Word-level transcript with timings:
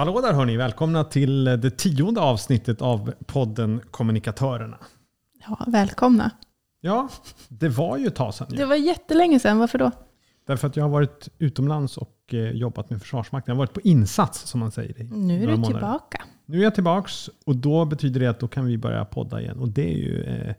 Hallå 0.00 0.20
där 0.20 0.32
hörni, 0.32 0.56
välkomna 0.56 1.04
till 1.04 1.44
det 1.44 1.70
tionde 1.70 2.20
avsnittet 2.20 2.82
av 2.82 3.12
podden 3.26 3.80
Kommunikatörerna. 3.90 4.78
Ja, 5.46 5.64
välkomna. 5.66 6.30
Ja, 6.80 7.08
det 7.48 7.68
var 7.68 7.98
ju 7.98 8.06
ett 8.06 8.14
tag 8.14 8.34
sedan. 8.34 8.46
ju. 8.50 8.56
Det 8.56 8.64
var 8.64 8.76
jättelänge 8.76 9.40
sedan, 9.40 9.58
varför 9.58 9.78
då? 9.78 9.90
Därför 10.46 10.68
att 10.68 10.76
jag 10.76 10.84
har 10.84 10.90
varit 10.90 11.28
utomlands 11.38 11.96
och 11.96 12.16
eh, 12.32 12.38
jobbat 12.38 12.90
med 12.90 13.00
Försvarsmakten. 13.00 13.52
Jag 13.52 13.56
har 13.56 13.66
varit 13.66 13.74
på 13.74 13.80
insats 13.80 14.46
som 14.46 14.60
man 14.60 14.70
säger. 14.70 15.00
I 15.00 15.04
Nu 15.04 15.42
är 15.42 15.46
du 15.46 15.46
månader. 15.46 15.74
tillbaka. 15.74 16.22
Nu 16.46 16.58
är 16.58 16.62
jag 16.62 16.74
tillbaks 16.74 17.30
och 17.46 17.56
då 17.56 17.84
betyder 17.84 18.20
det 18.20 18.26
att 18.26 18.40
då 18.40 18.48
kan 18.48 18.66
vi 18.66 18.78
börja 18.78 19.04
podda 19.04 19.40
igen. 19.40 19.58
Och 19.58 19.68
det 19.68 19.92
är 19.92 19.98
ju 19.98 20.22
eh, 20.22 20.54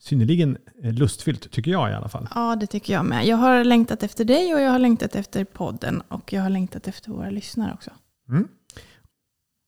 synnerligen 0.00 0.58
eh, 0.82 0.92
lustfyllt, 0.92 1.50
tycker 1.50 1.70
jag 1.70 1.90
i 1.90 1.94
alla 1.94 2.08
fall. 2.08 2.28
Ja, 2.34 2.56
det 2.56 2.66
tycker 2.66 2.92
jag 2.92 3.04
med. 3.04 3.26
Jag 3.26 3.36
har 3.36 3.64
längtat 3.64 4.02
efter 4.02 4.24
dig 4.24 4.54
och 4.54 4.60
jag 4.60 4.70
har 4.70 4.78
längtat 4.78 5.14
efter 5.16 5.44
podden 5.44 6.02
och 6.08 6.32
jag 6.32 6.42
har 6.42 6.50
längtat 6.50 6.88
efter 6.88 7.10
våra 7.10 7.30
lyssnare 7.30 7.72
också. 7.74 7.90
Mm. 8.30 8.48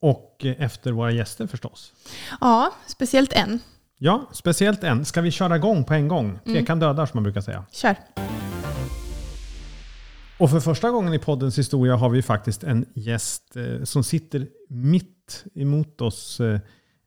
Och 0.03 0.45
efter 0.59 0.93
våra 0.93 1.11
gäster 1.11 1.47
förstås. 1.47 1.93
Ja, 2.41 2.75
speciellt 2.87 3.33
en. 3.33 3.61
Ja, 3.99 4.31
speciellt 4.33 4.85
en. 4.85 5.05
Ska 5.05 5.21
vi 5.21 5.31
köra 5.31 5.57
igång 5.57 5.85
på 5.85 5.95
en 5.95 6.09
gång? 6.09 6.39
Tvekan 6.45 6.79
dödar 6.79 7.07
som 7.07 7.17
man 7.17 7.23
brukar 7.23 7.41
säga. 7.41 7.65
Kör. 7.73 7.97
Och 10.39 10.51
för 10.51 10.61
första 10.61 10.91
gången 10.91 11.15
i 11.15 11.19
poddens 11.19 11.59
historia 11.59 11.97
har 11.97 12.09
vi 12.09 12.23
faktiskt 12.23 12.65
en 12.65 12.87
gäst 12.95 13.57
eh, 13.57 13.85
som 13.85 14.05
sitter 14.05 14.47
mitt 14.69 15.45
emot 15.55 16.01
oss 16.01 16.41
eh, 16.41 16.61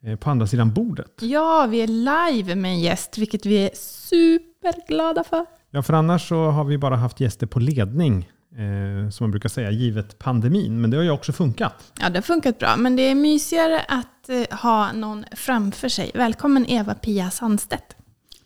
eh, 0.03 0.16
på 0.16 0.30
andra 0.30 0.47
sidan 0.47 0.73
bordet. 0.73 1.12
Ja, 1.22 1.67
vi 1.69 1.81
är 1.81 1.88
live 1.88 2.56
med 2.56 2.72
en 2.72 2.80
gäst, 2.80 3.17
vilket 3.17 3.45
vi 3.45 3.58
är 3.58 3.69
superglada 3.73 5.23
för. 5.23 5.45
Ja, 5.69 5.84
för 5.84 5.94
annars 5.94 6.30
så 6.30 6.45
har 6.45 6.64
vi 6.64 6.78
bara 6.78 6.95
haft 6.95 7.19
gäster 7.19 7.47
på 7.47 7.59
ledning, 7.59 8.31
eh, 8.58 9.09
som 9.09 9.23
man 9.23 9.31
brukar 9.31 9.50
säga, 9.50 9.72
givet 9.72 10.20
pandemin. 10.20 10.81
Men 10.81 10.89
det 10.89 10.98
har 10.98 11.03
ju 11.03 11.09
också 11.09 11.34
funkat. 11.34 11.94
Ja, 12.00 12.09
det 12.09 12.17
har 12.17 12.22
funkat 12.22 12.59
bra, 12.59 12.78
men 12.78 12.95
det 12.95 13.02
är 13.02 13.16
mysigare 13.16 13.80
att 13.88 14.30
eh, 14.30 14.58
ha 14.58 14.92
någon 14.92 15.25
framför 15.31 15.89
sig. 15.89 16.12
Välkommen 16.14 16.66
Eva-Pia 16.70 17.30
Sandstedt. 17.30 17.95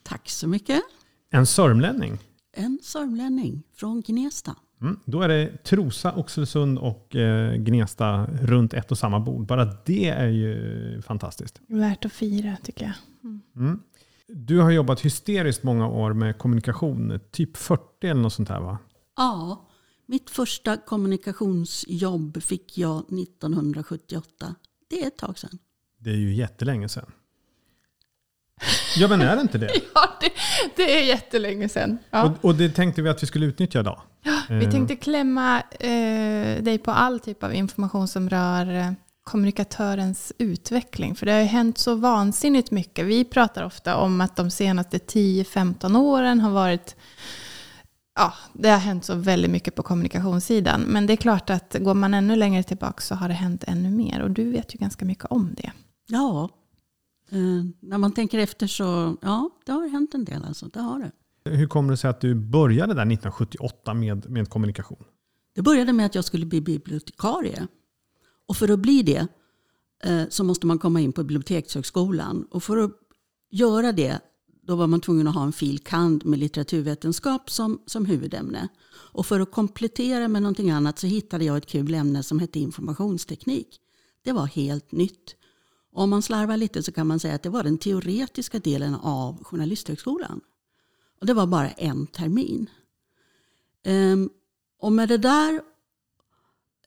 Tack 0.04 0.30
så 0.30 0.48
mycket. 0.48 0.82
En 1.32 1.46
sörmlänning. 1.46 2.18
En 2.54 2.80
sörmlänning 2.84 3.64
från 3.76 4.02
Gnesta. 4.02 4.56
Mm. 4.82 5.00
Då 5.06 5.22
är 5.22 5.28
det 5.28 5.64
Trosa, 5.64 6.14
Oxelösund 6.16 6.80
och 6.80 7.16
eh, 7.16 7.54
Gnesta 7.54 8.26
runt 8.26 8.74
ett 8.74 8.92
och 8.92 8.98
samma 8.98 9.20
bord. 9.20 9.46
Bara 9.46 9.66
det 9.86 10.10
är 10.10 10.28
ju 10.28 11.02
fantastiskt. 11.02 11.62
Värt 11.68 12.06
att 12.06 12.14
fira, 12.14 12.58
tycker 12.64 12.86
jag. 12.86 12.94
Mm. 13.56 13.80
Du 14.28 14.60
har 14.60 14.72
jobbat 14.72 15.02
hysteriskt 15.02 15.64
många 15.64 15.88
år 15.88 16.14
med 16.14 16.38
kommunikation, 16.38 17.20
typ 17.32 17.58
40 17.58 17.84
eller 18.04 18.22
något 18.22 18.34
sånt 18.34 18.50
här 18.50 18.60
va? 18.60 18.78
Ja, 19.18 19.69
mitt 20.10 20.30
första 20.30 20.78
kommunikationsjobb 20.78 22.44
fick 22.44 22.78
jag 22.78 22.98
1978. 22.98 24.56
Det 24.90 25.04
är 25.04 25.08
ett 25.08 25.18
tag 25.18 25.40
sedan. 25.40 25.60
Det 25.98 26.10
är 26.10 26.16
ju 26.16 26.34
jättelänge 26.34 26.90
sedan. 26.90 27.12
Ja 28.98 29.08
men 29.08 29.22
är 29.22 29.36
det 29.36 29.42
inte 29.42 29.58
det? 29.58 29.70
Ja, 29.94 30.18
det, 30.22 30.32
det 30.76 31.00
är 31.00 31.04
jättelänge 31.04 31.70
sedan. 31.70 31.98
Ja. 32.10 32.24
Och, 32.24 32.46
och 32.46 32.56
det 32.56 32.70
tänkte 32.70 33.02
vi 33.02 33.10
att 33.10 33.24
vi 33.24 33.28
skulle 33.28 33.46
utnyttja 33.46 33.80
idag. 33.80 34.02
Vi 34.50 34.66
Eh, 34.66 34.72
tänkte 34.72 34.96
klämma 34.96 35.62
eh, 35.80 36.64
dig 36.64 36.78
på 36.78 36.92
all 36.92 37.20
typ 37.20 37.44
av 37.44 37.54
information 37.54 38.08
som 38.08 38.30
rör 38.30 38.76
eh, 38.76 38.92
kommunikatörens 39.24 40.34
utveckling. 40.38 41.16
För 41.16 41.26
det 41.26 41.32
har 41.32 41.40
ju 41.40 41.46
hänt 41.46 41.78
så 41.78 41.96
vansinnigt 41.96 42.72
mycket. 42.72 43.06
Vi 43.06 43.26
pratar 43.26 43.64
ofta 43.64 43.96
om 43.96 44.22
att 44.22 44.36
de 44.36 44.52
senaste 44.52 44.98
10-15 44.98 45.98
åren 45.98 46.40
har 46.40 46.52
varit 46.52 46.96
Ja, 48.16 48.34
det 48.54 48.70
har 48.70 48.78
hänt 48.78 49.06
så 49.06 49.16
väldigt 49.16 49.52
mycket 49.52 49.76
på 49.76 49.84
kommunikationssidan. 49.84 50.82
Men 50.82 51.08
det 51.08 51.14
är 51.14 51.18
klart 51.18 51.50
att 51.50 51.76
går 51.80 51.94
man 51.94 52.14
ännu 52.14 52.36
längre 52.36 52.64
tillbaka 52.64 53.02
så 53.02 53.16
har 53.16 53.28
det 53.28 53.34
hänt 53.34 53.64
ännu 53.68 53.90
mer. 53.90 54.22
Och 54.22 54.32
du 54.32 54.52
vet 54.52 54.76
ju 54.76 54.78
ganska 54.78 55.06
mycket 55.06 55.26
om 55.26 55.54
det. 55.58 55.72
Ja, 56.08 56.50
eh, 57.30 57.66
när 57.80 57.98
man 57.98 58.14
tänker 58.14 58.40
efter 58.40 58.68
så 58.68 59.18
ja, 59.22 59.50
det 59.66 59.72
har 59.72 59.90
hänt 59.90 60.14
en 60.14 60.26
del. 60.26 60.46
Alltså. 60.46 60.66
Det 60.66 60.80
har 60.80 61.00
det. 61.00 61.12
Hur 61.52 61.68
kommer 61.68 61.92
det 61.92 61.98
sig 61.98 62.10
att 62.10 62.22
du 62.22 62.36
började 62.36 62.94
där 62.94 63.02
1978 63.02 63.94
med, 63.94 64.30
med 64.30 64.50
kommunikation? 64.50 65.04
Det 65.56 65.62
började 65.62 65.94
med 65.94 66.06
att 66.06 66.16
jag 66.16 66.26
skulle 66.26 66.46
bli 66.46 66.62
bibliotekarie. 66.62 67.68
Och 68.48 68.58
för 68.58 68.72
att 68.72 68.80
bli 68.80 69.04
det 69.04 69.28
eh, 70.04 70.24
så 70.30 70.44
måste 70.44 70.68
man 70.68 70.80
komma 70.80 71.02
in 71.02 71.12
på 71.12 71.24
Bibliotekshögskolan. 71.24 72.48
Och 72.52 72.64
för 72.64 72.78
att 72.78 72.92
göra 73.52 73.92
det 73.92 74.20
då 74.70 74.76
var 74.76 74.88
man 74.88 75.02
tvungen 75.02 75.28
att 75.28 75.36
ha 75.36 75.44
en 75.44 75.54
fil. 75.54 75.80
kand. 75.80 76.26
med 76.26 76.40
litteraturvetenskap 76.40 77.50
som, 77.50 77.82
som 77.86 78.06
huvudämne. 78.06 78.68
Och 78.90 79.26
för 79.26 79.40
att 79.40 79.52
komplettera 79.52 80.28
med 80.28 80.42
någonting 80.42 80.72
annat 80.72 81.00
så 81.00 81.08
hittade 81.08 81.46
jag 81.46 81.58
ett 81.58 81.66
kul 81.66 81.94
ämne 81.94 82.24
som 82.24 82.40
hette 82.40 82.60
informationsteknik. 82.60 83.80
Det 84.24 84.32
var 84.32 84.46
helt 84.46 84.92
nytt. 84.92 85.36
Och 85.94 86.04
om 86.04 86.10
man 86.10 86.22
slarvar 86.22 86.58
lite 86.58 86.84
så 86.84 86.92
kan 86.92 87.08
man 87.08 87.20
säga 87.20 87.36
att 87.36 87.44
det 87.44 87.50
var 87.50 87.64
den 87.64 87.78
teoretiska 87.78 88.60
delen 88.60 88.96
av 88.96 89.44
Journalisthögskolan. 89.44 90.42
Och 91.20 91.26
det 91.26 91.34
var 91.34 91.48
bara 91.48 91.70
en 91.70 92.08
termin. 92.08 92.70
Ehm, 93.84 94.30
och 94.80 94.92
med 94.92 95.10
det 95.10 95.18
där 95.18 95.62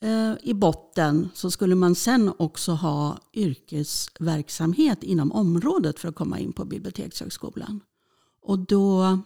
Eh, 0.02 0.34
i 0.42 0.54
botten 0.54 1.28
så 1.34 1.50
skulle 1.50 1.74
man 1.74 1.94
sen 1.94 2.32
också 2.38 2.72
ha 2.72 3.18
yrkesverksamhet 3.34 5.02
inom 5.02 5.32
området 5.32 5.98
för 5.98 6.08
att 6.08 6.14
komma 6.14 6.38
in 6.38 6.52
på 6.52 6.64
Bibliotekshögskolan. 6.64 7.80
Och 8.42 8.58
då 8.58 9.18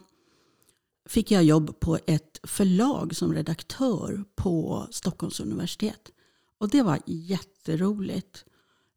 fick 1.05 1.31
jag 1.31 1.43
jobb 1.43 1.79
på 1.79 1.97
ett 2.05 2.39
förlag 2.43 3.15
som 3.15 3.33
redaktör 3.33 4.23
på 4.35 4.87
Stockholms 4.91 5.39
universitet. 5.39 6.11
Och 6.57 6.69
det 6.69 6.81
var 6.81 6.99
jätteroligt. 7.05 8.45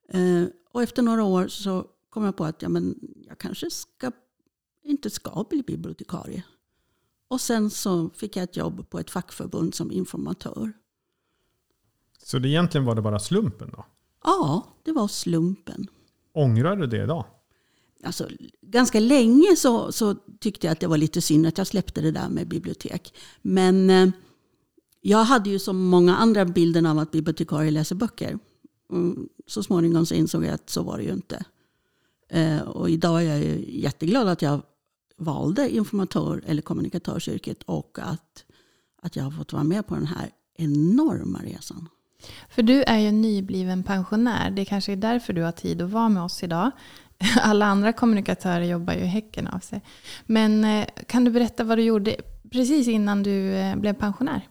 Eh, 0.09 0.45
och 0.73 0.83
efter 0.83 1.03
några 1.03 1.25
år 1.25 1.49
så 1.49 1.87
kom 2.11 2.25
jag 2.25 2.37
på 2.37 2.45
att 2.45 2.63
ja, 2.63 2.69
men 2.69 2.99
jag 3.29 3.39
kanske 3.39 3.71
ska, 3.71 4.13
inte 4.85 5.11
ska 5.11 5.45
bli 5.51 5.63
bibliotekarie. 5.63 6.45
Och 7.29 7.41
sen 7.41 7.71
så 7.71 8.11
fick 8.11 8.37
jag 8.37 8.45
ett 8.45 8.57
jobb 8.57 8.91
på 8.91 8.99
ett 8.99 9.11
fackförbund 9.11 9.75
som 9.75 9.93
informatör. 9.93 10.73
Så 12.25 12.39
det 12.39 12.49
egentligen 12.49 12.85
var 12.85 12.95
det 12.95 13.03
bara 13.03 13.19
slumpen 13.19 13.71
då? 13.71 13.85
Ja, 14.25 14.67
det 14.83 14.93
var 14.93 15.09
slumpen. 15.09 15.87
Ångrar 16.35 16.77
du 16.77 16.87
det 16.87 17.03
idag? 17.03 17.25
Alltså, 18.05 18.29
ganska 18.63 19.01
länge 19.01 19.57
så, 19.57 19.93
så 19.93 20.15
tyckte 20.15 20.67
jag 20.67 20.73
att 20.73 20.81
det 20.81 20.87
var 20.87 20.97
lite 20.97 21.21
synd 21.21 21.47
att 21.47 21.59
jag 21.59 21.67
släppte 21.67 22.01
det 22.01 22.11
där 22.11 22.29
med 22.29 22.49
bibliotek. 22.49 23.15
Men 23.43 23.91
eh, 23.91 24.09
jag 25.01 25.25
hade 25.25 25.51
ju 25.51 25.59
som 25.59 25.89
många 25.89 26.17
andra 26.17 26.45
bilden 26.45 26.87
av 26.87 26.99
att 26.99 27.11
bibliotekarier 27.11 27.71
läser 27.71 27.95
böcker. 27.95 28.39
Mm, 28.93 29.29
så 29.47 29.63
småningom 29.63 30.07
så 30.07 30.15
insåg 30.15 30.45
jag 30.45 30.55
att 30.55 30.71
så 30.71 30.83
var 30.83 30.99
det 30.99 31.05
ju 31.05 31.13
inte. 31.13 31.45
Eh, 32.29 32.61
och 32.61 32.91
idag 32.91 33.25
är 33.25 33.37
jag 33.37 33.61
jätteglad 33.69 34.29
att 34.29 34.43
jag 34.43 34.63
valde 35.17 35.71
informatör 35.71 36.43
eller 36.47 36.63
kommunikatörsyrket 36.63 37.63
och 37.63 37.99
att, 38.03 38.45
att 39.03 39.17
jag 39.17 39.25
har 39.25 39.31
fått 39.31 39.53
vara 39.53 39.65
med 39.65 39.87
på 39.87 39.95
den 39.95 40.07
här 40.07 40.31
enorma 40.55 41.39
resan. 41.39 41.89
För 42.49 42.63
du 42.63 42.83
är 42.83 42.99
ju 42.99 43.11
nybliven 43.11 43.83
pensionär. 43.83 44.51
Det 44.51 44.65
kanske 44.65 44.93
är 44.93 44.97
därför 44.97 45.33
du 45.33 45.43
har 45.43 45.53
tid 45.53 45.83
att 45.83 45.91
vara 45.91 46.09
med 46.09 46.23
oss 46.23 46.43
idag. 46.43 46.71
Alla 47.43 47.67
andra 47.67 47.93
kommunikatörer 47.93 48.65
jobbar 48.65 48.95
ju 48.95 49.05
häcken 49.05 49.47
av 49.47 49.59
sig. 49.59 49.83
Men 50.27 50.65
eh, 50.65 50.87
kan 51.07 51.25
du 51.25 51.31
berätta 51.31 51.65
vad 51.65 51.79
du 51.79 51.83
gjorde 51.83 52.17
precis 52.51 52.89
innan 52.89 53.23
du 53.23 53.53
eh, 53.53 53.77
blev 53.77 53.93
pensionär? 53.93 54.49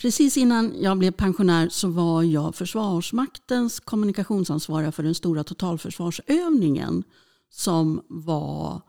Precis 0.00 0.36
innan 0.36 0.74
jag 0.80 0.98
blev 0.98 1.10
pensionär 1.10 1.68
så 1.68 1.88
var 1.88 2.22
jag 2.22 2.54
Försvarsmaktens 2.54 3.80
kommunikationsansvariga 3.80 4.92
för 4.92 5.02
den 5.02 5.14
stora 5.14 5.44
totalförsvarsövningen 5.44 7.04
som 7.50 8.02
var 8.08 8.82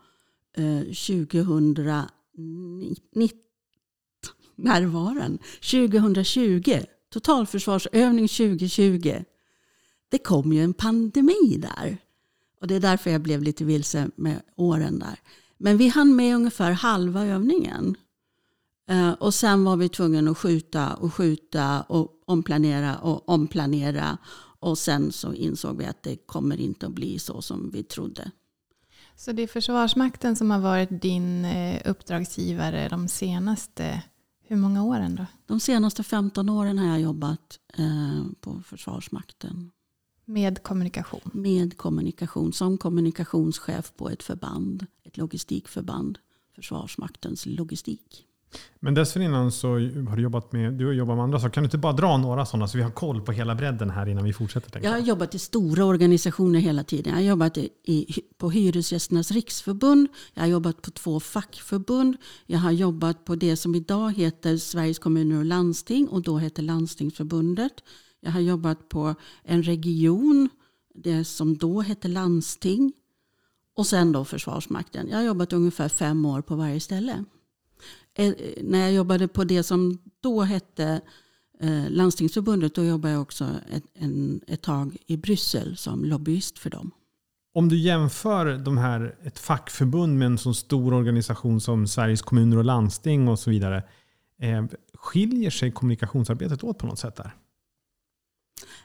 eh, 0.56 0.80
2019. 0.80 2.08
När 4.58 4.86
var 4.86 5.14
den? 5.14 5.38
2020. 5.38 6.80
Totalförsvarsövning 7.12 8.28
2020. 8.28 9.24
Det 10.08 10.18
kom 10.18 10.52
ju 10.52 10.64
en 10.64 10.74
pandemi 10.74 11.56
där. 11.58 11.98
Och 12.60 12.66
det 12.66 12.74
är 12.74 12.80
därför 12.80 13.10
jag 13.10 13.20
blev 13.20 13.42
lite 13.42 13.64
vilse 13.64 14.10
med 14.16 14.40
åren 14.56 14.98
där. 14.98 15.20
Men 15.58 15.76
vi 15.76 15.88
hann 15.88 16.16
med 16.16 16.36
ungefär 16.36 16.72
halva 16.72 17.26
övningen. 17.26 17.96
Eh, 18.88 19.10
och 19.10 19.34
sen 19.34 19.64
var 19.64 19.76
vi 19.76 19.88
tvungna 19.88 20.30
att 20.30 20.38
skjuta 20.38 20.94
och 20.94 21.14
skjuta 21.14 21.82
och 21.82 22.22
omplanera 22.26 22.98
och 22.98 23.28
omplanera. 23.28 24.18
Och 24.60 24.78
sen 24.78 25.12
så 25.12 25.34
insåg 25.34 25.76
vi 25.76 25.86
att 25.86 26.02
det 26.02 26.16
kommer 26.16 26.60
inte 26.60 26.86
att 26.86 26.92
bli 26.92 27.18
så 27.18 27.42
som 27.42 27.70
vi 27.70 27.82
trodde. 27.82 28.30
Så 29.16 29.32
det 29.32 29.42
är 29.42 29.46
Försvarsmakten 29.46 30.36
som 30.36 30.50
har 30.50 30.58
varit 30.58 31.02
din 31.02 31.44
eh, 31.44 31.80
uppdragsgivare 31.84 32.88
de 32.88 33.08
senaste, 33.08 34.02
hur 34.48 34.56
många 34.56 34.84
åren 34.84 35.14
då? 35.14 35.26
De 35.46 35.60
senaste 35.60 36.02
15 36.02 36.48
åren 36.48 36.78
har 36.78 36.86
jag 36.86 37.00
jobbat 37.00 37.58
eh, 37.74 38.24
på 38.40 38.62
Försvarsmakten 38.62 39.70
Med 40.24 40.62
kommunikation. 40.62 41.30
med 41.32 41.76
kommunikation 41.76 42.52
som 42.52 42.78
kommunikationschef 42.78 43.92
på 43.96 44.10
ett 44.10 44.22
förband, 44.22 44.86
ett 45.02 45.16
logistikförband, 45.16 46.18
Försvarsmaktens 46.54 47.46
logistik. 47.46 48.27
Men 48.80 48.94
dessförinnan 48.94 49.52
så 49.52 49.68
har 50.08 50.16
du 50.16 50.22
jobbat 50.22 50.52
med, 50.52 50.72
du 50.72 50.86
har 50.86 50.92
jobbat 50.92 51.16
med 51.16 51.24
andra 51.24 51.40
saker. 51.40 51.54
Kan 51.54 51.62
du 51.62 51.66
inte 51.66 51.78
bara 51.78 51.92
dra 51.92 52.16
några 52.16 52.46
sådana 52.46 52.68
så 52.68 52.78
vi 52.78 52.84
har 52.84 52.90
koll 52.90 53.20
på 53.20 53.32
hela 53.32 53.54
bredden 53.54 53.90
här 53.90 54.08
innan 54.08 54.24
vi 54.24 54.32
fortsätter? 54.32 54.80
Jag 54.82 54.90
har 54.90 54.98
jobbat 54.98 55.34
i 55.34 55.38
stora 55.38 55.84
organisationer 55.84 56.60
hela 56.60 56.84
tiden. 56.84 57.12
Jag 57.12 57.20
har 57.20 57.28
jobbat 57.28 57.58
i, 57.58 57.70
i, 57.84 58.06
på 58.38 58.50
Hyresgästernas 58.50 59.30
riksförbund. 59.30 60.08
Jag 60.34 60.42
har 60.42 60.48
jobbat 60.48 60.82
på 60.82 60.90
två 60.90 61.20
fackförbund. 61.20 62.16
Jag 62.46 62.58
har 62.58 62.70
jobbat 62.70 63.24
på 63.24 63.34
det 63.34 63.56
som 63.56 63.74
idag 63.74 64.12
heter 64.16 64.56
Sveriges 64.56 64.98
kommuner 64.98 65.38
och 65.38 65.44
landsting 65.44 66.08
och 66.08 66.22
då 66.22 66.38
heter 66.38 66.62
Landstingsförbundet. 66.62 67.72
Jag 68.20 68.30
har 68.30 68.40
jobbat 68.40 68.88
på 68.88 69.14
en 69.44 69.62
region, 69.62 70.48
det 70.94 71.24
som 71.24 71.56
då 71.56 71.80
hette 71.80 72.08
landsting. 72.08 72.92
Och 73.76 73.86
sen 73.86 74.12
då 74.12 74.24
Försvarsmakten. 74.24 75.08
Jag 75.08 75.16
har 75.16 75.24
jobbat 75.24 75.52
ungefär 75.52 75.88
fem 75.88 76.24
år 76.24 76.42
på 76.42 76.56
varje 76.56 76.80
ställe. 76.80 77.24
Eh, 78.18 78.34
när 78.62 78.78
jag 78.78 78.92
jobbade 78.92 79.28
på 79.28 79.44
det 79.44 79.62
som 79.62 79.98
då 80.20 80.40
hette 80.40 81.00
eh, 81.60 81.90
Landstingsförbundet, 81.90 82.74
då 82.74 82.84
jobbade 82.84 83.14
jag 83.14 83.22
också 83.22 83.44
ett, 83.72 83.84
en, 83.94 84.40
ett 84.46 84.62
tag 84.62 84.96
i 85.06 85.16
Bryssel 85.16 85.76
som 85.76 86.04
lobbyist 86.04 86.58
för 86.58 86.70
dem. 86.70 86.90
Om 87.54 87.68
du 87.68 87.78
jämför 87.78 88.58
de 88.58 88.78
här, 88.78 89.18
ett 89.22 89.38
fackförbund 89.38 90.18
med 90.18 90.26
en 90.26 90.38
så 90.38 90.54
stor 90.54 90.94
organisation 90.94 91.60
som 91.60 91.86
Sveriges 91.86 92.22
kommuner 92.22 92.56
och 92.56 92.64
landsting 92.64 93.28
och 93.28 93.38
så 93.38 93.50
vidare. 93.50 93.82
Eh, 94.40 94.64
skiljer 94.94 95.50
sig 95.50 95.72
kommunikationsarbetet 95.72 96.64
åt 96.64 96.78
på 96.78 96.86
något 96.86 96.98
sätt 96.98 97.16
där? 97.16 97.36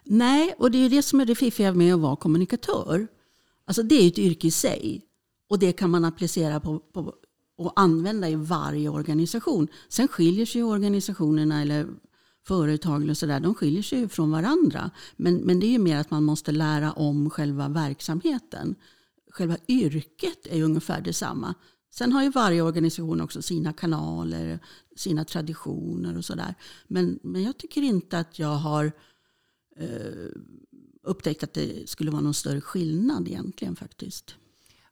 Nej, 0.04 0.56
och 0.58 0.72
det 0.72 0.78
är 0.78 0.90
det 0.90 1.04
som 1.04 1.20
är 1.20 1.26
det 1.26 1.36
fiffiga 1.36 1.74
med 1.74 1.94
att 1.94 2.00
vara 2.00 2.16
kommunikatör. 2.16 3.08
Alltså 3.66 3.84
det 3.84 3.96
är 3.96 4.08
ett 4.08 4.20
yrke 4.20 4.48
i 4.48 4.52
sig. 4.52 5.02
Och 5.50 5.60
det 5.60 5.72
kan 5.72 5.90
man 5.90 6.06
applicera 6.06 6.60
på, 6.60 6.80
på 6.80 7.14
och 7.58 7.74
använda 7.76 8.30
i 8.30 8.36
varje 8.36 8.90
organisation. 8.90 9.68
Sen 9.90 10.08
skiljer 10.08 10.46
sig 10.46 10.64
organisationerna 10.64 11.62
eller 11.62 11.88
företag 12.48 13.10
och 13.10 13.18
så 13.18 13.26
där, 13.26 13.40
de 13.40 13.56
skiljer 13.56 13.84
sig 13.84 14.10
från 14.10 14.32
varandra. 14.32 14.92
Men, 15.16 15.36
men 15.36 15.60
det 15.60 15.66
är 15.66 15.72
ju 15.72 15.80
mer 15.80 15.98
att 15.98 16.12
man 16.12 16.24
måste 16.24 16.52
lära 16.52 16.92
om 16.92 17.30
själva 17.30 17.70
verksamheten. 17.70 18.76
Själva 19.32 19.58
yrket 19.68 20.48
är 20.48 20.64
ungefär 20.64 21.02
detsamma. 21.02 21.56
Sen 21.92 22.12
har 22.12 22.24
ju 22.24 22.30
varje 22.30 22.62
organisation 22.62 23.22
också 23.22 23.42
sina 23.42 23.74
kanaler, 23.74 24.60
sina 24.96 25.26
traditioner 25.26 26.18
och 26.18 26.26
sådär. 26.26 26.56
Men, 26.88 27.20
men 27.24 27.44
jag 27.44 27.58
tycker 27.58 27.82
inte 27.82 28.20
att 28.20 28.40
jag 28.40 28.56
har 28.56 28.92
eh, 29.78 30.30
upptäckt 31.04 31.44
att 31.44 31.54
det 31.54 31.90
skulle 31.90 32.12
vara 32.12 32.22
någon 32.22 32.34
större 32.34 32.62
skillnad 32.62 33.28
egentligen 33.28 33.76
faktiskt. 33.76 34.36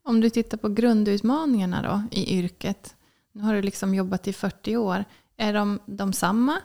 Om 0.03 0.21
du 0.21 0.30
tittar 0.30 0.57
på 0.57 0.69
grundutmaningarna 0.69 1.81
då 1.81 2.18
i 2.18 2.38
yrket. 2.38 2.95
Nu 3.31 3.44
har 3.44 3.53
du 3.53 3.62
liksom 3.62 3.95
jobbat 3.95 4.27
i 4.27 4.33
40 4.33 4.77
år. 4.77 5.06
Är 5.38 5.53
de, 5.53 5.80
de 5.86 6.13
samma? 6.13 6.62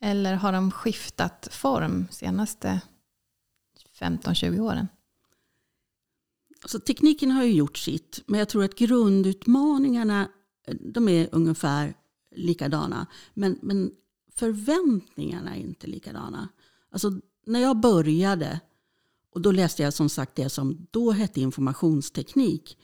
Eller 0.00 0.34
har 0.34 0.52
de 0.52 0.70
skiftat 0.70 1.48
form 1.50 2.06
senaste 2.10 2.80
15-20 4.00 4.60
åren? 4.60 4.88
Alltså, 6.62 6.80
tekniken 6.80 7.30
har 7.30 7.44
ju 7.44 7.52
gjort 7.52 7.78
sitt. 7.78 8.22
Men 8.26 8.38
jag 8.38 8.48
tror 8.48 8.64
att 8.64 8.74
grundutmaningarna 8.74 10.28
de 10.80 11.08
är 11.08 11.28
ungefär 11.32 11.94
likadana. 12.36 13.06
Men, 13.34 13.58
men 13.62 13.90
förväntningarna 14.34 15.56
är 15.56 15.60
inte 15.60 15.86
likadana. 15.86 16.48
Alltså, 16.90 17.12
när 17.46 17.60
jag 17.60 17.80
började 17.80 18.60
och 19.38 19.42
då 19.42 19.52
läste 19.52 19.82
jag 19.82 19.94
som 19.94 20.08
sagt 20.08 20.34
det 20.34 20.48
som 20.48 20.86
då 20.90 21.10
hette 21.10 21.40
informationsteknik. 21.40 22.78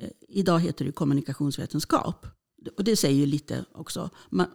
Eh, 0.00 0.10
idag 0.28 0.60
heter 0.60 0.84
det 0.84 0.92
kommunikationsvetenskap. 0.92 2.26
Och 2.76 2.84
det 2.84 2.96
säger 2.96 3.16
ju 3.16 3.26
lite 3.26 3.64
också. 3.72 4.10
Man, 4.30 4.46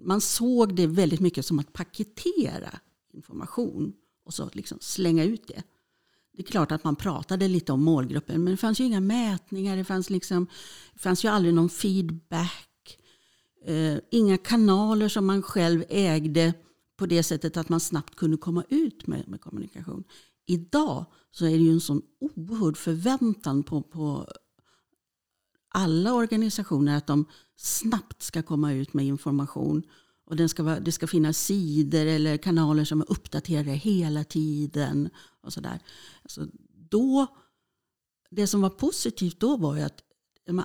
man 0.00 0.20
såg 0.20 0.76
det 0.76 0.86
väldigt 0.86 1.20
mycket 1.20 1.46
som 1.46 1.58
att 1.58 1.72
paketera 1.72 2.78
information 3.12 3.92
och 4.24 4.34
så 4.34 4.50
liksom 4.52 4.78
slänga 4.80 5.24
ut 5.24 5.46
det. 5.46 5.62
Det 6.32 6.42
är 6.42 6.46
klart 6.46 6.72
att 6.72 6.84
man 6.84 6.96
pratade 6.96 7.48
lite 7.48 7.72
om 7.72 7.82
målgruppen 7.82 8.44
men 8.44 8.50
det 8.50 8.56
fanns 8.56 8.80
ju 8.80 8.84
inga 8.84 9.00
mätningar. 9.00 9.76
Det 9.76 9.84
fanns, 9.84 10.10
liksom, 10.10 10.46
det 10.92 11.00
fanns 11.00 11.24
ju 11.24 11.28
aldrig 11.28 11.54
någon 11.54 11.70
feedback. 11.70 12.98
Eh, 13.64 13.98
inga 14.10 14.38
kanaler 14.38 15.08
som 15.08 15.26
man 15.26 15.42
själv 15.42 15.84
ägde 15.88 16.54
på 16.96 17.06
det 17.06 17.22
sättet 17.22 17.56
att 17.56 17.68
man 17.68 17.80
snabbt 17.80 18.16
kunde 18.16 18.36
komma 18.36 18.64
ut 18.68 19.06
med, 19.06 19.28
med 19.28 19.40
kommunikation 19.40 20.04
idag 20.52 21.04
så 21.30 21.46
är 21.46 21.50
det 21.50 21.64
ju 21.64 21.72
en 21.72 21.80
sån 21.80 22.02
oerhörd 22.20 22.76
förväntan 22.76 23.62
på, 23.62 23.82
på 23.82 24.26
alla 25.68 26.14
organisationer 26.14 26.96
att 26.96 27.06
de 27.06 27.24
snabbt 27.56 28.22
ska 28.22 28.42
komma 28.42 28.72
ut 28.72 28.94
med 28.94 29.06
information. 29.06 29.82
Och 30.24 30.36
den 30.36 30.48
ska 30.48 30.62
vara, 30.62 30.80
det 30.80 30.92
ska 30.92 31.06
finnas 31.06 31.38
sidor 31.38 32.06
eller 32.06 32.36
kanaler 32.36 32.84
som 32.84 33.00
är 33.00 33.10
uppdaterade 33.10 33.70
hela 33.70 34.24
tiden. 34.24 35.10
och 35.42 35.52
så 35.52 35.60
där. 35.60 35.80
Alltså 36.22 36.46
då, 36.90 37.26
Det 38.30 38.46
som 38.46 38.60
var 38.60 38.70
positivt 38.70 39.40
då 39.40 39.56
var 39.56 39.76
ju 39.76 39.82
att 39.82 40.02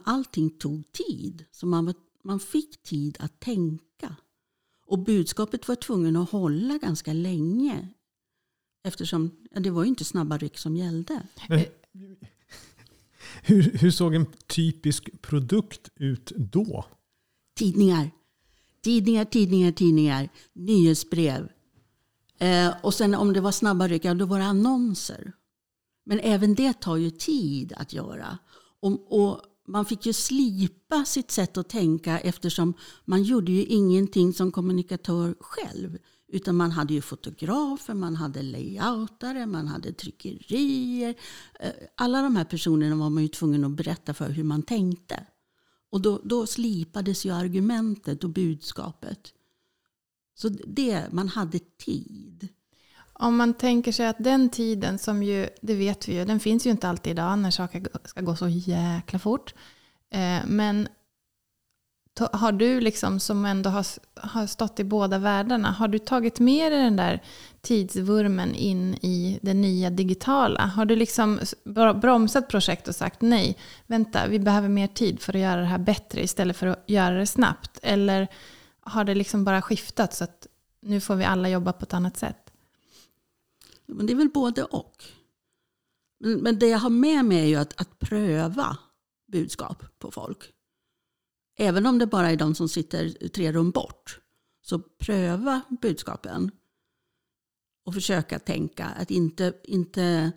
allting 0.04 0.50
tog 0.50 0.92
tid. 0.92 1.46
Så 1.52 1.66
man, 1.66 1.94
man 2.24 2.40
fick 2.40 2.84
tid 2.84 3.18
att 3.20 3.40
tänka. 3.40 4.16
Och 4.86 5.00
budskapet 5.00 5.68
var 5.68 5.76
tvungen 5.76 6.16
att 6.16 6.30
hålla 6.30 6.78
ganska 6.78 7.14
länge 7.14 7.94
Eftersom 8.84 9.32
det 9.52 9.70
var 9.70 9.84
ju 9.84 9.90
inte 9.90 10.06
snabba 10.06 10.38
ryck 10.38 10.58
som 10.58 10.76
gällde. 10.76 11.22
Hur, 13.44 13.78
hur 13.78 13.92
såg 13.92 14.16
en 14.16 14.26
typisk 14.48 15.22
produkt 15.22 15.90
ut 15.96 16.32
då? 16.36 16.86
Tidningar. 17.56 18.12
Tidningar, 18.84 19.26
tidningar, 19.26 19.72
tidningar. 19.72 20.30
Nyhetsbrev. 20.54 21.50
Eh, 22.40 22.74
och 22.84 22.94
sen 22.94 23.16
om 23.16 23.34
det 23.34 23.42
var 23.42 23.52
snabba 23.52 23.88
ryck, 23.88 24.04
då 24.04 24.26
var 24.26 24.40
det 24.40 24.46
annonser. 24.46 25.34
Men 26.06 26.20
även 26.20 26.56
det 26.56 26.74
tar 26.74 26.96
ju 26.96 27.10
tid 27.10 27.74
att 27.78 27.94
göra. 27.94 28.38
Och, 28.80 29.22
och, 29.22 29.42
man 29.70 29.86
fick 29.86 30.06
ju 30.06 30.14
slipa 30.14 31.06
sitt 31.06 31.32
sätt 31.32 31.58
att 31.58 31.70
tänka 31.70 32.20
eftersom 32.20 32.74
man 33.06 33.24
gjorde 33.24 33.52
ju 33.52 33.64
ingenting 33.64 34.34
som 34.34 34.52
kommunikatör 34.52 35.36
själv. 35.40 35.98
Utan 36.28 36.56
man 36.56 36.72
hade 36.72 36.94
ju 36.94 37.02
fotografer, 37.02 37.94
man 37.94 38.16
hade 38.16 38.42
layoutare, 38.42 39.46
man 39.46 39.68
hade 39.68 39.94
tryckerier. 39.94 41.16
Eh, 41.60 41.72
alla 41.96 42.22
de 42.22 42.36
här 42.36 42.46
personerna 42.46 42.96
var 42.96 43.10
man 43.10 43.24
ju 43.24 43.30
tvungen 43.30 43.64
att 43.64 43.72
berätta 43.72 44.14
för 44.14 44.30
hur 44.30 44.44
man 44.44 44.64
tänkte. 44.64 45.24
Och 45.90 46.02
då, 46.02 46.22
då 46.24 46.48
slipades 46.48 47.26
ju 47.26 47.34
argumentet 47.34 48.24
och 48.24 48.30
budskapet. 48.30 49.34
Så 50.36 50.50
det, 50.50 51.12
man 51.12 51.28
hade 51.28 51.60
tid. 51.60 52.48
Om 53.14 53.38
man 53.38 53.54
tänker 53.54 53.92
sig 53.92 54.08
att 54.08 54.24
den 54.24 54.50
tiden 54.50 55.00
som 55.00 55.24
ju, 55.24 55.50
det 55.62 55.76
vet 55.76 56.08
vi 56.08 56.14
ju, 56.14 56.26
den 56.26 56.40
finns 56.40 56.66
ju 56.66 56.72
inte 56.72 56.90
alltid 56.90 57.12
idag 57.12 57.40
när 57.40 57.52
saker 57.52 57.88
ska 58.04 58.22
gå 58.22 58.36
så 58.36 58.48
jäkla 58.48 59.20
fort. 59.20 59.54
Eh, 60.10 60.40
men 60.48 60.88
har 62.20 62.52
du 62.52 62.80
liksom 62.80 63.20
som 63.20 63.46
ändå 63.46 63.70
har, 63.70 63.86
har 64.16 64.48
stått 64.48 64.80
i 64.80 64.84
båda 64.84 65.18
världarna, 65.18 65.72
har 65.72 65.88
du 65.88 66.00
tagit 66.00 66.40
med 66.40 66.72
dig 66.72 66.84
den 66.84 66.96
där 66.96 67.24
tidsvurmen 67.62 68.56
in 68.56 68.94
i 68.94 69.40
det 69.42 69.54
nya 69.54 69.90
digitala? 69.90 70.62
Har 70.62 70.86
du 70.86 70.96
liksom 70.96 71.40
bromsat 72.02 72.48
projekt 72.48 72.88
och 72.88 72.96
sagt 72.96 73.22
nej, 73.22 73.58
vänta, 73.88 74.28
vi 74.28 74.40
behöver 74.40 74.70
mer 74.70 74.88
tid 74.88 75.22
för 75.22 75.34
att 75.34 75.42
göra 75.42 75.62
det 75.62 75.68
här 75.68 75.78
bättre 75.78 76.22
istället 76.24 76.58
för 76.58 76.68
att 76.68 76.84
göra 76.88 77.16
det 77.16 77.28
snabbt? 77.28 77.80
Eller 77.84 78.28
har 78.80 79.04
det 79.04 79.16
liksom 79.16 79.44
bara 79.44 79.62
skiftat 79.62 80.14
så 80.14 80.24
att 80.24 80.48
nu 80.82 81.02
får 81.02 81.16
vi 81.16 81.26
alla 81.26 81.50
jobba 81.50 81.74
på 81.74 81.84
ett 81.84 81.94
annat 81.94 82.18
sätt? 82.18 82.52
Men 83.86 84.06
det 84.06 84.14
är 84.14 84.18
väl 84.18 84.30
både 84.30 84.64
och. 84.64 85.04
Men 86.20 86.60
det 86.60 86.68
jag 86.68 86.80
har 86.80 86.90
med 86.90 87.26
mig 87.26 87.40
är 87.40 87.46
ju 87.46 87.56
att, 87.56 87.82
att 87.82 88.00
pröva 88.00 88.78
budskap 89.28 89.84
på 90.00 90.12
folk. 90.12 90.54
Även 91.58 91.86
om 91.86 92.00
det 92.00 92.08
bara 92.08 92.32
är 92.32 92.36
de 92.36 92.56
som 92.56 92.70
sitter 92.70 93.28
tre 93.28 93.52
rum 93.52 93.72
bort. 93.72 94.20
Så 94.62 94.80
pröva 94.80 95.62
budskapen. 95.82 96.52
Och 97.86 97.94
försöka 97.94 98.40
tänka. 98.40 98.86
Att 98.86 99.12
inte, 99.12 99.54
inte 99.64 100.32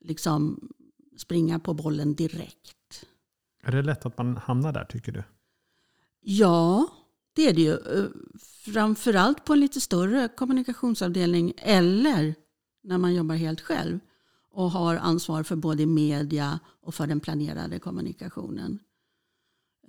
liksom 0.00 0.68
springa 1.16 1.58
på 1.58 1.74
bollen 1.74 2.14
direkt. 2.14 3.06
Är 3.62 3.72
det 3.72 3.82
lätt 3.82 4.06
att 4.06 4.18
man 4.18 4.36
hamnar 4.36 4.72
där 4.72 4.84
tycker 4.84 5.12
du? 5.12 5.24
Ja, 6.20 6.86
det 7.32 7.48
är 7.48 7.54
det 7.54 7.62
ju. 7.62 7.78
Framförallt 8.64 9.44
på 9.44 9.52
en 9.52 9.60
lite 9.60 9.80
större 9.80 10.28
kommunikationsavdelning 10.28 11.52
eller 11.56 12.34
när 12.82 12.98
man 12.98 13.14
jobbar 13.14 13.34
helt 13.34 13.60
själv 13.60 13.98
och 14.50 14.70
har 14.70 14.96
ansvar 14.96 15.42
för 15.42 15.56
både 15.56 15.86
media 15.86 16.60
och 16.82 16.94
för 16.94 17.06
den 17.06 17.20
planerade 17.20 17.78
kommunikationen. 17.78 18.78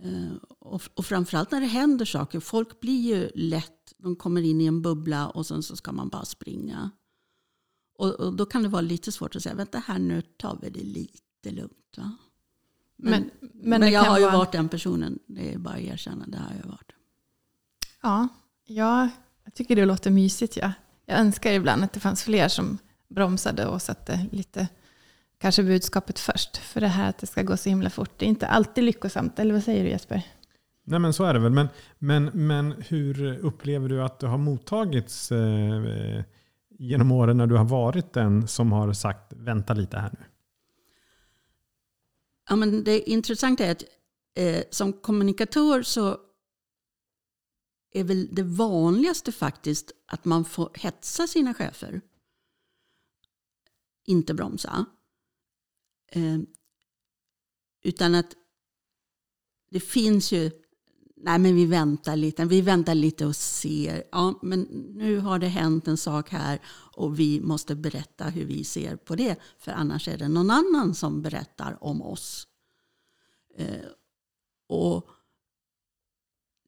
Eh, 0.04 0.36
och, 0.60 0.82
och 0.94 1.06
framförallt 1.06 1.52
när 1.52 1.62
det 1.62 1.68
händer 1.68 2.06
saker. 2.06 2.40
Folk 2.40 2.80
blir 2.80 3.02
ju 3.02 3.30
lätt, 3.36 3.94
de 3.98 4.16
kommer 4.16 4.42
in 4.42 4.62
i 4.62 4.66
en 4.66 4.82
bubbla 4.82 5.28
och 5.28 5.46
sen 5.46 5.64
så 5.64 5.76
ska 5.76 5.92
man 5.92 6.10
bara 6.10 6.26
springa. 6.26 6.92
Och, 7.98 8.12
och 8.12 8.34
då 8.36 8.46
kan 8.46 8.64
det 8.64 8.70
vara 8.70 8.82
lite 8.82 9.12
svårt 9.12 9.36
att 9.36 9.44
säga, 9.44 9.56
vänta 9.56 9.80
här 9.80 10.00
nu 10.00 10.22
tar 10.22 10.60
vi 10.62 10.70
det 10.70 10.84
lite 10.84 11.52
lugnt. 11.52 11.98
Va? 11.98 12.12
Men, 12.96 13.12
men, 13.12 13.32
men, 13.54 13.80
men 13.80 13.92
jag 13.92 14.04
har 14.04 14.20
ju 14.20 14.26
vara... 14.26 14.38
varit 14.38 14.52
den 14.52 14.70
personen, 14.70 15.20
det 15.26 15.54
är 15.54 15.58
bara 15.58 15.76
att 15.76 15.82
erkänna, 15.82 16.26
det 16.28 16.38
har 16.38 16.56
jag 16.62 16.68
varit. 16.68 16.92
Ja, 18.02 18.28
ja 18.66 19.10
jag 19.44 19.54
tycker 19.54 19.76
det 19.76 19.86
låter 19.86 20.12
mysigt. 20.12 20.58
Ja. 20.58 20.72
Jag 21.06 21.20
önskar 21.20 21.52
ibland 21.52 21.84
att 21.84 21.94
det 21.94 22.00
fanns 22.00 22.24
fler 22.24 22.48
som 22.48 22.78
bromsade 23.08 23.66
och 23.66 23.82
satte 23.82 24.28
lite 24.32 24.68
kanske 25.46 25.64
budskapet 25.64 26.20
först. 26.20 26.58
För 26.58 26.82
det 26.82 26.88
här 26.88 27.10
att 27.10 27.18
det 27.18 27.28
ska 27.28 27.44
gå 27.44 27.58
så 27.58 27.70
himla 27.70 27.90
fort, 27.90 28.12
det 28.18 28.26
är 28.26 28.30
inte 28.30 28.48
alltid 28.48 28.84
lyckosamt. 28.84 29.40
Eller 29.40 29.54
vad 29.54 29.64
säger 29.64 29.84
du 29.84 29.90
Jesper? 29.90 30.22
Nej 30.84 31.00
men 31.00 31.14
så 31.14 31.24
är 31.24 31.34
det 31.34 31.40
väl. 31.40 31.52
Men, 31.52 31.68
men, 32.00 32.26
men 32.34 32.72
hur 32.72 33.38
upplever 33.38 33.90
du 33.90 34.04
att 34.04 34.20
det 34.20 34.28
har 34.28 34.38
mottagits 34.38 35.32
eh, 35.32 36.24
genom 36.70 37.12
åren 37.12 37.38
när 37.38 37.48
du 37.48 37.56
har 37.56 37.66
varit 37.66 38.14
den 38.14 38.48
som 38.48 38.72
har 38.72 38.94
sagt 38.94 39.34
vänta 39.34 39.74
lite 39.74 39.98
här 39.98 40.10
nu? 40.20 40.26
Ja, 42.50 42.56
men 42.56 42.84
det 42.84 43.10
intressanta 43.10 43.66
är 43.66 43.72
att 43.72 43.84
eh, 44.36 44.64
som 44.72 44.94
kommunikatör 44.94 45.84
så 45.84 46.18
är 47.92 48.04
väl 48.04 48.28
det 48.32 48.44
vanligaste 48.44 49.32
faktiskt 49.32 49.92
att 50.08 50.26
man 50.26 50.46
får 50.46 50.70
hetsa 50.74 51.28
sina 51.28 51.54
chefer. 51.54 52.02
Inte 54.06 54.34
bromsa. 54.34 54.86
Eh, 56.12 56.40
utan 57.84 58.16
att 58.16 58.36
det 59.72 59.80
finns 59.80 60.32
ju, 60.32 60.52
nej 61.16 61.40
men 61.40 61.56
vi 61.56 61.66
väntar 61.66 62.16
lite, 62.16 62.46
vi 62.46 62.62
väntar 62.62 62.96
lite 62.96 63.26
och 63.26 63.36
ser. 63.36 64.04
Ja, 64.12 64.40
men 64.42 64.62
nu 64.96 65.20
har 65.20 65.40
det 65.40 65.48
hänt 65.48 65.88
en 65.88 65.98
sak 65.98 66.30
här 66.30 66.60
och 66.96 67.20
vi 67.20 67.42
måste 67.42 67.76
berätta 67.76 68.26
hur 68.26 68.46
vi 68.46 68.64
ser 68.64 68.96
på 68.96 69.16
det. 69.16 69.36
För 69.58 69.72
annars 69.72 70.08
är 70.08 70.18
det 70.18 70.28
någon 70.28 70.52
annan 70.52 70.96
som 70.96 71.22
berättar 71.22 71.84
om 71.84 72.02
oss. 72.02 72.48
Eh, 73.58 73.86
och 74.68 75.10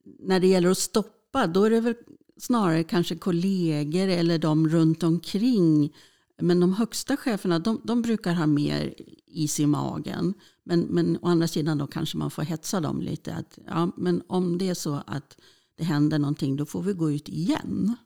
när 0.04 0.40
det 0.40 0.46
gäller 0.46 0.70
att 0.70 0.78
stoppa, 0.78 1.46
då 1.46 1.64
är 1.64 1.70
det 1.70 1.80
väl 1.80 1.94
snarare 2.36 2.84
kanske 2.84 3.16
kollegor 3.16 4.08
eller 4.08 4.38
de 4.38 4.68
runt 4.68 5.02
omkring. 5.02 5.94
Men 6.40 6.60
de 6.60 6.72
högsta 6.72 7.16
cheferna, 7.16 7.58
de, 7.58 7.80
de 7.84 8.02
brukar 8.02 8.34
ha 8.34 8.46
mer 8.46 8.94
is 9.26 9.60
i 9.60 9.66
magen. 9.66 10.34
Men, 10.64 10.80
men 10.80 11.18
å 11.22 11.28
andra 11.28 11.48
sidan 11.48 11.78
då 11.78 11.86
kanske 11.86 12.18
man 12.18 12.30
får 12.30 12.42
hetsa 12.42 12.80
dem 12.80 13.00
lite. 13.00 13.34
Att, 13.34 13.58
ja, 13.66 13.90
men 13.96 14.22
om 14.26 14.58
det 14.58 14.68
är 14.68 14.74
så 14.74 15.02
att 15.06 15.36
det 15.76 15.84
händer 15.84 16.18
någonting, 16.18 16.56
då 16.56 16.66
får 16.66 16.82
vi 16.82 16.92
gå 16.92 17.10
ut 17.10 17.28
igen. 17.28 17.96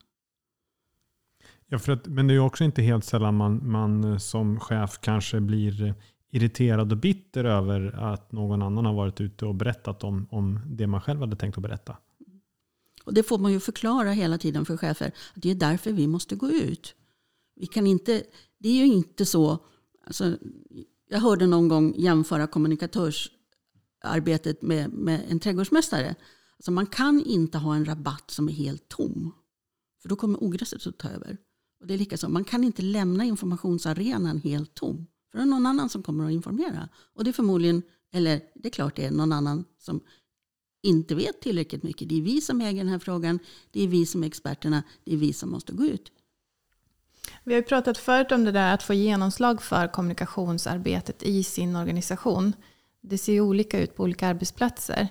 Ja, 1.67 1.79
för 1.79 1.93
att, 1.93 2.07
men 2.07 2.27
det 2.27 2.35
är 2.35 2.39
också 2.39 2.65
inte 2.65 2.83
helt 2.83 3.05
sällan 3.05 3.37
man, 3.37 3.71
man 3.71 4.21
som 4.21 4.61
chef 4.61 4.99
kanske 5.01 5.41
blir 5.41 5.95
irriterad 6.31 6.93
och 6.93 6.99
bitter 6.99 7.45
över 7.45 8.12
att 8.12 8.33
någon 8.33 8.62
annan 8.62 8.87
har 8.87 8.95
varit 8.95 9.21
ute 9.21 9.47
och 9.47 9.55
berättat 9.55 10.05
om, 10.05 10.27
om 10.31 10.61
det 10.67 10.87
man 10.87 11.01
själv 11.01 11.21
hade 11.21 11.37
tänkt 11.37 11.57
att 11.57 11.62
berätta. 11.62 11.97
Och 13.05 13.15
det 13.15 13.23
får 13.23 13.39
man 13.39 13.53
ju 13.53 13.61
förklara 13.61 14.11
hela 14.11 14.39
tiden 14.39 14.65
för 14.65 14.77
chefer. 14.77 15.07
Att 15.07 15.43
det 15.43 15.51
är 15.51 15.55
därför 15.55 15.93
vi 15.93 16.07
måste 16.07 16.37
gå 16.37 16.51
ut. 16.51 16.95
Vi 17.55 17.67
kan 17.67 17.87
inte, 17.87 18.25
det 18.59 18.69
är 18.69 18.75
ju 18.75 18.87
inte 18.87 19.27
så. 19.27 19.59
Alltså, 20.07 20.39
jag 21.09 21.21
hörde 21.21 21.47
någon 21.47 21.69
gång 21.69 21.95
jämföra 21.97 22.47
kommunikatörsarbetet 22.47 24.63
med, 24.63 24.93
med 24.93 25.25
en 25.29 25.41
trädgårdsmästare. 25.41 26.15
Alltså 26.57 26.71
man 26.71 26.87
kan 26.87 27.23
inte 27.23 27.59
ha 27.59 27.75
en 27.75 27.85
rabatt 27.85 28.31
som 28.31 28.49
är 28.49 28.53
helt 28.53 28.89
tom. 28.89 29.35
För 30.03 30.09
då 30.09 30.17
kommer 30.17 30.43
ogräset 30.43 30.87
att 30.87 30.99
ta 30.99 31.09
över. 31.09 31.39
Och 31.81 31.87
det 31.87 31.95
är 31.95 31.99
lika 31.99 32.17
så. 32.17 32.29
Man 32.29 32.45
kan 32.45 32.65
inte 32.65 32.83
lämna 32.83 33.25
informationsarenan 33.25 34.39
helt 34.39 34.75
tom. 34.75 35.07
För 35.31 35.39
det 35.39 35.45
är 35.45 35.47
någon 35.47 35.67
annan 35.67 35.89
som 35.89 36.03
kommer 36.03 36.27
att 36.27 36.33
informera. 36.33 36.89
Och 37.15 37.25
det 37.25 37.31
är 37.31 37.33
förmodligen, 37.33 37.83
eller 38.13 38.41
det 38.55 38.69
är 38.69 38.73
klart 38.73 38.97
det 38.97 39.05
är 39.05 39.11
någon 39.11 39.33
annan 39.33 39.65
som 39.79 40.01
inte 40.83 41.15
vet 41.15 41.41
tillräckligt 41.41 41.83
mycket. 41.83 42.09
Det 42.09 42.19
är 42.19 42.23
vi 42.23 42.41
som 42.41 42.61
äger 42.61 42.79
den 42.79 42.93
här 42.93 42.99
frågan. 42.99 43.39
Det 43.71 43.83
är 43.83 43.89
vi 43.89 44.07
som 44.07 44.23
är 44.23 44.27
experterna. 44.27 44.83
Det 45.05 45.13
är 45.13 45.17
vi 45.17 45.33
som 45.33 45.51
måste 45.51 45.73
gå 45.73 45.85
ut. 45.85 46.13
Vi 47.45 47.55
har 47.55 47.61
ju 47.61 47.67
pratat 47.67 47.99
förut 47.99 48.33
om 48.33 48.45
det 48.45 48.53
där 48.53 48.75
att 48.75 48.83
få 48.83 48.95
genomslag 48.95 49.63
för 49.63 49.89
kommunikationsarbetet 49.89 51.23
i 51.23 51.45
sin 51.45 51.77
organisation. 51.77 52.53
Det 53.01 53.19
ser 53.19 53.33
ju 53.33 53.41
olika 53.41 53.81
ut 53.81 53.97
på 53.97 54.03
olika 54.03 54.27
arbetsplatser. 54.27 55.09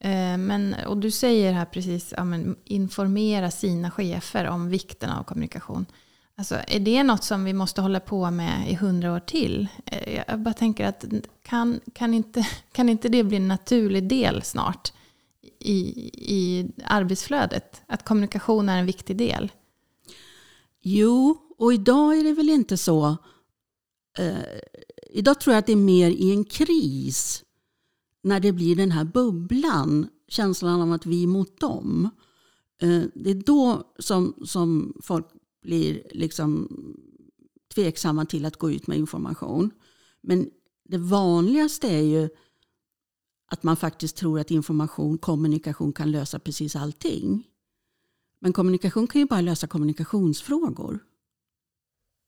Eh, 0.00 0.36
men, 0.36 0.76
och 0.86 0.96
du 0.96 1.10
säger 1.10 1.52
här 1.52 1.64
precis, 1.64 2.14
ja, 2.16 2.24
men 2.24 2.56
informera 2.64 3.50
sina 3.50 3.90
chefer 3.90 4.48
om 4.48 4.68
vikten 4.68 5.10
av 5.10 5.22
kommunikation. 5.24 5.86
Alltså, 6.36 6.58
är 6.66 6.80
det 6.80 7.02
något 7.02 7.24
som 7.24 7.44
vi 7.44 7.52
måste 7.52 7.80
hålla 7.80 8.00
på 8.00 8.30
med 8.30 8.70
i 8.70 8.74
hundra 8.74 9.12
år 9.12 9.20
till? 9.20 9.68
Eh, 9.86 10.22
jag 10.28 10.38
bara 10.38 10.54
tänker 10.54 10.86
att 10.86 11.04
kan, 11.42 11.80
kan, 11.92 12.14
inte, 12.14 12.46
kan 12.72 12.88
inte 12.88 13.08
det 13.08 13.24
bli 13.24 13.36
en 13.36 13.48
naturlig 13.48 14.08
del 14.08 14.42
snart 14.42 14.92
i, 15.58 15.80
i 16.12 16.70
arbetsflödet? 16.84 17.82
Att 17.86 18.04
kommunikation 18.04 18.68
är 18.68 18.78
en 18.78 18.86
viktig 18.86 19.16
del? 19.16 19.52
Jo, 20.82 21.36
och 21.58 21.74
idag 21.74 22.18
är 22.18 22.24
det 22.24 22.32
väl 22.32 22.48
inte 22.48 22.76
så. 22.76 23.16
Eh, 24.18 24.60
idag 25.10 25.40
tror 25.40 25.54
jag 25.54 25.58
att 25.58 25.66
det 25.66 25.72
är 25.72 25.76
mer 25.76 26.10
i 26.10 26.30
en 26.30 26.44
kris. 26.44 27.44
När 28.22 28.40
det 28.40 28.52
blir 28.52 28.76
den 28.76 28.90
här 28.90 29.04
bubblan. 29.04 30.08
Känslan 30.28 30.80
av 30.80 30.92
att 30.92 31.06
vi 31.06 31.22
är 31.22 31.26
mot 31.26 31.60
dem. 31.60 32.10
Eh, 32.82 33.02
det 33.14 33.30
är 33.30 33.42
då 33.46 33.94
som, 33.98 34.42
som 34.44 34.96
folk 35.02 35.26
blir 35.62 36.02
liksom 36.10 36.68
tveksamma 37.74 38.26
till 38.26 38.44
att 38.44 38.56
gå 38.56 38.70
ut 38.70 38.86
med 38.86 38.98
information. 38.98 39.70
Men 40.20 40.50
det 40.84 40.98
vanligaste 40.98 41.88
är 41.88 42.02
ju 42.02 42.28
att 43.46 43.62
man 43.62 43.76
faktiskt 43.76 44.16
tror 44.16 44.40
att 44.40 44.50
information, 44.50 45.18
kommunikation 45.18 45.92
kan 45.92 46.10
lösa 46.10 46.38
precis 46.38 46.76
allting. 46.76 47.46
Men 48.42 48.52
kommunikation 48.52 49.06
kan 49.06 49.20
ju 49.20 49.26
bara 49.26 49.40
lösa 49.40 49.66
kommunikationsfrågor. 49.66 50.98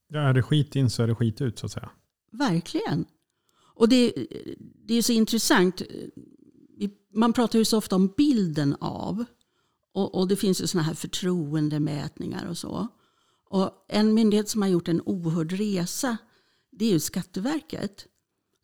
Ja, 0.08 0.20
är 0.20 0.34
det 0.34 0.42
skit 0.42 0.76
in 0.76 0.90
så 0.90 1.02
är 1.02 1.06
det 1.06 1.14
skit 1.14 1.40
ut 1.40 1.58
så 1.58 1.66
att 1.66 1.72
säga. 1.72 1.90
Verkligen. 2.32 3.04
Och 3.74 3.88
det, 3.88 4.12
det 4.86 4.94
är 4.94 5.02
så 5.02 5.12
intressant. 5.12 5.82
Man 7.14 7.32
pratar 7.32 7.58
ju 7.58 7.64
så 7.64 7.78
ofta 7.78 7.96
om 7.96 8.14
bilden 8.16 8.76
av. 8.80 9.24
Och, 9.92 10.14
och 10.14 10.28
det 10.28 10.36
finns 10.36 10.62
ju 10.62 10.66
sådana 10.66 10.86
här 10.86 10.94
förtroendemätningar 10.94 12.46
och 12.46 12.58
så. 12.58 12.88
Och 13.48 13.70
en 13.88 14.14
myndighet 14.14 14.48
som 14.48 14.62
har 14.62 14.68
gjort 14.68 14.88
en 14.88 15.00
oerhörd 15.00 15.52
resa 15.52 16.16
det 16.70 16.84
är 16.84 16.92
ju 16.92 17.00
Skatteverket. 17.00 18.06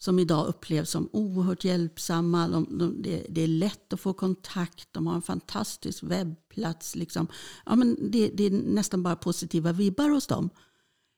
Som 0.02 0.18
idag 0.18 0.46
upplevs 0.46 0.90
som 0.90 1.08
oerhört 1.12 1.64
hjälpsamma. 1.64 2.48
De, 2.48 2.78
de, 2.78 3.02
det, 3.02 3.26
det, 3.28 3.40
är 3.40 3.46
lätt 3.46 3.92
att 3.92 4.00
få 4.00 4.12
kontakt. 4.12 4.88
De 4.92 5.06
har 5.06 5.14
en 5.14 5.22
fantastisk 5.22 6.02
webbplats. 6.02 6.96
Liksom. 6.96 7.26
Ja, 7.66 7.76
men 7.76 8.10
det, 8.10 8.30
det 8.34 8.44
är 8.44 8.50
nästan 8.50 9.02
bara 9.02 9.16
positiva 9.16 9.72
vibbar 9.72 10.08
hos 10.08 10.26
dem. 10.26 10.50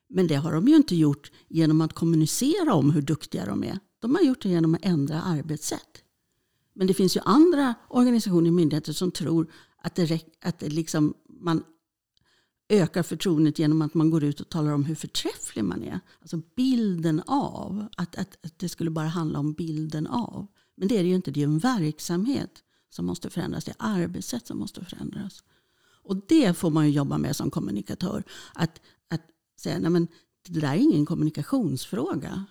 Men 0.09 0.27
det 0.27 0.35
har 0.35 0.53
de 0.53 0.69
ju 0.69 0.77
inte 0.77 0.97
gjort 0.97 1.33
genom 1.49 1.81
att 1.81 1.93
kommunicera 1.93 2.75
om 2.75 2.91
hur 2.91 3.03
duktiga 3.03 3.47
de 3.47 3.65
är. 3.65 3.79
De 3.99 4.15
har 4.15 4.23
gjort 4.23 4.43
det 4.43 4.49
genom 4.49 4.75
att 4.75 4.85
ändra 4.85 5.23
arbetssätt. 5.23 6.03
Men 6.75 6.87
det 6.87 6.95
finns 6.95 7.17
ju 7.17 7.21
andra 7.25 7.75
organisationer 7.89 8.51
och 8.51 8.55
myndigheter 8.55 8.93
som 8.93 9.11
tror 9.11 9.53
att, 9.83 9.95
det, 9.95 10.21
att 10.41 10.59
det 10.59 10.69
liksom, 10.69 11.15
man 11.41 11.65
ökar 12.73 13.03
förtroendet 13.03 13.59
genom 13.59 13.83
att 13.83 13.95
man 13.95 14.11
går 14.11 14.25
ut 14.25 14.41
och 14.41 14.49
talar 14.49 14.73
om 14.73 14.85
hur 14.85 14.95
förträfflig 14.95 15.65
man 15.65 15.83
är. 15.83 16.01
Alltså 16.21 16.41
bilden 16.57 17.23
av. 17.27 17.87
Att, 17.97 18.17
att, 18.17 18.45
att 18.45 18.59
det 18.59 18.69
skulle 18.69 18.91
bara 18.91 19.09
handla 19.09 19.39
om 19.39 19.53
bilden 19.53 20.07
av. 20.07 20.47
Men 20.77 20.89
det 20.89 20.99
är 20.99 21.03
det 21.03 21.09
ju 21.09 21.15
inte. 21.15 21.31
Det 21.31 21.41
är 21.41 21.45
en 21.45 21.59
verksamhet 21.59 22.63
som 22.91 23.07
måste 23.07 23.31
förändras. 23.31 23.65
Det 23.65 23.71
är 23.71 23.77
arbetssätt 23.79 24.47
som 24.47 24.59
måste 24.59 24.85
förändras. 24.85 25.45
Och 26.05 26.17
det 26.29 26.55
får 26.55 26.71
man 26.71 26.87
ju 26.87 26.93
jobba 26.93 27.19
med 27.19 27.37
som 27.37 27.51
kommunikatör. 27.51 28.25
Att, 28.55 28.81
att 29.11 29.23
säga, 29.61 29.79
nej 29.79 29.91
men 29.91 30.09
det 30.49 30.61
där 30.61 30.73
är 30.73 30.77
ingen 30.77 31.07
kommunikationsfråga. 31.07 32.45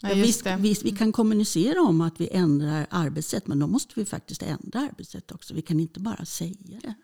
Ja, 0.00 0.14
visst, 0.14 0.46
visst, 0.58 0.84
vi 0.84 0.90
kan 0.90 1.12
kommunicera 1.12 1.82
om 1.82 2.00
att 2.00 2.20
vi 2.20 2.28
ändrar 2.28 2.86
arbetssätt. 2.90 3.46
Men 3.46 3.58
då 3.58 3.66
måste 3.66 3.92
vi 3.96 4.04
faktiskt 4.04 4.42
ändra 4.42 4.80
arbetssätt 4.80 5.32
också. 5.32 5.54
Vi 5.54 5.62
kan 5.62 5.80
inte 5.80 6.00
bara 6.00 6.24
säga 6.24 6.80
det. 6.82 6.94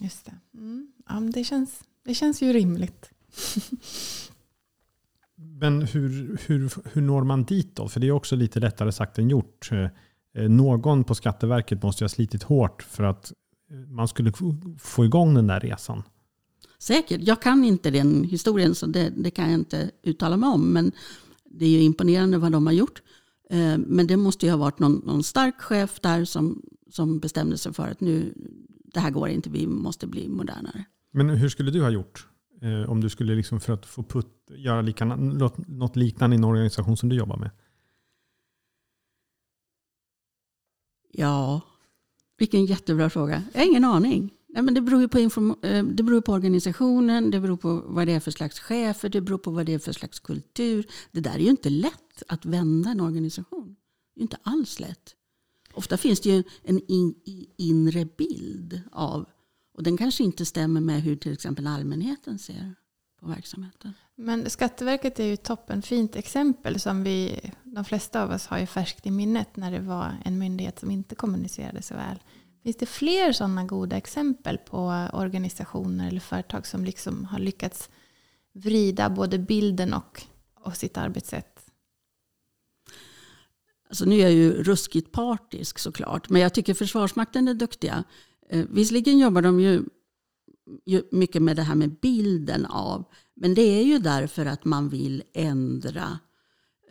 Just 0.00 0.24
det. 0.24 0.58
Mm. 0.58 0.92
Ja, 1.08 1.20
det, 1.20 1.44
känns, 1.44 1.84
det 2.04 2.14
känns 2.14 2.42
ju 2.42 2.52
rimligt. 2.52 3.10
Men 5.36 5.82
hur, 5.82 6.38
hur, 6.46 6.70
hur 6.92 7.02
når 7.02 7.24
man 7.24 7.44
dit 7.44 7.76
då? 7.76 7.88
För 7.88 8.00
det 8.00 8.06
är 8.06 8.10
också 8.10 8.36
lite 8.36 8.60
lättare 8.60 8.92
sagt 8.92 9.18
än 9.18 9.30
gjort. 9.30 9.70
Eh, 9.72 10.48
någon 10.48 11.04
på 11.04 11.14
Skatteverket 11.14 11.82
måste 11.82 12.04
ju 12.04 12.04
ha 12.04 12.08
slitit 12.08 12.42
hårt 12.42 12.82
för 12.82 13.04
att 13.04 13.32
eh, 13.70 13.76
man 13.76 14.08
skulle 14.08 14.32
få 14.78 15.04
igång 15.04 15.34
den 15.34 15.46
där 15.46 15.60
resan. 15.60 16.02
Säkert. 16.78 17.20
Jag 17.22 17.42
kan 17.42 17.64
inte 17.64 17.90
den 17.90 18.24
historien 18.24 18.74
så 18.74 18.86
det, 18.86 19.12
det 19.16 19.30
kan 19.30 19.50
jag 19.50 19.60
inte 19.60 19.90
uttala 20.02 20.36
mig 20.36 20.48
om. 20.48 20.72
Men 20.72 20.92
det 21.44 21.64
är 21.64 21.70
ju 21.70 21.82
imponerande 21.82 22.38
vad 22.38 22.52
de 22.52 22.66
har 22.66 22.72
gjort. 22.72 23.02
Eh, 23.50 23.78
men 23.78 24.06
det 24.06 24.16
måste 24.16 24.46
ju 24.46 24.52
ha 24.52 24.58
varit 24.58 24.78
någon, 24.78 25.02
någon 25.06 25.22
stark 25.22 25.60
chef 25.60 26.00
där 26.00 26.24
som, 26.24 26.62
som 26.90 27.18
bestämde 27.18 27.58
sig 27.58 27.72
för 27.72 27.88
att 27.88 28.00
nu, 28.00 28.34
det 28.92 29.00
här 29.00 29.10
går 29.10 29.28
inte, 29.28 29.50
vi 29.50 29.66
måste 29.66 30.06
bli 30.06 30.28
modernare. 30.28 30.84
Men 31.12 31.28
hur 31.28 31.48
skulle 31.48 31.70
du 31.70 31.82
ha 31.82 31.90
gjort? 31.90 32.26
Eh, 32.62 32.90
om 32.90 33.00
du 33.00 33.08
skulle 33.08 33.34
liksom 33.34 33.60
för 33.60 33.72
att 33.72 33.86
få 33.86 34.02
putt, 34.02 34.50
göra 34.56 34.82
lika, 34.82 35.04
något 35.04 35.96
liknande 35.96 36.36
i 36.36 36.38
en 36.38 36.44
organisation 36.44 36.96
som 36.96 37.08
du 37.08 37.16
jobbar 37.16 37.36
med? 37.36 37.50
Ja, 41.12 41.60
vilken 42.38 42.64
jättebra 42.64 43.10
fråga. 43.10 43.42
Jag 43.52 43.60
har 43.60 43.66
ingen 43.66 43.84
aning. 43.84 44.30
Nej, 44.48 44.62
men 44.62 44.74
det, 44.74 44.80
beror 44.80 45.00
ju 45.00 45.08
på 45.08 45.18
eh, 45.18 45.84
det 45.84 46.02
beror 46.02 46.20
på 46.20 46.32
organisationen, 46.32 47.30
det 47.30 47.40
beror 47.40 47.56
på 47.56 47.82
vad 47.86 48.06
det 48.06 48.12
är 48.12 48.20
för 48.20 48.30
slags 48.30 48.60
chefer, 48.60 49.08
det 49.08 49.20
beror 49.20 49.38
på 49.38 49.50
vad 49.50 49.66
det 49.66 49.74
är 49.74 49.78
för 49.78 49.92
slags 49.92 50.20
kultur. 50.20 50.86
Det 51.10 51.20
där 51.20 51.34
är 51.34 51.38
ju 51.38 51.50
inte 51.50 51.70
lätt 51.70 52.22
att 52.28 52.44
vända 52.44 52.90
en 52.90 53.00
organisation. 53.00 53.76
Det 54.14 54.20
är 54.20 54.22
inte 54.22 54.38
alls 54.42 54.80
lätt. 54.80 55.16
Ofta 55.74 55.96
finns 55.96 56.20
det 56.20 56.28
ju 56.28 56.42
en 56.62 56.80
in, 56.88 57.14
inre 57.56 58.04
bild 58.04 58.80
av, 58.92 59.28
och 59.74 59.82
den 59.82 59.96
kanske 59.96 60.24
inte 60.24 60.46
stämmer 60.46 60.80
med 60.80 61.02
hur 61.02 61.16
till 61.16 61.32
exempel 61.32 61.66
allmänheten 61.66 62.38
ser 62.38 62.74
på 63.20 63.28
verksamheten. 63.28 63.92
Men 64.14 64.50
Skatteverket 64.50 65.20
är 65.20 65.24
ju 65.24 65.34
ett 65.34 65.42
toppenfint 65.42 66.16
exempel 66.16 66.80
som 66.80 67.02
vi, 67.02 67.40
de 67.64 67.84
flesta 67.84 68.22
av 68.22 68.30
oss 68.30 68.46
har 68.46 68.58
ju 68.58 68.66
färskt 68.66 69.06
i 69.06 69.10
minnet 69.10 69.56
när 69.56 69.72
det 69.72 69.80
var 69.80 70.16
en 70.24 70.38
myndighet 70.38 70.78
som 70.78 70.90
inte 70.90 71.14
kommunicerade 71.14 71.82
så 71.82 71.94
väl. 71.94 72.18
Finns 72.62 72.76
det 72.76 72.86
fler 72.86 73.32
sådana 73.32 73.64
goda 73.64 73.96
exempel 73.96 74.58
på 74.58 75.08
organisationer 75.12 76.08
eller 76.08 76.20
företag 76.20 76.66
som 76.66 76.84
liksom 76.84 77.24
har 77.24 77.38
lyckats 77.38 77.90
vrida 78.52 79.10
både 79.10 79.38
bilden 79.38 79.94
och, 79.94 80.22
och 80.54 80.76
sitt 80.76 80.96
arbetssätt? 80.96 81.51
Alltså 83.92 84.04
nu 84.04 84.16
är 84.16 84.20
jag 84.20 84.32
ju 84.32 84.62
ruskigt 84.62 85.12
partisk 85.12 85.78
såklart, 85.78 86.28
men 86.28 86.42
jag 86.42 86.54
tycker 86.54 86.74
Försvarsmakten 86.74 87.48
är 87.48 87.54
duktiga. 87.54 88.04
Eh, 88.48 88.66
visserligen 88.70 89.18
jobbar 89.18 89.42
de 89.42 89.60
ju, 89.60 89.82
ju 90.84 91.02
mycket 91.10 91.42
med 91.42 91.56
det 91.56 91.62
här 91.62 91.74
med 91.74 91.90
bilden 92.00 92.66
av, 92.66 93.04
men 93.34 93.54
det 93.54 93.62
är 93.62 93.82
ju 93.82 93.98
därför 93.98 94.46
att 94.46 94.64
man 94.64 94.88
vill 94.88 95.22
ändra 95.34 96.18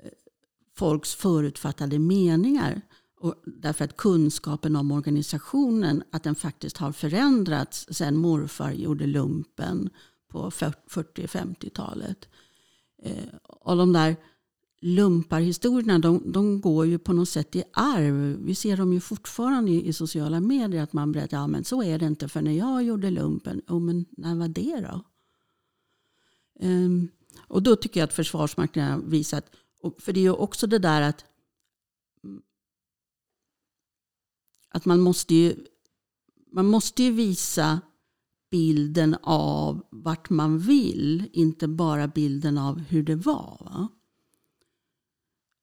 eh, 0.04 0.12
folks 0.78 1.16
förutfattade 1.16 2.00
meningar. 2.00 2.82
Och 3.20 3.36
därför 3.46 3.86
att 3.86 3.98
kunskapen 3.98 4.76
om 4.76 4.92
organisationen 4.92 6.04
att 6.12 6.24
den 6.24 6.36
faktiskt 6.36 6.78
har 6.78 6.92
förändrats 6.92 7.88
sedan 7.92 8.18
morfar 8.18 8.72
gjorde 8.72 9.06
lumpen 9.06 9.90
på 10.32 10.50
40-50-talet. 10.50 12.30
Eh, 13.04 13.36
och 13.44 13.78
de 13.78 13.94
där 13.94 14.16
lumparhistorierna 14.82 16.00
de, 16.00 16.32
de 16.32 16.62
går 16.62 16.86
ju 16.86 17.00
på 17.00 17.14
något 17.14 17.30
sätt 17.30 17.56
i 17.56 17.64
arv. 17.74 18.38
Vi 18.46 18.56
ser 18.56 18.78
dem 18.78 18.94
ju 18.94 19.00
fortfarande 19.00 19.72
i, 19.72 19.88
i 19.88 19.94
sociala 19.94 20.40
medier 20.40 20.84
att 20.84 20.94
man 20.94 21.12
berättar 21.12 21.38
ja, 21.38 21.48
men 21.48 21.64
så 21.64 21.84
är 21.84 22.00
det 22.00 22.06
inte 22.06 22.28
för 22.28 22.42
när 22.42 22.52
jag 22.52 22.84
gjorde 22.84 23.10
lumpen. 23.10 23.62
Oh, 23.68 23.80
men 23.80 24.06
när 24.12 24.36
var 24.36 24.48
det 24.48 24.88
då? 24.92 25.04
Um, 26.68 27.10
och 27.48 27.64
då 27.64 27.76
tycker 27.76 28.00
jag 28.00 28.08
att 28.08 28.14
Försvarsmakten 28.14 28.92
har 28.92 29.00
visat, 29.00 29.46
för 30.00 30.14
det 30.14 30.20
är 30.20 30.22
ju 30.22 30.32
också 30.32 30.68
det 30.68 30.80
där 30.80 31.02
att 31.02 31.26
mm, 32.24 32.42
att 34.70 34.86
man 34.86 35.00
måste 35.00 35.36
ju, 35.36 35.56
man 36.52 36.66
måste 36.66 37.04
ju 37.04 37.12
visa 37.12 37.82
bilden 38.52 39.16
av 39.24 39.86
vart 39.90 40.30
man 40.30 40.60
vill, 40.60 41.30
inte 41.34 41.68
bara 41.68 42.08
bilden 42.08 42.58
av 42.58 42.80
hur 42.80 43.04
det 43.04 43.16
var. 43.16 43.58
Va? 43.60 43.88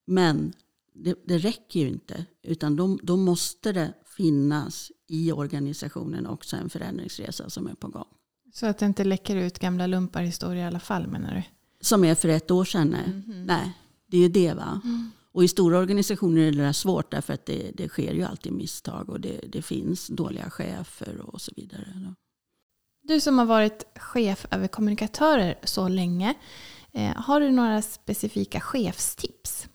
Men 0.09 0.53
det, 0.95 1.15
det, 1.25 1.39
räcker 1.39 1.81
ju 1.81 1.89
inte, 1.89 2.25
utan 2.43 2.77
då, 2.77 2.99
då 3.03 3.17
måste 3.17 3.73
det 3.73 3.95
finnas 4.17 4.93
i 5.07 5.33
organisationen 5.33 6.27
också 6.27 6.57
en 6.57 6.71
förändringsresa 6.71 7.51
som 7.51 7.67
är 7.67 7.75
på 7.75 7.89
gång. 7.89 8.09
Så 8.53 8.67
att 8.67 8.79
det 8.79 8.87
inte 8.87 9.05
läcker 9.05 9.37
ut 9.37 9.59
gamla 9.59 9.87
lumparhistorier 9.87 10.65
i 10.65 10.67
alla 10.67 10.81
fall 10.81 11.07
menar 11.07 11.35
du? 11.35 11.43
Som 11.81 12.05
är 12.05 12.15
för 12.15 12.29
ett 12.29 12.51
år 12.51 12.65
sedan? 12.65 12.89
Nej, 12.89 13.05
mm 13.05 13.23
-hmm. 13.23 13.47
nej 13.47 13.73
det 14.07 14.17
är 14.17 14.21
ju 14.21 14.29
det 14.29 14.55
va. 14.55 14.81
Mm. 14.85 15.11
Och 15.33 15.45
i 15.45 15.49
stora 15.49 15.79
organisationer 15.79 16.43
är 16.43 16.53
det 16.53 16.63
där 16.63 16.73
svårt 16.73 17.11
därför 17.11 17.35
att 17.35 17.47
det, 17.47 17.71
det 17.75 17.89
sker 17.89 18.13
ju 18.13 18.23
alltid 18.23 18.53
misstag 18.53 19.09
och 19.09 19.21
det, 19.21 19.41
det 19.49 19.63
finns 19.63 20.07
dåliga 20.07 20.51
chefer 20.51 21.21
och 21.21 21.41
så 21.41 21.53
vidare. 21.57 22.15
Du 23.03 23.21
som 23.21 23.39
har 23.39 23.47
varit 23.47 23.85
chef 23.97 24.47
över 24.51 24.69
kommunikatörer 24.69 25.59
så 25.65 25.89
länge, 25.89 26.35
eh, 26.93 27.15
har 27.17 27.41
du 27.41 27.51
några 27.51 27.83
specifika 27.83 28.61
chefstips? 28.61 29.69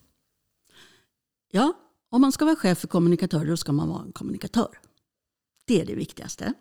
Ja, 1.55 1.73
om 2.09 2.21
man 2.21 2.31
ska 2.31 2.45
vara 2.45 2.55
chef 2.55 2.77
för 2.77 2.87
kommunikatörer 2.87 3.45
då 3.45 3.57
ska 3.57 3.71
man 3.71 3.89
vara 3.89 4.01
en 4.01 4.11
kommunikatör. 4.11 4.79
Det 5.65 5.81
är 5.81 5.85
det 5.85 5.95
viktigaste. 5.95 6.53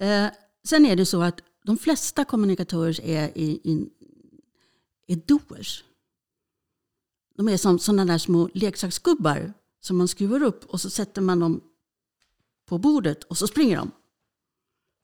Eh, 0.00 0.26
sen 0.64 0.86
är 0.86 0.96
det 0.96 1.06
så 1.06 1.22
att 1.22 1.40
de 1.64 1.78
flesta 1.78 2.24
kommunikatörer 2.24 3.00
är, 3.00 3.38
i, 3.38 3.60
i, 3.64 3.88
är 5.06 5.16
doers. 5.16 5.84
De 7.36 7.48
är 7.48 7.56
som 7.56 7.78
sådana 7.78 8.04
där 8.04 8.18
små 8.18 8.48
leksaksgubbar 8.54 9.52
som 9.80 9.96
man 9.96 10.08
skruvar 10.08 10.42
upp 10.42 10.64
och 10.64 10.80
så 10.80 10.90
sätter 10.90 11.22
man 11.22 11.40
dem 11.40 11.60
på 12.66 12.78
bordet 12.78 13.24
och 13.24 13.38
så 13.38 13.46
springer 13.46 13.76
de. 13.76 13.90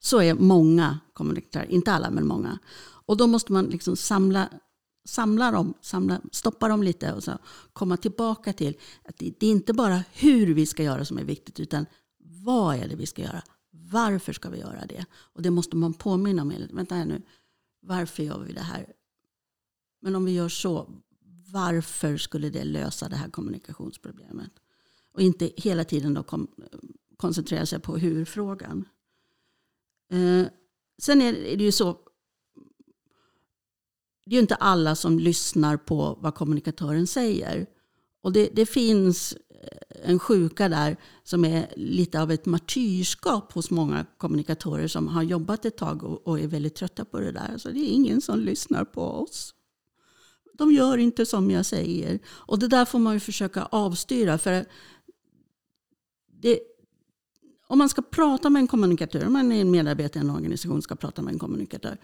Så 0.00 0.20
är 0.20 0.34
många 0.34 0.98
kommunikatörer, 1.12 1.70
inte 1.70 1.92
alla 1.92 2.10
men 2.10 2.26
många. 2.26 2.58
Och 3.06 3.16
då 3.16 3.26
måste 3.26 3.52
man 3.52 3.64
liksom 3.64 3.96
samla, 3.96 4.48
samla 5.04 5.50
dem, 5.50 5.74
samla, 5.80 6.20
stoppa 6.32 6.68
dem 6.68 6.82
lite 6.82 7.12
och 7.12 7.24
så 7.24 7.38
komma 7.72 7.96
tillbaka 7.96 8.52
till 8.52 8.76
att 9.04 9.18
det, 9.18 9.34
det 9.38 9.46
är 9.46 9.50
inte 9.50 9.72
bara 9.72 10.04
hur 10.12 10.54
vi 10.54 10.66
ska 10.66 10.82
göra 10.82 11.04
som 11.04 11.18
är 11.18 11.24
viktigt 11.24 11.60
utan 11.60 11.86
vad 12.18 12.76
är 12.76 12.88
det 12.88 12.96
vi 12.96 13.06
ska 13.06 13.22
göra? 13.22 13.42
Varför 13.70 14.32
ska 14.32 14.50
vi 14.50 14.58
göra 14.58 14.86
det? 14.86 15.06
Och 15.12 15.42
det 15.42 15.50
måste 15.50 15.76
man 15.76 15.94
påminna 15.94 16.42
om. 16.42 16.52
Vänta 16.72 16.94
här 16.94 17.04
nu, 17.04 17.22
varför 17.80 18.22
gör 18.22 18.38
vi 18.38 18.52
det 18.52 18.60
här? 18.60 18.92
Men 20.00 20.16
om 20.16 20.24
vi 20.24 20.32
gör 20.32 20.48
så, 20.48 20.90
varför 21.52 22.16
skulle 22.16 22.50
det 22.50 22.64
lösa 22.64 23.08
det 23.08 23.16
här 23.16 23.30
kommunikationsproblemet? 23.30 24.52
Och 25.12 25.20
inte 25.20 25.50
hela 25.56 25.84
tiden 25.84 26.14
då 26.14 26.22
kom, 26.22 26.48
koncentrera 27.16 27.66
sig 27.66 27.80
på 27.80 27.96
hur-frågan. 27.96 28.84
Eh, 30.10 30.46
sen 30.98 31.22
är, 31.22 31.34
är 31.34 31.56
det 31.56 31.64
ju 31.64 31.72
så, 31.72 31.98
det 34.26 34.34
är 34.34 34.34
ju 34.34 34.40
inte 34.40 34.54
alla 34.54 34.94
som 34.94 35.18
lyssnar 35.18 35.76
på 35.76 36.18
vad 36.20 36.34
kommunikatören 36.34 37.06
säger. 37.06 37.66
Och 38.22 38.32
det, 38.32 38.50
det, 38.52 38.66
finns 38.66 39.32
eh, 39.32 40.10
en 40.10 40.18
sjuka 40.18 40.68
där 40.68 40.96
som 41.24 41.44
är 41.44 41.72
lite 41.76 42.22
av 42.22 42.30
ett 42.32 42.46
martyrskap 42.46 43.52
hos 43.52 43.70
många 43.70 44.06
kommunikatörer 44.18 44.88
som 44.88 45.08
har 45.08 45.22
jobbat 45.22 45.64
ett 45.64 45.76
tag 45.76 46.04
och, 46.04 46.26
och 46.26 46.40
är 46.40 46.46
väldigt 46.46 46.74
trötta 46.74 47.04
på 47.04 47.20
det 47.20 47.32
där. 47.32 47.58
Så 47.58 47.70
det 47.70 47.80
är 47.80 47.90
ingen 47.90 48.20
som 48.20 48.40
lyssnar 48.40 48.84
på 48.84 49.02
oss 49.02 49.54
de 50.58 50.72
gör 50.72 50.98
inte 50.98 51.26
som 51.26 51.50
jag 51.50 51.66
säger. 51.66 52.18
Och 52.26 52.58
det 52.58 52.68
där 52.68 52.84
får 52.84 52.98
man 52.98 53.14
ju 53.14 53.20
försöka 53.20 53.62
avstyra. 53.64 54.38
För 54.38 54.64
det, 56.26 56.60
om 57.66 57.78
man 57.78 57.88
ska 57.88 58.02
prata 58.02 58.50
med 58.50 58.60
en 58.60 58.66
kommunikatör, 58.66 59.26
om 59.26 59.32
man 59.32 59.52
är 59.52 59.60
en 59.60 59.70
medarbetare 59.70 60.22
i 60.22 60.26
en 60.26 60.30
organisation 60.30 60.82
ska 60.82 60.94
prata 60.94 61.22
med 61.22 61.32
en 61.32 61.38
kommunikatör. 61.38 61.98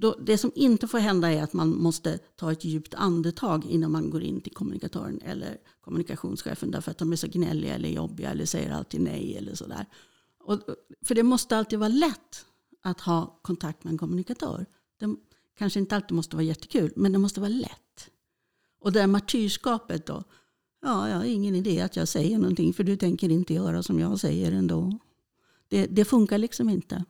Då, 0.00 0.16
det 0.20 0.38
som 0.38 0.52
inte 0.54 0.88
får 0.88 0.98
hända 0.98 1.32
är 1.32 1.42
att 1.42 1.52
man 1.52 1.82
måste 1.82 2.18
ta 2.18 2.52
ett 2.52 2.64
djupt 2.64 2.94
andetag 2.94 3.66
innan 3.66 3.92
man 3.92 4.10
går 4.10 4.22
in 4.22 4.40
till 4.40 4.52
kommunikatören 4.52 5.20
eller 5.24 5.56
kommunikationschefen 5.80 6.70
därför 6.70 6.90
att 6.90 6.98
de 6.98 7.12
är 7.12 7.16
så 7.16 7.26
gnälliga 7.26 7.74
eller 7.74 7.88
jobbiga 7.88 8.30
eller 8.30 8.44
säger 8.44 8.70
alltid 8.70 9.00
nej 9.00 9.36
eller 9.36 9.54
sådär. 9.54 9.86
Och, 10.44 10.60
för 11.04 11.14
det 11.14 11.22
måste 11.22 11.56
alltid 11.56 11.78
vara 11.78 11.88
lätt 11.88 12.46
att 12.82 13.00
ha 13.00 13.40
kontakt 13.42 13.84
med 13.84 13.90
en 13.90 13.98
kommunikatör. 13.98 14.66
Det 14.98 15.16
kanske 15.58 15.80
inte 15.80 15.96
alltid 15.96 16.16
måste 16.16 16.36
vara 16.36 16.44
jättekul, 16.44 16.92
men 16.96 17.12
det 17.12 17.18
måste 17.18 17.40
vara 17.40 17.50
lätt. 17.50 18.10
Och 18.80 18.92
det 18.92 18.98
där 18.98 19.06
martyrskapet 19.06 20.06
då. 20.06 20.24
Ja, 20.82 21.08
jag 21.08 21.16
har 21.16 21.24
ingen 21.24 21.54
idé 21.54 21.80
att 21.80 21.96
jag 21.96 22.08
säger 22.08 22.38
någonting 22.38 22.72
för 22.72 22.84
du 22.84 22.96
tänker 22.96 23.28
inte 23.28 23.54
göra 23.54 23.82
som 23.82 23.98
jag 23.98 24.20
säger 24.20 24.52
ändå. 24.52 24.98
Det, 25.68 25.86
det 25.86 26.04
funkar 26.04 26.38
liksom 26.38 26.68
inte. 26.68 27.04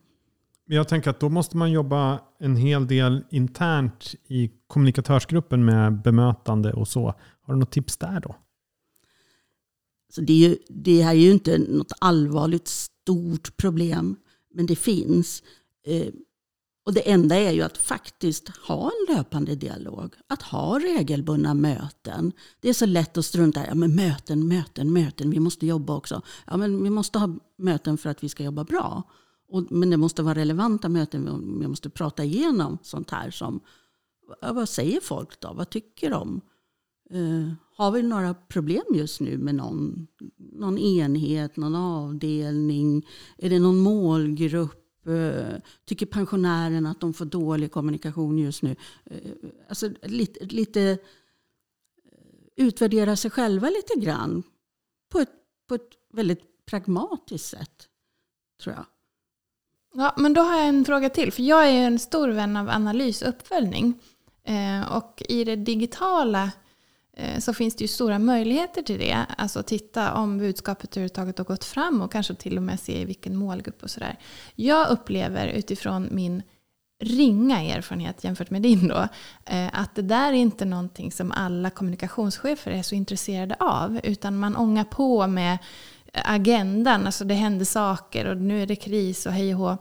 Jag 0.75 0.87
tänker 0.87 1.09
att 1.09 1.19
då 1.19 1.29
måste 1.29 1.57
man 1.57 1.71
jobba 1.71 2.19
en 2.39 2.55
hel 2.55 2.87
del 2.87 3.23
internt 3.29 4.15
i 4.27 4.51
kommunikatörsgruppen 4.67 5.65
med 5.65 6.01
bemötande 6.01 6.73
och 6.73 6.87
så. 6.87 7.15
Har 7.41 7.53
du 7.53 7.59
något 7.59 7.71
tips 7.71 7.97
där 7.97 8.19
då? 8.19 8.35
Så 10.09 10.21
det, 10.21 10.33
är 10.33 10.49
ju, 10.49 10.57
det 10.69 11.01
här 11.01 11.11
är 11.11 11.19
ju 11.19 11.31
inte 11.31 11.57
något 11.57 11.91
allvarligt 11.99 12.67
stort 12.67 13.57
problem, 13.57 14.15
men 14.53 14.65
det 14.65 14.75
finns. 14.75 15.43
Eh, 15.87 16.07
och 16.85 16.93
det 16.93 17.11
enda 17.11 17.35
är 17.35 17.51
ju 17.51 17.61
att 17.61 17.77
faktiskt 17.77 18.49
ha 18.67 18.91
en 18.91 19.15
löpande 19.15 19.55
dialog. 19.55 20.13
Att 20.27 20.41
ha 20.41 20.79
regelbundna 20.79 21.53
möten. 21.53 22.31
Det 22.59 22.69
är 22.69 22.73
så 22.73 22.85
lätt 22.85 23.17
att 23.17 23.25
strunta 23.25 23.65
i 23.65 23.67
ja, 23.67 23.75
men 23.75 23.95
möten, 23.95 24.47
möten, 24.47 24.93
möten. 24.93 25.29
Vi 25.29 25.39
måste 25.39 25.65
jobba 25.65 25.95
också. 25.95 26.21
Ja, 26.47 26.57
men 26.57 26.83
vi 26.83 26.89
måste 26.89 27.19
ha 27.19 27.35
möten 27.57 27.97
för 27.97 28.09
att 28.09 28.23
vi 28.23 28.29
ska 28.29 28.43
jobba 28.43 28.63
bra. 28.63 29.03
Och, 29.51 29.71
men 29.71 29.89
det 29.89 29.97
måste 29.97 30.23
vara 30.23 30.35
relevanta 30.35 30.89
möten. 30.89 31.25
Jag 31.61 31.69
måste 31.69 31.89
prata 31.89 32.23
igenom 32.23 32.77
sånt 32.81 33.09
här 33.09 33.31
som 33.31 33.59
vad 34.41 34.69
säger 34.69 34.99
folk 35.01 35.39
då? 35.39 35.53
Vad 35.53 35.69
tycker 35.69 36.09
de? 36.09 36.41
Uh, 37.13 37.53
har 37.75 37.91
vi 37.91 38.03
några 38.03 38.33
problem 38.33 38.83
just 38.93 39.19
nu 39.19 39.37
med 39.37 39.55
någon, 39.55 40.07
någon 40.37 40.77
enhet, 40.77 41.57
någon 41.57 41.75
avdelning? 41.75 43.07
Är 43.37 43.49
det 43.49 43.59
någon 43.59 43.77
målgrupp? 43.77 45.07
Eh, 45.07 45.59
tycker 45.85 46.05
pensionärerna 46.05 46.91
att 46.91 46.99
de 46.99 47.13
får 47.13 47.25
dålig 47.25 47.71
kommunikation 47.71 48.37
just 48.37 48.61
nu? 48.61 48.75
Eh, 49.05 49.31
alltså 49.69 49.89
lite, 50.03 50.45
lite 50.45 50.81
eh, 50.81 50.97
utvärdera 52.55 53.15
sig 53.15 53.31
själva 53.31 53.69
lite 53.69 53.99
grann 54.05 54.43
på 55.09 55.19
ett, 55.19 55.31
på 55.67 55.75
ett 55.75 55.89
väldigt 56.13 56.65
pragmatiskt 56.65 57.49
sätt, 57.49 57.87
tror 58.63 58.75
jag. 58.75 58.85
Ja, 59.93 60.13
men 60.17 60.33
då 60.33 60.41
har 60.41 60.57
jag 60.57 60.67
en 60.67 60.85
fråga 60.85 61.09
till. 61.09 61.31
För 61.31 61.43
jag 61.43 61.69
är 61.69 61.87
en 61.87 61.99
stor 61.99 62.29
vän 62.29 62.57
av 62.57 62.69
analys 62.69 63.21
och 63.21 63.29
uppföljning. 63.29 63.93
Eh, 64.43 64.91
och 64.91 65.23
i 65.29 65.43
det 65.43 65.55
digitala 65.55 66.51
eh, 67.17 67.39
så 67.39 67.53
finns 67.53 67.75
det 67.75 67.83
ju 67.83 67.87
stora 67.87 68.19
möjligheter 68.19 68.81
till 68.81 68.99
det. 68.99 69.25
Alltså 69.37 69.63
titta 69.63 70.13
om 70.13 70.37
budskapet 70.37 70.97
överhuvudtaget 70.97 71.37
har 71.37 71.45
gått 71.45 71.63
fram 71.63 72.01
och 72.01 72.11
kanske 72.11 72.35
till 72.35 72.57
och 72.57 72.63
med 72.63 72.79
se 72.79 73.01
i 73.01 73.05
vilken 73.05 73.35
målgrupp 73.35 73.83
och 73.83 73.89
sådär. 73.89 74.19
Jag 74.55 74.89
upplever 74.89 75.47
utifrån 75.47 76.07
min 76.11 76.43
ringa 77.01 77.61
erfarenhet 77.61 78.23
jämfört 78.23 78.49
med 78.49 78.61
din 78.61 78.87
då, 78.87 79.07
eh, 79.45 79.69
att 79.73 79.95
det 79.95 80.01
där 80.01 80.27
är 80.27 80.37
inte 80.37 80.65
någonting 80.65 81.11
som 81.11 81.31
alla 81.31 81.69
kommunikationschefer 81.69 82.71
är 82.71 82.83
så 82.83 82.95
intresserade 82.95 83.55
av. 83.59 83.99
Utan 84.03 84.39
man 84.39 84.55
ångar 84.55 84.83
på 84.83 85.27
med 85.27 85.57
agendan, 86.13 87.05
alltså 87.05 87.25
det 87.25 87.33
händer 87.33 87.65
saker 87.65 88.25
och 88.25 88.37
nu 88.37 88.61
är 88.61 88.67
det 88.67 88.75
kris 88.75 89.25
och 89.25 89.31
hej 89.31 89.55
och 89.55 89.59
hå. 89.59 89.77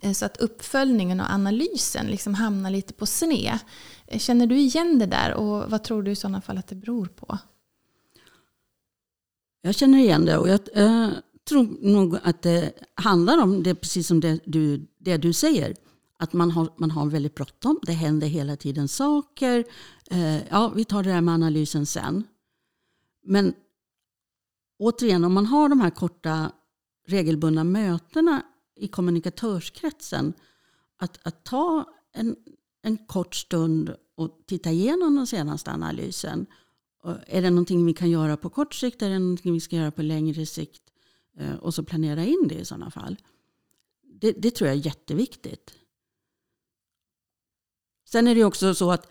Eh, 0.00 0.12
så 0.12 0.24
att 0.24 0.36
uppföljningen 0.36 1.20
och 1.20 1.30
analysen 1.30 2.06
liksom 2.06 2.34
hamnar 2.34 2.70
lite 2.70 2.92
på 2.92 3.06
sned. 3.06 3.58
Eh, 4.06 4.18
känner 4.18 4.46
du 4.46 4.58
igen 4.58 4.98
det 4.98 5.06
där 5.06 5.34
och 5.34 5.70
vad 5.70 5.84
tror 5.84 6.02
du 6.02 6.10
i 6.10 6.16
sådana 6.16 6.40
fall 6.40 6.58
att 6.58 6.66
det 6.66 6.74
beror 6.74 7.06
på? 7.06 7.38
Jag 9.62 9.74
känner 9.74 9.98
igen 9.98 10.24
det 10.24 10.38
och 10.38 10.48
jag 10.48 10.60
äh, 10.74 11.10
tror 11.48 11.92
nog 11.92 12.18
att 12.22 12.42
det 12.42 12.72
handlar 12.94 13.42
om 13.42 13.62
det 13.62 13.74
precis 13.74 14.06
som 14.06 14.20
det 14.20 14.40
du, 14.44 14.86
det 14.98 15.16
du 15.16 15.32
säger. 15.32 15.74
Att 16.18 16.32
man 16.32 16.50
har, 16.50 16.68
man 16.76 16.90
har 16.90 17.06
väldigt 17.06 17.34
bråttom, 17.34 17.78
det 17.82 17.92
händer 17.92 18.26
hela 18.26 18.56
tiden 18.56 18.88
saker. 18.88 19.64
Eh, 20.10 20.48
ja, 20.48 20.72
vi 20.76 20.84
tar 20.84 21.02
det 21.02 21.10
där 21.10 21.20
med 21.20 21.34
analysen 21.34 21.86
sen. 21.86 22.24
Men 23.24 23.54
återigen, 24.82 25.24
om 25.24 25.32
man 25.32 25.46
har 25.46 25.68
de 25.68 25.80
här 25.80 25.90
korta 25.90 26.52
regelbundna 27.06 27.64
mötena 27.64 28.42
i 28.76 28.88
kommunikatörskretsen, 28.88 30.32
att, 30.96 31.26
att 31.26 31.44
ta 31.44 31.84
en, 32.12 32.36
en 32.82 32.96
kort 32.96 33.34
stund 33.34 33.96
och 34.14 34.42
titta 34.46 34.70
igenom 34.70 35.16
den 35.16 35.26
senaste 35.26 35.70
analysen. 35.70 36.46
Eh, 37.04 37.16
är 37.26 37.42
det 37.42 37.50
någonting 37.50 37.86
vi 37.86 37.94
kan 37.94 38.10
göra 38.10 38.36
på 38.36 38.50
kort 38.50 38.74
sikt? 38.74 39.02
Är 39.02 39.10
det 39.10 39.18
någonting 39.18 39.52
vi 39.52 39.60
ska 39.60 39.76
göra 39.76 39.90
på 39.90 40.02
längre 40.02 40.46
sikt? 40.46 40.82
Eh, 41.38 41.54
och 41.54 41.74
så 41.74 41.84
planera 41.84 42.24
in 42.24 42.48
det 42.48 42.54
i 42.54 42.64
sådana 42.64 42.90
fall. 42.90 43.16
Det, 44.02 44.32
det 44.32 44.50
tror 44.50 44.68
jag 44.68 44.76
är 44.76 44.86
jätteviktigt. 44.86 45.74
Sen 48.08 48.28
är 48.28 48.34
det 48.34 48.44
också 48.44 48.74
så 48.74 48.90
att 48.90 49.08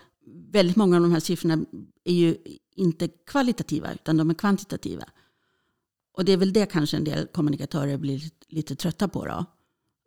väldigt 0.51 0.75
många 0.75 0.95
av 0.95 1.01
de 1.01 1.11
här 1.11 1.19
siffrorna 1.19 1.65
är 2.03 2.13
ju 2.13 2.37
inte 2.75 3.07
kvalitativa 3.07 3.93
utan 3.93 4.17
de 4.17 4.29
är 4.29 4.33
kvantitativa. 4.33 5.03
Och 6.21 6.25
det 6.25 6.31
är 6.31 6.37
väl 6.37 6.53
det 6.53 6.65
kanske 6.65 6.97
en 6.97 7.03
del 7.03 7.27
kommunikatörer 7.27 7.97
blir 7.97 8.21
lite 8.49 8.75
trötta 8.75 9.07
på. 9.07 9.25
Då. 9.25 9.45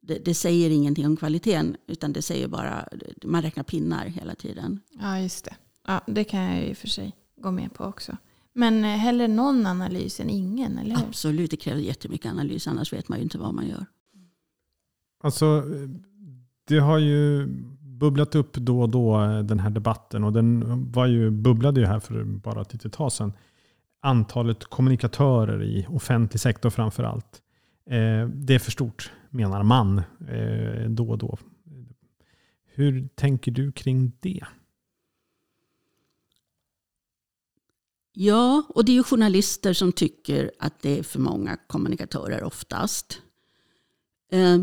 Det, 0.03 0.18
det, 0.24 0.35
säger 0.35 0.70
ingenting 0.70 1.07
om 1.07 1.16
kvaliteten 1.16 1.77
utan 1.87 2.12
det 2.12 2.22
säger 2.22 2.48
bara, 2.48 2.88
man 3.24 3.42
räknar 3.42 3.64
pinnar 3.64 4.07
hela 4.07 4.35
tiden. 4.35 4.81
Ja, 5.00 5.18
just 5.18 5.44
det. 5.44 5.57
Ja, 5.87 6.00
det 6.07 6.24
kan 6.24 6.40
jag 6.42 6.64
i 6.64 6.72
och 6.72 6.77
för 6.77 6.88
sig 6.88 7.12
gå 7.37 7.50
med 7.50 7.74
på 7.74 7.85
också. 7.85 8.16
Men 8.53 8.85
eh, 8.85 8.90
hellre 8.90 9.29
någon 9.29 9.66
analys 9.66 10.20
än 10.20 10.31
ingen, 10.31 10.79
eller 10.79 10.96
hur? 10.96 11.05
Absolut, 11.07 11.50
det 11.50 11.57
kräver 11.57 11.81
jättemycket 11.81 12.31
analys, 12.31 12.66
annars 12.66 12.92
vet 12.92 13.09
man 13.09 13.18
ju 13.18 13.22
inte 13.22 13.38
vad 13.38 13.55
man 13.55 13.68
gör. 13.68 13.87
Alltså, 15.22 15.62
det 16.68 16.79
har 16.79 16.98
ju 16.98 17.46
bubblat 17.81 18.35
upp 18.35 18.53
då 18.53 18.83
och 18.83 18.88
då 18.88 19.22
eh, 19.22 19.38
den 19.38 19.61
här 19.61 19.70
debatten 19.70 20.24
och 20.24 20.33
den 20.33 20.62
var 20.92 21.07
ju, 21.07 21.31
bubblade 21.31 21.81
ju 21.81 21.87
här 21.87 22.00
för 22.00 22.24
bara 22.24 22.62
ett 22.62 22.72
litet 22.72 22.92
tag 22.92 23.12
sedan. 23.12 23.33
Antalet 24.04 24.64
kommunikatörer 24.64 25.62
i 25.62 25.86
offentlig 25.88 26.40
sektor 26.40 26.70
framför 26.70 27.02
allt. 27.02 27.42
Eh, 27.86 28.28
det 28.28 28.54
är 28.54 28.58
för 28.58 28.70
stort 28.70 29.12
menar 29.30 29.62
man 29.62 29.98
eh, 30.28 30.88
då 30.88 31.10
och 31.10 31.18
då. 31.18 31.38
Hur 32.66 33.08
tänker 33.14 33.50
du 33.50 33.72
kring 33.72 34.12
det? 34.20 34.44
Ja, 38.12 38.62
och 38.68 38.84
det 38.84 38.92
är 38.92 38.94
ju 38.94 39.02
journalister 39.02 39.72
som 39.72 39.92
tycker 39.92 40.50
att 40.58 40.82
det 40.82 40.98
är 40.98 41.02
för 41.02 41.18
många 41.18 41.56
kommunikatörer 41.66 42.44
oftast. 42.44 43.22
Eh, 44.32 44.62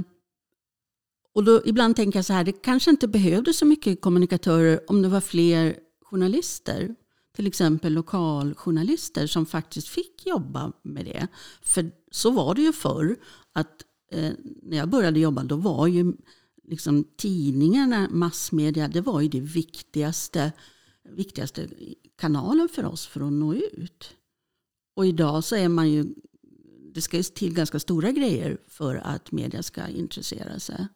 och 1.34 1.44
då 1.44 1.62
ibland 1.66 1.96
tänker 1.96 2.18
jag 2.18 2.26
så 2.26 2.34
här, 2.34 2.44
det 2.44 2.52
kanske 2.52 2.92
inte 2.92 3.08
behövdes 3.08 3.58
så 3.58 3.66
mycket 3.66 4.02
kommunikatörer 4.02 4.80
om 4.88 5.02
det 5.02 5.10
var 5.10 5.22
fler 5.22 5.76
journalister. 6.02 6.96
Till 7.42 7.48
exempel 7.48 7.94
lokaljournalister 7.94 9.28
som 9.28 9.46
faktiskt 9.46 9.88
fick 9.88 10.26
jobba 10.26 10.72
med 10.82 11.06
det. 11.06 11.28
För 11.62 11.92
så 12.12 12.32
var 12.32 12.56
det 12.56 12.62
ju 12.62 12.74
förr. 12.74 13.16
Att 13.54 13.84
eh, 14.12 14.34
när 14.64 14.78
jag 14.78 14.90
började 14.90 15.20
jobba 15.20 15.44
då 15.44 15.56
var 15.56 15.88
ju 15.88 16.14
liksom 16.68 17.04
tidningarna, 17.18 18.08
massmedia, 18.12 18.88
det 18.88 19.02
var 19.02 19.22
ju 19.22 19.28
det 19.28 19.40
viktigaste, 19.40 20.52
viktigaste 21.10 21.68
kanalen 22.18 22.70
för 22.70 22.86
oss 22.86 23.08
för 23.08 23.28
att 23.28 23.34
nå 23.34 23.54
ut. 23.54 24.14
Och 24.96 25.06
idag 25.06 25.44
så 25.44 25.56
är 25.56 25.70
man 25.70 25.92
ju, 25.92 26.06
det 26.94 27.02
ska 27.02 27.24
till 27.24 27.54
ganska 27.54 27.80
stora 27.80 28.12
grejer 28.12 28.58
för 28.68 28.96
att 28.96 29.32
media 29.32 29.64
ska 29.64 29.88
intressera 29.88 30.60
sig. 30.60 30.88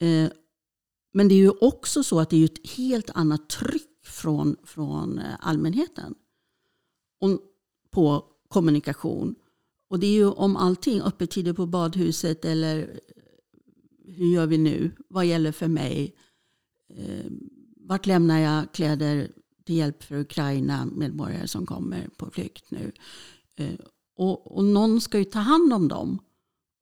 Eh, 0.00 0.30
men 1.12 1.28
det 1.28 1.34
är 1.34 1.38
ju 1.38 1.50
också 1.50 2.04
så 2.04 2.20
att 2.20 2.30
det 2.30 2.36
är 2.36 2.44
ett 2.44 2.70
helt 2.70 3.10
annat 3.10 3.48
tryck 3.48 3.97
från, 4.08 4.56
från 4.64 5.18
eh, 5.18 5.34
allmänheten 5.40 6.14
allmänheten 7.20 7.38
på 7.90 8.24
kommunikation. 8.48 9.34
Och 9.90 9.98
det 10.00 10.06
är 10.06 10.12
ju 10.12 10.26
om 10.26 10.56
allting, 10.56 11.00
öppettider 11.00 11.52
på 11.52 11.66
badhuset 11.66 12.44
eller 12.44 12.78
eh, 12.78 14.12
hur 14.14 14.26
gör 14.26 14.46
vi 14.46 14.58
nu? 14.58 14.92
Vad 15.08 15.26
gäller 15.26 15.52
för 15.52 15.68
mig? 15.68 16.14
Eh, 16.94 17.30
vart 17.76 18.06
lämnar 18.06 18.38
jag 18.38 18.72
kläder 18.72 19.30
till 19.64 19.76
hjälp 19.76 20.02
för 20.02 20.20
Ukraina 20.20 20.86
medborgare 20.86 21.48
som 21.48 21.66
kommer 21.66 22.08
på 22.16 22.30
flykt 22.30 22.70
nu? 22.70 22.92
Och, 24.16 24.56
och 24.56 24.64
någon 24.64 25.00
ska 25.00 25.18
ju 25.18 25.24
ta 25.24 25.38
hand 25.38 25.72
om 25.72 25.88
dem. 25.88 26.18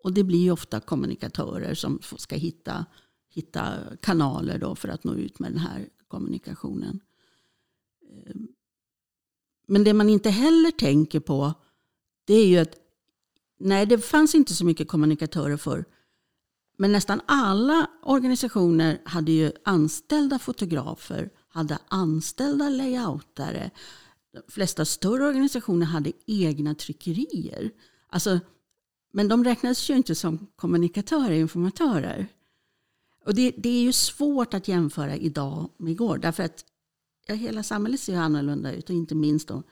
Och 0.05 0.12
det 0.12 0.25
blir 0.25 0.39
ju 0.39 0.51
ofta 0.51 0.81
kommunikatörer 0.81 1.75
som 1.75 2.01
ska 2.17 2.37
hitta 2.37 2.87
hitta 3.37 3.75
kanaler 4.01 4.59
då 4.59 4.75
för 4.75 4.89
att 4.89 5.05
nå 5.05 5.15
ut 5.15 5.39
med 5.39 5.53
den 5.53 5.59
här 5.59 5.89
kommunikationen. 6.09 7.01
Men 9.69 9.85
det 9.85 9.95
man 9.95 10.09
inte 10.09 10.31
heller 10.31 10.71
tänker 10.71 11.21
på 11.21 11.55
det 12.25 12.35
är 12.35 12.47
ju 12.47 12.59
att 12.59 12.75
nej, 13.59 13.87
det 13.87 13.99
fanns 13.99 14.35
inte 14.35 14.55
så 14.55 14.65
mycket 14.65 14.89
kommunikatörer 14.89 15.57
förr. 15.57 15.85
Men 16.79 16.93
nästan 16.93 17.21
alla 17.27 17.91
organisationer 18.03 19.03
hade 19.05 19.33
ju 19.33 19.53
anställda 19.65 20.39
fotografer, 20.39 21.31
hade 21.49 21.79
anställda 21.89 22.69
layoutare. 22.69 23.71
De 24.33 24.53
flesta 24.53 24.85
större 24.85 25.27
organisationer 25.27 25.87
hade 25.87 26.12
egna 26.27 26.75
tryckerier. 26.75 27.71
Alltså, 28.09 28.41
men 29.12 29.29
de 29.29 29.45
räknades 29.45 29.91
ju 29.91 29.97
inte 29.97 30.15
som 30.15 30.47
kommunikatörer, 30.57 31.31
informatörer. 31.31 32.29
Och 33.25 33.35
det, 33.35 33.55
det, 33.57 33.69
är 33.69 33.83
ju 33.83 33.93
svårt 33.93 34.55
att 34.55 34.69
jämföra 34.69 35.17
idag 35.17 35.71
med 35.77 35.93
igår. 35.93 36.19
Därför 36.19 36.43
att 36.43 36.65
ja, 37.27 37.35
hela 37.35 37.62
samhället 37.62 38.01
ser 38.01 38.17
annorlunda 38.17 38.73
ut. 38.73 38.91
Och 38.91 38.97
inte 38.97 39.15
minst 39.15 39.49
då 39.49 39.62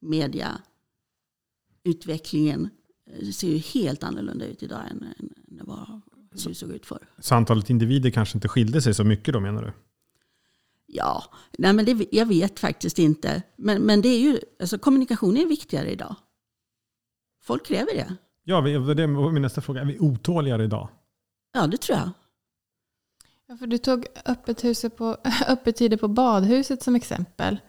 mediautvecklingen 0.00 2.68
eh, 3.10 3.30
ser 3.30 3.48
ju 3.48 3.58
helt 3.58 4.02
annorlunda 4.02 4.46
ut 4.46 4.62
idag 4.62 4.80
än, 4.90 5.04
än 5.18 5.34
det 5.46 5.64
var 5.64 6.00
det 6.32 6.54
såg 6.54 6.70
ut 6.70 6.86
förr. 6.86 7.08
Så 7.18 7.34
antalet 7.34 7.70
individer 7.70 8.10
kanske 8.10 8.36
inte 8.36 8.48
skilde 8.48 8.82
sig 8.82 8.94
så 8.94 9.04
mycket 9.04 9.34
då 9.34 9.40
menar 9.40 9.62
du? 9.62 9.72
Ja, 10.86 11.24
nej 11.58 11.72
men 11.72 11.84
det, 11.84 12.08
jag 12.12 12.26
vet 12.26 12.60
faktiskt 12.60 12.98
inte. 12.98 13.42
Men, 13.56 13.82
men 13.82 14.02
det 14.02 14.08
är 14.08 14.20
ju, 14.20 14.38
alltså 14.60 14.78
kommunikation 14.78 15.36
är 15.36 15.46
viktigare 15.46 15.90
idag. 15.90 16.16
Folk 17.42 17.66
kräver 17.66 17.94
det. 17.94 18.16
Ja, 18.44 18.60
det 18.60 19.06
var 19.06 19.32
min 19.32 19.42
nästa 19.42 19.60
fråga. 19.60 19.80
Är 19.80 19.84
vi 19.84 19.98
otåligare 19.98 20.64
idag? 20.64 20.88
Ja, 21.52 21.66
det 21.66 21.76
tror 21.76 21.98
jag. 21.98 22.10
Ja, 23.48 23.56
för 23.56 23.66
du 23.66 23.78
tog 23.78 24.06
öppet 24.24 24.96
på, 24.96 25.16
öppettider 25.48 25.96
på 25.96 26.08
badhuset 26.08 26.82
som 26.82 26.94
exempel. 26.94 27.60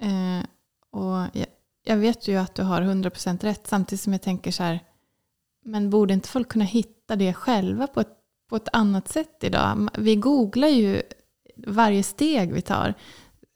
Eh, 0.00 0.46
och 0.90 1.16
jag, 1.32 1.46
jag, 1.84 1.96
vet 1.96 2.28
ju 2.28 2.36
att 2.36 2.54
du 2.54 2.62
har 2.62 2.82
100% 2.82 3.42
rätt 3.42 3.66
samtidigt 3.66 4.00
som 4.00 4.12
jag 4.12 4.22
tänker 4.22 4.50
så 4.50 4.62
här, 4.62 4.80
men 5.64 5.90
borde 5.90 6.14
inte 6.14 6.28
folk 6.28 6.48
kunna 6.48 6.64
hitta 6.64 7.16
det 7.16 7.34
själva 7.34 7.86
på 7.86 8.00
ett, 8.00 8.16
på 8.48 8.56
ett 8.56 8.68
annat 8.72 9.08
sätt 9.08 9.38
idag? 9.44 9.88
Vi 9.98 10.16
googlar 10.16 10.68
ju 10.68 11.02
varje 11.56 12.02
steg 12.02 12.52
vi 12.52 12.62
tar. 12.62 12.94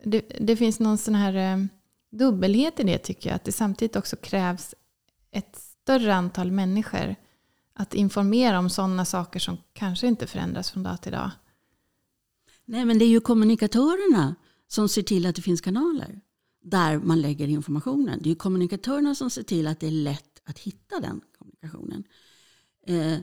Det, 0.05 0.21
det 0.41 0.57
finns 0.57 0.81
någon 0.81 0.99
sån 0.99 1.15
här 1.15 1.35
eh, 1.35 1.65
dubbelhet 2.11 2.81
i 2.81 2.83
det 2.83 2.99
tycker 2.99 3.31
jag, 3.31 3.37
att 3.37 3.45
det 3.45 3.53
samtidigt 3.53 3.97
också 3.97 4.17
krävs 4.17 4.75
ett 5.31 5.57
större 5.57 6.15
antal 6.15 6.53
människor 6.53 7.15
att 7.75 7.95
informera 7.95 8.59
om 8.59 8.71
sådana 8.71 9.05
saker 9.05 9.41
som 9.41 9.59
kanske 9.73 10.07
inte 10.07 10.27
förändras 10.27 10.71
från 10.71 10.83
dag 10.83 11.03
till 11.03 11.13
dag. 11.13 11.31
Nej, 12.69 12.85
men 12.85 12.99
det 12.99 13.05
är 13.05 13.09
ju 13.09 13.21
kommunikatörerna 13.21 14.35
som 14.67 14.89
ser 14.89 15.03
till 15.03 15.27
att 15.27 15.37
det 15.37 15.43
finns 15.43 15.61
kanaler 15.61 16.21
där 16.63 16.99
man 16.99 17.21
lägger 17.21 17.49
informationen. 17.49 18.19
Det 18.23 18.29
är 18.29 18.31
ju 18.31 18.37
kommunikatörerna 18.37 19.15
som 19.15 19.31
ser 19.31 19.43
till 19.43 19.67
att 19.67 19.81
det 19.81 19.87
är 19.87 19.91
lätt 19.91 20.41
att 20.45 20.59
hitta 20.59 21.01
den 21.01 21.21
kommunikationen. 21.39 22.05
Eh, 22.87 23.19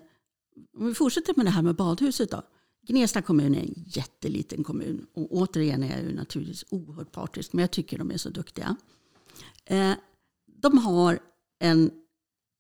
om 0.77 0.87
vi 0.87 0.93
fortsätter 0.93 1.33
med 1.37 1.45
det 1.45 1.49
här 1.49 1.61
med 1.61 1.75
badhuset 1.75 2.31
då. 2.31 2.41
Gnesta 2.87 3.21
kommun 3.21 3.55
är 3.55 3.59
en 3.59 3.73
jätteliten 3.87 4.63
kommun. 4.63 5.07
Och 5.13 5.33
återigen 5.33 5.83
är 5.83 5.97
jag 5.97 6.03
ju 6.03 6.15
naturligtvis 6.15 6.65
oerhört 6.69 7.11
partisk, 7.11 7.53
men 7.53 7.61
jag 7.61 7.71
tycker 7.71 7.97
de 7.97 8.11
är 8.11 8.17
så 8.17 8.29
duktiga. 8.29 8.75
Eh, 9.65 9.93
de 10.45 10.77
har 10.77 11.19
en, 11.59 11.91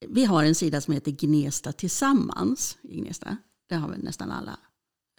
vi 0.07 0.25
har 0.25 0.43
en 0.43 0.55
sida 0.55 0.81
som 0.81 0.93
heter 0.93 1.11
Gnesta 1.11 1.71
Tillsammans 1.71 2.77
i 2.81 3.01
Gnesta. 3.01 3.37
Det 3.69 3.75
har 3.75 3.89
väl 3.89 4.03
nästan 4.03 4.31
alla 4.31 4.59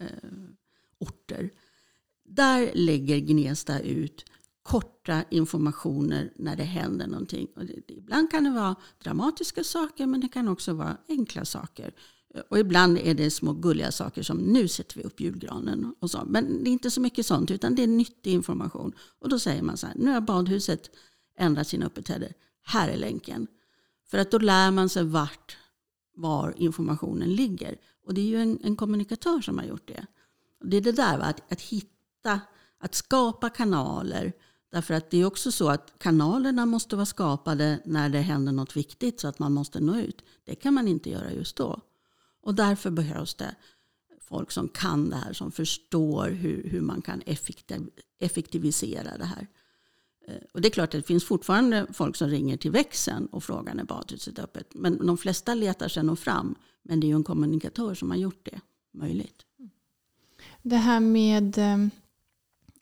eh, 0.01 0.07
orter. 1.01 1.51
Där 2.25 2.71
lägger 2.75 3.19
Gnesta 3.19 3.81
ut 3.81 4.25
korta 4.63 5.25
informationer 5.31 6.33
när 6.37 6.57
det 6.57 6.65
händer 6.65 7.07
någonting. 7.07 7.49
Och 7.57 7.65
det, 7.65 7.93
ibland 7.93 8.31
kan 8.31 8.45
det 8.45 8.51
vara 8.51 8.77
dramatiska 9.03 9.65
saker 9.65 10.07
men 10.07 10.21
det 10.21 10.29
kan 10.29 10.49
också 10.49 10.73
vara 10.73 10.97
enkla 11.09 11.45
saker. 11.45 11.95
Och 12.49 12.59
ibland 12.59 12.99
är 12.99 13.15
det 13.15 13.31
små 13.31 13.53
gulliga 13.53 13.93
saker 13.93 14.23
som 14.23 14.39
nu 14.39 14.69
sätter 14.69 14.97
vi 14.97 15.03
upp 15.03 15.21
julgranen. 15.21 15.95
Och 16.01 16.11
så. 16.11 16.23
Men 16.27 16.65
det 16.65 16.71
är 16.71 16.73
inte 16.73 16.91
så 16.91 17.01
mycket 17.01 17.27
sånt 17.27 17.51
utan 17.51 17.75
det 17.75 17.83
är 17.83 17.87
nyttig 17.87 18.33
information. 18.33 18.93
Och 19.21 19.29
då 19.29 19.39
säger 19.39 19.63
man 19.63 19.77
så 19.77 19.87
här, 19.87 19.95
nu 19.99 20.11
har 20.11 20.21
badhuset 20.21 20.91
ändrat 21.39 21.69
sina 21.69 21.87
öppettider. 21.87 22.33
Här 22.63 22.89
är 22.89 22.97
länken. 22.97 23.47
För 24.11 24.19
att 24.19 24.31
då 24.31 24.39
lär 24.39 24.71
man 24.71 24.89
sig 24.89 25.05
vart, 25.05 25.57
var 26.17 26.55
informationen 26.57 27.35
ligger. 27.35 27.77
Och 28.07 28.15
det 28.15 28.21
är 28.21 28.27
ju 28.27 28.43
en, 28.43 28.59
en 28.63 28.77
kommunikatör 28.77 29.41
som 29.41 29.59
har 29.59 29.65
gjort 29.65 29.89
det. 29.89 30.07
Det 30.65 30.77
är 30.77 30.81
det 30.81 30.93
där, 30.93 31.19
va? 31.19 31.25
Att, 31.25 31.53
att 31.53 31.61
hitta, 31.61 32.41
att 32.79 32.95
skapa 32.95 33.51
kanaler. 33.51 34.33
Därför 34.73 34.95
att 34.95 35.11
det 35.11 35.19
är 35.19 35.25
också 35.25 35.53
så 35.53 35.69
att 35.69 35.93
kanalerna 35.99 36.67
måste 36.67 36.97
vara 36.97 37.07
skapade 37.07 37.81
när 37.85 38.09
det 38.09 38.21
händer 38.21 38.53
något 38.53 38.77
viktigt 38.77 39.21
så 39.21 39.29
att 39.29 39.39
man 39.39 39.53
måste 39.53 39.81
nå 39.81 39.99
ut. 39.99 40.25
Det 40.45 40.55
kan 40.55 40.75
man 40.75 40.89
inte 40.89 41.11
göra 41.11 41.33
just 41.33 41.57
då. 41.57 41.81
Och 42.43 42.55
därför 42.55 42.91
behövs 42.91 43.35
det 43.35 43.55
folk 44.21 44.51
som 44.51 44.69
kan 44.69 45.11
det 45.11 45.17
här, 45.17 45.33
som 45.33 45.53
förstår 45.53 46.31
hur, 46.31 46.69
hur 46.69 46.81
man 46.81 47.03
kan 47.03 47.23
effektivisera 48.19 49.19
det 49.19 49.25
här. 49.25 49.47
Eh, 50.29 50.43
och 50.53 50.61
det 50.61 50.69
är 50.69 50.71
klart 50.71 50.95
att 50.95 51.01
det 51.01 51.07
finns 51.07 51.25
fortfarande 51.25 51.87
folk 51.93 52.17
som 52.17 52.29
ringer 52.29 52.57
till 52.57 52.71
växeln 52.71 53.27
och 53.27 53.45
frågar 53.45 53.75
när 53.75 53.85
badhuset 53.85 54.39
är 54.39 54.43
öppet. 54.43 54.75
Men 54.75 55.07
de 55.07 55.19
flesta 55.19 55.55
letar 55.55 55.89
sig 55.89 56.03
nog 56.03 56.19
fram. 56.19 56.55
Men 56.83 57.01
det 57.01 57.07
är 57.07 57.09
ju 57.09 57.15
en 57.15 57.25
kommunikatör 57.25 57.95
som 57.95 58.11
har 58.11 58.17
gjort 58.17 58.45
det 58.45 58.61
möjligt. 58.93 59.46
Det 60.69 60.77
här 60.77 61.01
med 61.01 61.59
eh, 61.59 61.77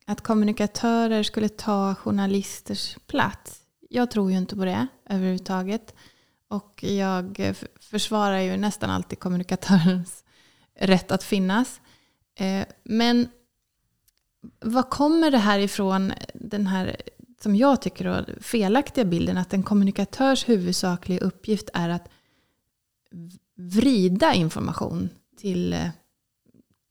att 0.06 0.20
kommunikatörer 0.20 1.22
skulle 1.22 1.48
ta 1.48 1.94
journalisters 1.94 2.96
plats. 3.06 3.60
Jag 3.90 4.10
tror 4.10 4.30
ju 4.30 4.38
inte 4.38 4.56
på 4.56 4.64
det 4.64 4.86
överhuvudtaget. 5.08 5.94
Och 6.48 6.84
jag 6.84 7.40
eh, 7.40 7.54
försvarar 7.80 8.38
ju 8.38 8.56
nästan 8.56 8.90
alltid 8.90 9.18
kommunikatörens 9.18 10.24
rätt 10.80 11.12
att 11.12 11.22
finnas. 11.22 11.80
Eh, 12.38 12.66
men 12.84 13.28
vad 14.60 14.90
kommer 14.90 15.30
det 15.30 15.38
här 15.38 15.58
ifrån, 15.58 16.12
den 16.34 16.66
här, 16.66 16.96
som 17.42 17.56
jag 17.56 17.82
tycker, 17.82 18.04
då, 18.04 18.42
felaktiga 18.42 19.04
bilden 19.04 19.38
att 19.38 19.54
en 19.54 19.62
kommunikatörs 19.62 20.48
huvudsakliga 20.48 21.20
uppgift 21.20 21.70
är 21.74 21.88
att 21.88 22.08
vrida 23.56 24.34
information 24.34 25.08
till, 25.36 25.90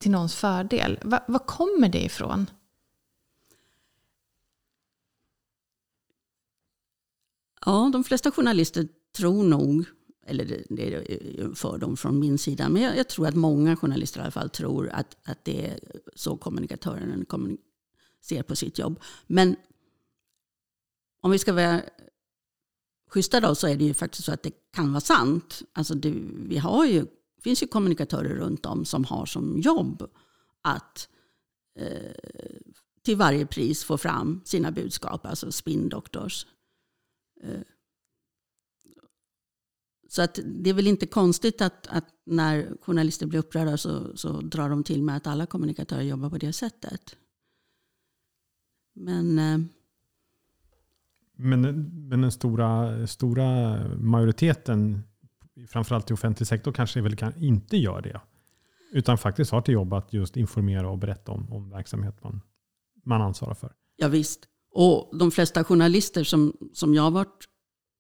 till 0.04 0.12
någons 0.12 0.36
fördel. 0.36 1.00
Va, 1.04 1.24
vad 1.28 1.46
kommer 1.46 1.90
det 1.90 2.04
ifrån? 2.04 2.50
Ja, 7.66 7.90
de 7.94 8.04
flesta 8.04 8.32
journalister 8.32 8.88
tror 9.18 9.44
nog, 9.44 9.86
eller 10.26 10.64
det 10.70 10.94
är 10.94 11.56
fördom 11.56 11.98
från 11.98 12.20
min 12.20 12.38
sida, 12.38 12.70
men 12.70 12.82
jag, 12.82 12.98
jag, 12.98 13.10
tror 13.10 13.28
att 13.28 13.36
många 13.36 13.76
journalister 13.76 14.20
i 14.20 14.24
alla 14.24 14.32
fall 14.32 14.50
tror 14.50 14.90
att, 14.90 15.18
att 15.24 15.46
det 15.46 15.66
är 15.66 15.80
så 16.16 16.38
kommunikatören 16.38 17.26
ser 18.22 18.44
på 18.44 18.56
sitt 18.56 18.80
jobb. 18.80 19.00
Men 19.28 19.56
om 21.22 21.32
vi 21.32 21.40
ska 21.40 21.54
vara 21.54 21.82
schyssta 23.08 23.40
då 23.40 23.56
så 23.56 23.68
är 23.68 23.78
det 23.78 23.86
ju 23.86 23.94
faktiskt 23.94 24.24
så 24.24 24.34
att 24.34 24.44
det 24.44 24.52
kan 24.72 24.94
vara 24.94 25.02
sant. 25.02 25.62
Alltså 25.74 25.96
det, 25.96 26.14
vi 26.48 26.58
har 26.58 26.86
ju, 26.86 27.06
det 27.44 27.50
finns 27.50 27.64
ju 27.64 27.68
kommunikatörer 27.68 28.36
runt 28.36 28.66
om 28.66 28.86
som 28.86 29.06
har 29.06 29.26
som 29.26 29.60
jobb 29.60 30.10
att 30.62 31.10
eh, 31.76 32.12
till 33.02 33.18
varje 33.18 33.46
pris 33.46 33.84
få 33.84 33.98
fram 33.98 34.42
sina 34.46 34.72
budskap, 34.72 35.26
alltså 35.26 35.52
spin 35.52 35.90
doctors. 35.90 36.46
Eh, 37.44 37.62
så 40.10 40.22
att 40.22 40.40
det 40.46 40.70
är 40.70 40.74
väl 40.74 40.88
inte 40.88 41.06
konstigt 41.06 41.62
att, 41.62 41.88
att 41.88 42.06
när 42.26 42.78
journalister 42.82 43.26
blir 43.26 43.40
upprörda 43.40 43.78
så, 43.78 44.18
så, 44.18 44.42
drar 44.42 44.70
de 44.70 44.84
till 44.84 45.04
med 45.04 45.18
att 45.18 45.28
alla 45.28 45.46
kommunikatörer 45.46 46.02
jobbar 46.02 46.30
på 46.30 46.38
det 46.38 46.54
sättet. 46.54 47.16
Men, 48.94 49.40
eh, 49.40 49.60
men, 51.36 51.62
men 52.10 52.22
den 52.22 52.32
stora, 52.32 53.08
stora 53.08 53.78
majoriteten, 53.98 55.04
framförallt 55.70 56.12
i 56.12 56.14
offentlig 56.14 56.48
sektor, 56.48 56.72
kanske 56.72 57.02
väl 57.02 57.16
kan, 57.16 57.44
inte 57.44 57.78
gör 57.78 58.02
det. 58.02 58.22
Utan 58.92 59.18
faktiskt 59.18 59.52
har 59.52 59.62
till 59.62 59.74
jobb 59.74 59.94
att 59.94 60.14
just 60.14 60.38
informera 60.38 60.90
och 60.90 60.98
berätta 60.98 61.32
om, 61.32 61.54
om 61.54 61.70
verksamhet 61.70 62.24
man, 62.24 62.42
man 63.06 63.22
ansvarar 63.22 63.54
för. 63.54 63.72
Ja, 63.96 64.08
visst. 64.08 64.40
Och 64.72 65.18
de 65.18 65.32
flesta 65.32 65.64
journalister 65.64 66.24
som, 66.24 66.58
som 66.74 66.94
jag 66.94 67.04
har 67.04 67.12
varit 67.12 67.48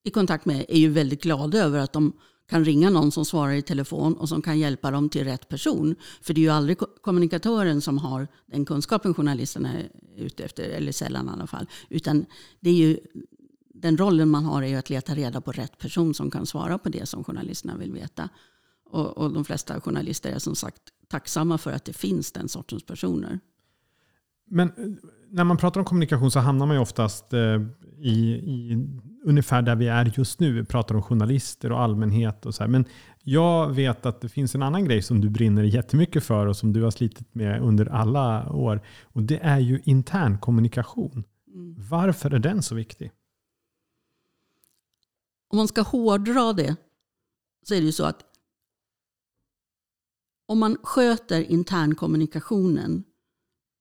i 0.04 0.10
kontakt 0.12 0.46
med 0.46 0.66
är 0.70 0.78
ju 0.78 0.89
väldigt 0.89 1.24
glada 1.24 1.58
över 1.58 1.80
att 1.80 1.94
de 1.94 2.13
kan 2.50 2.66
ringa 2.66 2.89
någon 2.89 3.12
som 3.12 3.26
svarar 3.26 3.54
i 3.54 3.62
telefon 3.62 4.13
och 4.13 4.30
som 4.30 4.42
kan 4.42 4.60
hjälpa 4.60 4.92
dem 4.92 5.10
till 5.10 5.24
rätt 5.24 5.50
person. 5.50 5.96
För 6.22 6.34
det 6.34 6.42
är 6.42 6.44
ju 6.44 6.50
aldrig 6.50 6.78
kommunikatören 6.78 7.82
som 7.82 7.98
har 7.98 8.28
den 8.46 8.66
kunskapen 8.66 9.13
journalisterna 9.13 9.74
är 9.74 9.89
ute 10.18 10.44
efter, 10.44 10.63
eller 10.63 10.92
sällan 10.92 11.28
i 11.28 11.30
alla 11.30 11.48
fall. 11.48 11.68
Utan 11.89 12.26
det 12.60 12.70
är 12.70 12.74
ju, 12.74 12.98
den 13.84 13.98
rollen 13.98 14.30
man 14.30 14.46
har 14.46 14.62
är 14.62 14.67
ju 14.67 14.76
att 14.76 14.89
leta 14.89 15.15
reda 15.15 15.41
på 15.41 15.52
rätt 15.52 15.78
person 15.78 16.13
som 16.13 16.32
kan 16.32 16.46
svara 16.46 16.78
på 16.78 16.89
det 16.89 17.06
som 17.06 17.24
journalisterna 17.24 17.78
vill 17.78 17.91
veta. 17.91 18.30
Och, 18.86 19.17
och 19.17 19.34
de 19.34 19.46
flesta 19.46 19.82
journalister 19.82 20.32
är 20.32 20.39
som 20.39 20.56
sagt 20.56 20.82
tacksamma 21.08 21.58
för 21.58 21.72
att 21.72 21.86
det 21.86 21.93
finns 21.93 22.32
den 22.32 22.50
sortens 22.50 22.86
personer. 22.86 23.39
Men 24.50 24.67
eh, 24.67 24.74
när 25.30 25.43
man 25.43 25.58
pratar 25.58 25.80
om 25.80 25.86
kommunikation 25.86 26.32
så 26.32 26.39
hamnar 26.39 26.65
man 26.65 26.76
ju 26.76 26.82
oftast 26.82 27.34
eh, 27.34 27.62
i, 28.00 28.34
i 28.34 28.88
ungefär 29.24 29.62
där 29.62 29.76
vi 29.76 29.88
är 29.88 30.13
just 30.15 30.39
nu. 30.39 30.54
Vi 30.54 30.63
pratar 30.63 30.96
om 30.96 31.02
journalister 31.02 31.72
och 31.72 31.82
allmänhet 31.82 32.46
och 32.46 32.56
så 32.56 32.63
här. 32.63 32.69
Men 32.69 32.86
jag 33.24 33.74
vet 33.74 34.06
att 34.06 34.22
det 34.22 34.30
finns 34.30 34.56
en 34.56 34.63
annan 34.63 34.86
grej 34.86 35.02
som 35.02 35.22
du 35.22 35.30
brinner 35.30 35.63
jättemycket 35.63 36.24
för 36.24 36.48
och 36.48 36.58
som 36.58 36.74
du 36.74 36.84
har 36.84 36.91
slitit 36.91 37.36
med 37.36 37.62
under 37.62 37.86
alla 37.86 38.52
år. 38.52 38.82
Och 39.04 39.24
det 39.24 39.39
är 39.43 39.60
ju 39.60 39.82
intern 39.84 40.38
kommunikation. 40.38 41.24
Mm. 41.54 41.76
Varför 41.89 42.34
är 42.34 42.39
den 42.39 42.62
så 42.62 42.76
viktig? 42.76 43.12
Om 45.54 45.58
man 45.58 45.68
ska 45.68 45.82
hårdra 45.82 46.54
det 46.54 46.76
så 47.63 47.74
är 47.74 47.80
det 47.80 47.86
ju 47.86 47.92
så 47.92 48.04
att 48.04 48.26
om 50.46 50.60
man 50.60 50.78
sköter 50.84 51.42
internkommunikationen 51.42 53.04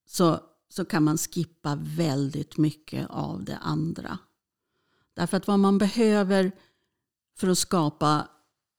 så, 0.06 0.40
så 0.68 0.84
kan 0.84 1.04
man 1.04 1.18
skippa 1.18 1.78
väldigt 1.80 2.56
mycket 2.56 3.06
av 3.10 3.44
det 3.44 3.56
andra. 3.56 4.18
Därför 5.14 5.36
att 5.36 5.46
vad 5.46 5.58
man 5.58 5.78
behöver 5.78 6.52
för 7.36 7.48
att 7.48 7.58
skapa 7.58 8.28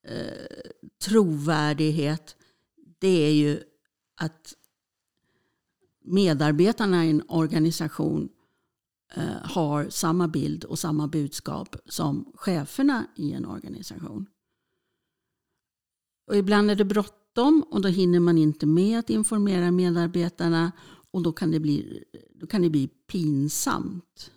eh, 0.08 0.62
trovärdighet 1.06 2.36
det 3.00 3.28
är 3.28 3.34
ju 3.34 3.64
att 4.16 4.54
medarbetarna 6.02 7.06
i 7.06 7.10
en 7.10 7.24
organisation 7.28 8.30
Eh, 9.16 9.38
har 9.44 9.90
samma 9.90 10.28
bild 10.28 10.64
och 10.64 10.80
samma 10.80 11.08
budskap 11.08 11.76
som 11.86 12.32
cheferna 12.36 13.06
i 13.16 13.32
en 13.32 13.46
organisation. 13.46 14.26
Och 16.28 16.38
ibland 16.38 16.72
är 16.72 16.76
det 16.76 16.86
bråttom 16.86 17.66
och 17.72 17.82
då 17.82 17.90
hinner 17.90 18.20
man 18.20 18.38
inte 18.38 18.66
med 18.66 19.00
att 19.00 19.10
informera 19.10 19.72
medarbetarna 19.72 20.72
och 21.12 21.22
då 21.24 21.32
kan 21.32 21.52
det 21.52 21.60
bli, 21.60 22.04
då 22.36 22.48
kan 22.48 22.62
det 22.62 22.70
bli 22.70 22.88
pinsamt. 22.88 24.32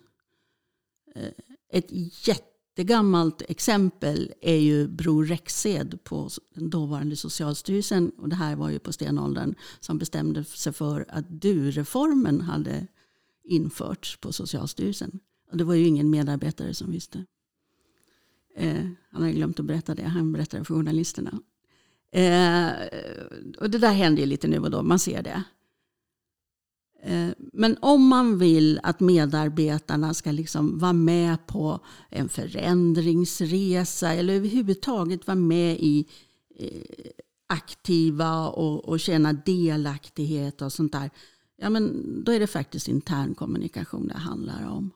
Eh, 1.15 1.31
ett 1.73 1.87
jättegammalt 2.27 3.41
exempel 3.41 4.33
är 4.41 4.57
ju 4.57 4.87
Bror 4.87 5.25
Rexed 5.25 6.03
på 6.03 6.29
den 6.53 6.69
dåvarande 6.69 7.15
Socialstyrelsen. 7.15 8.09
Och 8.09 8.29
det 8.29 8.35
här 8.35 8.55
var 8.55 8.69
ju 8.69 8.79
på 8.79 8.93
stenåldern 8.93 9.55
som 9.79 9.97
bestämde 9.97 10.43
sig 10.43 10.73
för 10.73 11.05
att 11.09 11.25
du-reformen 11.41 12.41
hade 12.41 12.87
införts 13.47 14.17
på 14.17 14.31
Socialstyrelsen. 14.31 15.19
Och 15.51 15.57
det 15.57 15.63
var 15.63 15.73
ju 15.73 15.87
ingen 15.87 16.09
medarbetare 16.09 16.73
som 16.73 16.91
visste. 16.91 17.25
Eh, 18.55 18.85
han 19.11 19.21
hade 19.21 19.33
glömt 19.33 19.59
att 19.59 19.65
berätta 19.65 19.95
det. 19.95 20.03
Han 20.03 20.31
berättade 20.31 20.63
för 20.63 20.73
journalisterna. 20.73 21.39
Eh, 22.11 22.71
och 23.59 23.69
det 23.69 23.77
där 23.77 23.93
händer 23.93 24.21
ju 24.21 24.25
lite 24.25 24.47
nu 24.47 24.59
och 24.59 24.71
då. 24.71 24.83
Man 24.83 24.99
ser 24.99 25.23
det. 25.23 25.43
Eh, 27.03 27.29
men 27.53 27.77
om 27.81 28.07
man 28.07 28.37
vill 28.37 28.79
att 28.83 28.99
medarbetarna 28.99 30.13
ska 30.13 30.31
liksom 30.31 30.79
vara 30.79 30.93
med 30.93 31.47
på 31.47 31.79
en 32.09 32.29
förändringsresa 32.29 34.13
eller 34.13 34.33
överhuvudtaget 34.33 35.27
vara 35.27 35.35
med 35.35 35.77
i 35.79 36.05
eh, 36.55 37.11
aktiva 37.47 38.47
och, 38.47 38.89
och 38.89 38.99
känna 38.99 39.33
delaktighet 39.33 40.61
och 40.61 40.73
sånt 40.73 40.91
där. 40.91 41.09
Ja, 41.57 41.69
men 41.69 42.03
då 42.23 42.31
är 42.31 42.39
det 42.39 42.47
faktiskt 42.47 42.87
intern 42.87 43.35
kommunikation 43.35 44.07
det 44.07 44.17
handlar 44.17 44.67
om. 44.67 44.91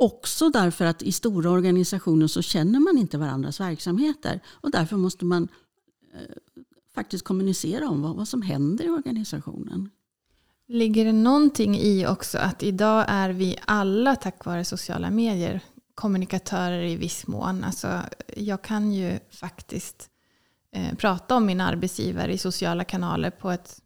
Också 0.00 0.50
därför 0.50 0.84
att 0.84 1.02
i 1.02 1.12
stora 1.12 1.50
organisationer 1.50 2.26
så 2.26 2.42
känner 2.42 2.80
man 2.80 2.98
inte 2.98 3.18
varandras 3.18 3.60
verksamheter. 3.60 4.40
Och 4.46 4.70
därför 4.70 4.96
måste 4.96 5.24
man 5.24 5.48
eh, 6.14 6.36
faktiskt 6.94 7.24
kommunicera 7.24 7.88
om 7.88 8.02
vad, 8.02 8.16
vad 8.16 8.28
som 8.28 8.42
händer 8.42 8.84
i 8.84 8.88
organisationen. 8.88 9.90
Ligger 10.68 11.04
det 11.04 11.12
någonting 11.12 11.78
i 11.78 12.06
också 12.06 12.38
att 12.38 12.62
idag 12.62 13.04
är 13.08 13.30
vi 13.30 13.56
alla 13.64 14.16
tack 14.16 14.44
vare 14.44 14.64
sociala 14.64 15.10
medier 15.10 15.62
kommunikatörer 15.94 16.82
i 16.82 16.96
viss 16.96 17.26
mån. 17.26 17.64
Alltså, 17.64 18.02
jag 18.36 18.62
kan 18.62 18.92
ju 18.92 19.18
faktiskt 19.30 20.10
eh, 20.72 20.94
prata 20.96 21.36
om 21.36 21.46
min 21.46 21.60
arbetsgivare 21.60 22.32
i 22.32 22.38
sociala 22.38 22.84
kanaler 22.84 23.30
på 23.30 23.50
ett 23.50 23.80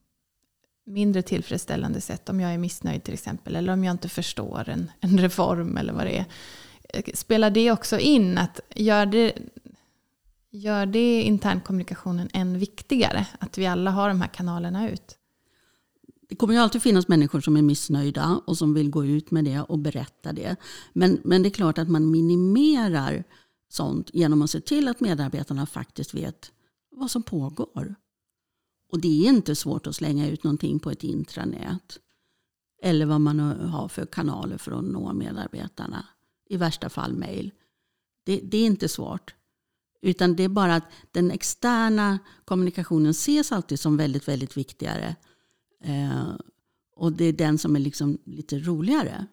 mindre 0.86 1.22
tillfredsställande 1.22 2.00
sätt 2.00 2.28
om 2.28 2.40
jag 2.40 2.54
är 2.54 2.58
missnöjd 2.58 3.04
till 3.04 3.14
exempel. 3.14 3.56
Eller 3.56 3.72
om 3.72 3.84
jag 3.84 3.92
inte 3.92 4.08
förstår 4.08 4.68
en, 4.68 4.90
en 5.00 5.20
reform 5.20 5.76
eller 5.76 5.92
vad 5.92 6.06
det 6.06 6.18
är. 6.18 6.26
Spelar 7.14 7.50
det 7.50 7.70
också 7.70 7.98
in? 7.98 8.38
att 8.38 8.60
Gör 8.76 9.06
det, 9.06 9.32
gör 10.50 10.86
det 10.86 11.22
internkommunikationen 11.22 12.28
än 12.32 12.58
viktigare? 12.58 13.26
Att 13.38 13.58
vi 13.58 13.66
alla 13.66 13.90
har 13.90 14.08
de 14.08 14.20
här 14.20 14.28
kanalerna 14.28 14.90
ut? 14.90 15.18
Det 16.28 16.36
kommer 16.36 16.54
ju 16.54 16.60
alltid 16.60 16.82
finnas 16.82 17.08
människor 17.08 17.40
som 17.40 17.56
är 17.56 17.62
missnöjda 17.62 18.40
och 18.46 18.58
som 18.58 18.74
vill 18.74 18.90
gå 18.90 19.04
ut 19.04 19.30
med 19.30 19.44
det 19.44 19.60
och 19.60 19.78
berätta 19.78 20.32
det. 20.32 20.56
Men, 20.92 21.20
men 21.24 21.42
det 21.42 21.48
är 21.48 21.50
klart 21.50 21.78
att 21.78 21.88
man 21.88 22.10
minimerar 22.10 23.24
sånt 23.68 24.10
genom 24.12 24.42
att 24.42 24.50
se 24.50 24.60
till 24.60 24.88
att 24.88 25.00
medarbetarna 25.00 25.66
faktiskt 25.66 26.14
vet 26.14 26.52
vad 26.90 27.10
som 27.10 27.22
pågår. 27.22 27.94
Och 28.92 29.00
det 29.00 29.26
är 29.26 29.28
inte 29.28 29.54
svårt 29.54 29.86
att 29.86 29.96
slänga 29.96 30.28
ut 30.28 30.44
någonting 30.44 30.78
på 30.78 30.90
ett 30.90 31.04
intranät. 31.04 31.98
Eller 32.82 33.06
vad 33.06 33.20
man 33.20 33.38
har 33.40 33.88
för 33.88 34.06
kanaler 34.06 34.58
för 34.58 34.72
att 34.72 34.84
nå 34.84 35.12
medarbetarna. 35.12 36.04
I 36.48 36.56
värsta 36.56 36.88
fall 36.88 37.12
mejl. 37.12 37.50
Det, 38.24 38.40
det, 38.44 38.58
är 38.58 38.66
inte 38.66 38.88
svårt. 38.88 39.34
Utan 40.02 40.36
det 40.36 40.42
är 40.42 40.48
bara 40.48 40.74
att 40.74 40.84
den 41.12 41.30
externa 41.30 42.18
kommunikationen 42.44 43.10
ses 43.10 43.52
alltid 43.52 43.80
som 43.80 43.96
väldigt, 43.96 44.28
väldigt 44.28 44.56
viktigare. 44.56 45.16
Eh, 45.84 46.32
och 46.96 47.12
det 47.12 47.24
är 47.24 47.32
den 47.32 47.58
som 47.58 47.76
är 47.76 47.80
liksom 47.80 48.18
lite 48.24 48.58
roligare. 48.58 49.26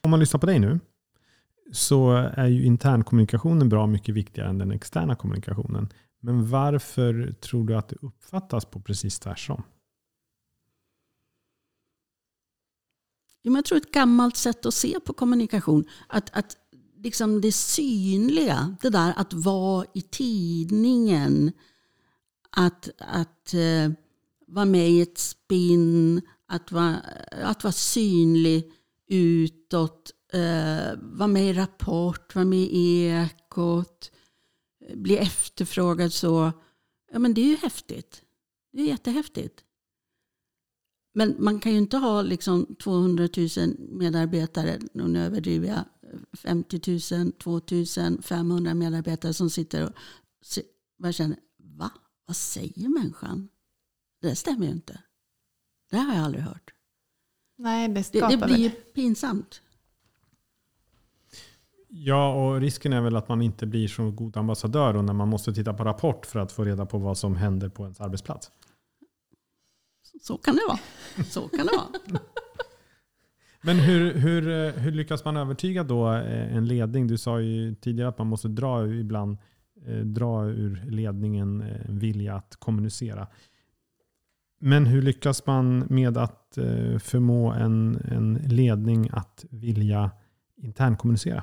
Om 0.00 0.10
man 0.10 0.20
lyssnar 0.20 0.40
på 0.40 0.46
dig 0.46 0.58
nu 0.58 0.80
så 1.72 2.12
är 2.12 2.46
ju 2.46 2.64
internkommunikationen 2.64 3.68
bra 3.68 3.86
mycket 3.86 4.14
viktigare 4.14 4.48
än 4.48 4.58
den 4.58 4.72
externa 4.72 5.16
kommunikationen. 5.16 5.88
Men 6.20 6.50
varför 6.50 7.34
tror 7.40 7.64
du 7.64 7.76
att 7.76 7.88
det 7.88 7.96
uppfattas 8.02 8.64
på 8.64 8.80
precis 8.80 9.18
tvärsom? 9.18 9.62
Jag 13.42 13.64
tror 13.64 13.78
ett 13.78 13.92
gammalt 13.92 14.36
sätt 14.36 14.66
att 14.66 14.74
se 14.74 15.00
på 15.00 15.12
kommunikation. 15.12 15.84
Att, 16.06 16.36
att 16.36 16.56
liksom 16.96 17.40
det 17.40 17.52
synliga, 17.52 18.76
det 18.80 18.90
där 18.90 19.12
att 19.16 19.32
vara 19.32 19.86
i 19.94 20.00
tidningen. 20.00 21.52
Att, 22.50 22.88
att 22.98 23.54
uh, 23.54 23.92
vara 24.46 24.64
med 24.64 24.90
i 24.90 25.00
ett 25.00 25.18
spinn. 25.18 26.20
Att 26.46 26.72
vara, 26.72 26.96
att 27.42 27.64
vara 27.64 27.72
synlig 27.72 28.72
utåt. 29.08 30.12
Uh, 30.34 30.98
vara 31.02 31.26
med 31.26 31.50
i 31.50 31.52
Rapport, 31.52 32.34
vara 32.34 32.44
med 32.44 32.58
i 32.58 33.04
Ekot 33.04 34.10
bli 34.94 35.16
efterfrågad 35.16 36.12
så, 36.12 36.52
ja 37.12 37.18
men 37.18 37.34
det 37.34 37.40
är 37.40 37.48
ju 37.48 37.56
häftigt. 37.56 38.22
Det 38.72 38.82
är 38.82 38.86
jättehäftigt. 38.86 39.64
Men 41.14 41.36
man 41.38 41.60
kan 41.60 41.72
ju 41.72 41.78
inte 41.78 41.96
ha 41.96 42.22
liksom 42.22 42.76
200 42.82 43.28
000 43.56 43.76
medarbetare, 43.78 44.78
nu 44.92 45.24
överdriver 45.24 45.68
jag, 45.68 45.84
50 46.38 47.14
000, 47.14 47.32
2 47.32 47.60
500 48.22 48.74
medarbetare 48.74 49.34
som 49.34 49.50
sitter 49.50 49.84
och 49.86 49.92
bara 50.98 51.12
känner, 51.12 51.38
va? 51.58 51.90
Vad 52.26 52.36
säger 52.36 52.88
människan? 52.88 53.48
Det 54.20 54.36
stämmer 54.36 54.66
ju 54.66 54.72
inte. 54.72 55.02
Det 55.90 55.96
har 55.96 56.14
jag 56.14 56.24
aldrig 56.24 56.44
hört. 56.44 56.74
Nej, 57.58 57.88
det, 57.88 58.12
det, 58.12 58.28
det 58.28 58.46
blir 58.46 58.70
pinsamt. 58.70 59.62
Ja, 62.00 62.32
och 62.32 62.60
risken 62.60 62.92
är 62.92 63.00
väl 63.00 63.16
att 63.16 63.28
man 63.28 63.42
inte 63.42 63.66
blir 63.66 63.88
så 63.88 64.10
god 64.10 64.36
ambassadör 64.36 64.96
och 64.96 65.04
när 65.04 65.12
man 65.12 65.28
måste 65.28 65.52
titta 65.52 65.74
på 65.74 65.84
rapport 65.84 66.26
för 66.26 66.38
att 66.38 66.52
få 66.52 66.64
reda 66.64 66.86
på 66.86 66.98
vad 66.98 67.18
som 67.18 67.36
händer 67.36 67.68
på 67.68 67.82
ens 67.82 68.00
arbetsplats. 68.00 68.50
Så 70.22 70.38
kan 70.38 70.54
det 70.54 70.62
vara. 70.68 70.78
Så 71.24 71.48
kan 71.48 71.66
det 71.66 71.72
vara. 71.76 72.20
Men 73.60 73.76
hur, 73.76 74.14
hur, 74.14 74.70
hur 74.72 74.92
lyckas 74.92 75.24
man 75.24 75.36
övertyga 75.36 75.84
då 75.84 76.12
eh, 76.12 76.56
en 76.56 76.66
ledning? 76.66 77.06
Du 77.06 77.18
sa 77.18 77.40
ju 77.40 77.74
tidigare 77.74 78.08
att 78.08 78.18
man 78.18 78.26
måste 78.26 78.48
dra 78.48 78.86
ibland 78.86 79.38
eh, 79.86 79.98
dra 79.98 80.44
ur 80.44 80.84
ledningen 80.90 81.60
en 81.60 81.70
eh, 81.70 81.80
vilja 81.88 82.34
att 82.34 82.56
kommunicera. 82.56 83.26
Men 84.60 84.86
hur 84.86 85.02
lyckas 85.02 85.46
man 85.46 85.86
med 85.88 86.18
att 86.18 86.58
förmå 86.98 87.52
en, 87.52 87.98
en 88.10 88.34
ledning 88.34 89.08
att 89.12 89.44
vilja 89.50 90.10
internkommunicera? 90.56 91.42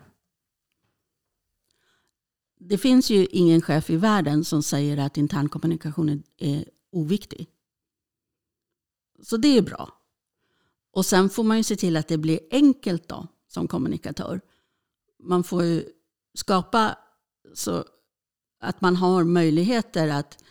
Det 2.60 2.78
finns 2.78 3.10
ju 3.10 3.26
ingen 3.26 3.62
chef 3.62 3.89
i 3.89 3.96
världen 3.96 4.46
som 4.46 4.63
säger 4.63 4.98
att 4.98 5.18
internkommunikation 5.18 6.24
är 6.38 6.65
oviktig. 6.91 7.50
Så 9.24 9.38
det 9.38 9.58
är 9.58 9.62
bra. 9.62 10.02
Och 10.91 11.06
sen 11.06 11.30
får 11.30 11.44
man 11.44 11.58
ju 11.58 11.63
se 11.63 11.76
till 11.76 11.98
att 11.98 12.08
det 12.08 12.18
blir 12.18 12.39
enkelt 12.52 13.08
då 13.08 13.28
som 13.48 13.68
kommunikatör. 13.68 14.41
Man 15.24 15.44
får 15.44 15.63
ju 15.63 15.89
skapa 16.34 16.98
så 17.54 17.86
att 18.60 18.82
man 18.82 18.96
har 18.96 19.24
möjligheter 19.24 20.08
att 20.08 20.44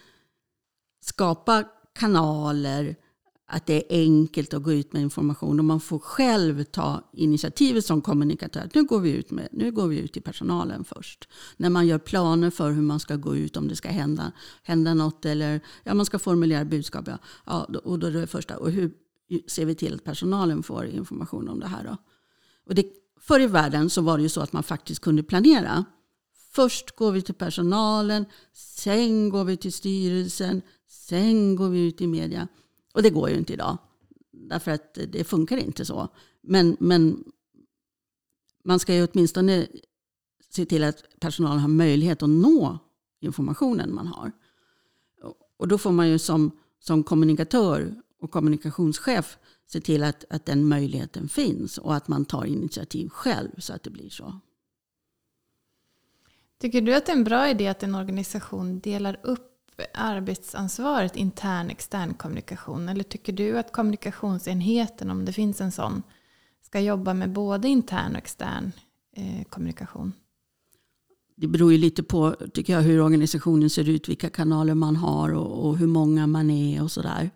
skapa 1.01 1.65
kanaler 1.93 2.97
att 3.47 3.67
det 3.67 3.75
är 3.75 4.01
enkelt 4.05 4.55
att 4.55 4.63
gå 4.63 4.73
ut 4.73 4.93
med 4.93 5.03
information 5.03 5.59
och 5.59 5.65
man 5.65 5.81
får 5.81 5.99
själv 5.99 6.65
ta 6.65 7.11
initiativet 7.13 7.85
som 7.85 8.03
kommunikatör. 8.03 8.71
Nu 8.75 8.85
går 8.85 9.01
vi 9.01 9.11
ut, 9.11 9.31
med, 9.31 9.49
nu 9.53 9.73
går 9.73 9.89
vi 9.89 9.99
ut 9.99 10.13
till 10.13 10.23
personalen 10.23 10.85
först. 10.85 11.29
När 11.57 11.71
man 11.71 11.87
gör 11.87 11.99
planer 11.99 12.51
för 12.51 12.73
hur 12.73 12.83
man 12.83 13.01
ska 13.01 13.17
gå 13.17 13.37
ut, 13.37 13.57
om 13.57 13.69
det 13.69 13.77
ska 13.77 13.89
hända, 13.89 14.33
hända 14.63 14.95
något 14.95 15.25
eller 15.25 15.61
ja, 15.85 15.95
man 15.95 16.07
ska 16.07 16.19
formulera 16.19 16.65
budskap. 16.65 17.05
Ja, 17.09 17.19
ja, 17.47 17.79
och 17.85 17.99
då 17.99 18.07
är 18.07 18.11
det 18.11 18.27
första. 18.27 18.57
Och 18.57 18.71
hur 18.71 18.93
ser 19.47 19.65
vi 19.65 19.75
till 19.75 19.95
att 19.95 20.05
personalen 20.05 20.63
får 20.63 20.87
information 20.87 21.49
om 21.49 21.61
det 21.61 21.67
här? 21.67 21.85
Då? 21.85 21.97
Och 22.67 22.75
det, 22.75 22.87
förr 23.21 23.41
i 23.41 23.47
världen 23.47 23.91
så 23.91 24.03
var 24.03 24.17
det 24.17 24.23
ju 24.23 24.29
så 24.29 24.41
att 24.41 24.53
man 24.53 24.63
faktiskt 24.63 25.01
kunde 25.01 25.23
planera. 25.23 25.85
Först 26.53 26.97
går 26.97 27.13
vi 27.13 27.23
till 27.23 27.35
personalen, 27.35 28.25
sen 28.53 29.29
går 29.29 29.45
vi 29.45 29.57
till 29.57 29.73
styrelsen, 29.73 30.63
sen 30.89 31.57
går 31.57 31.69
vi 31.69 31.87
ut 31.87 32.01
i 32.01 32.07
media. 32.07 32.49
Och 32.95 33.03
det 33.03 33.11
går 33.11 33.31
ju 33.31 33.37
inte 33.37 33.53
idag. 33.53 33.79
Därför 34.33 34.71
att 34.71 34.99
det 35.09 35.25
funkar 35.25 35.57
inte 35.57 35.85
så. 35.85 36.09
Men, 36.41 36.77
men 36.81 37.25
man 38.65 38.79
ska 38.79 38.95
ju 38.95 39.07
åtminstone 39.13 39.67
se 40.51 40.65
till 40.65 40.85
att 40.85 41.05
personalen 41.21 41.59
har 41.59 41.69
möjlighet 41.69 42.23
att 42.23 42.29
nå 42.29 42.79
informationen 43.21 43.95
man 43.95 44.07
har. 44.07 44.33
Och 45.57 45.69
då 45.69 45.79
får 45.79 45.93
man 45.93 46.09
ju 46.09 46.19
som, 46.19 46.51
som 46.79 47.03
kommunikatör 47.03 48.03
och 48.21 48.31
kommunikationschef 48.31 49.39
se 49.67 49.81
till 49.81 50.03
att, 50.03 50.25
att 50.31 50.47
den 50.47 50.69
möjligheten 50.69 51.29
finns 51.29 51.79
och 51.79 51.95
att 51.95 52.09
man 52.09 52.25
tar 52.25 52.45
initiativ 52.45 53.09
själv 53.09 53.61
så 53.61 53.73
att 53.73 53.83
det 53.83 53.91
blir 53.91 54.11
så. 54.11 54.41
Tycker 56.59 56.81
du 56.81 56.95
att 56.95 57.07
det 57.07 57.13
är 57.13 57.17
en 57.17 57.25
bra 57.25 57.49
idé 57.49 57.69
att 57.69 57.83
en 57.83 57.95
organisation 57.95 58.81
delar 58.81 59.21
upp 59.23 59.54
arbetsansvaret 59.95 61.17
intern 61.17 61.71
extern 61.71 62.15
kommunikation? 62.15 62.89
Eller 62.89 63.05
tycker 63.05 63.33
du 63.33 63.59
att 63.59 63.73
kommunikationsenheten, 63.73 65.11
om 65.11 65.25
det 65.25 65.33
finns 65.33 65.61
en 65.61 65.73
sån, 65.73 66.03
ska 66.63 66.81
jobba 66.81 67.15
med 67.15 67.33
både 67.33 67.69
intern 67.69 68.13
och 68.13 68.19
extern 68.19 68.73
eh, 69.17 69.45
kommunikation? 69.45 70.13
Det 71.37 71.47
beror 71.47 71.73
ju 71.73 71.79
lite 71.79 72.03
på 72.03 72.37
tycker 72.55 72.73
jag, 72.73 72.83
hur 72.83 73.01
organisationen 73.01 73.71
ser 73.71 73.89
ut, 73.89 74.09
vilka 74.09 74.31
kanaler 74.31 74.75
man 74.75 74.97
har 74.97 75.33
och, 75.33 75.67
och 75.67 75.79
hur 75.79 75.87
många 75.87 76.27
man 76.27 76.51
är 76.51 76.83
och 76.83 76.91
sådär. 76.91 77.31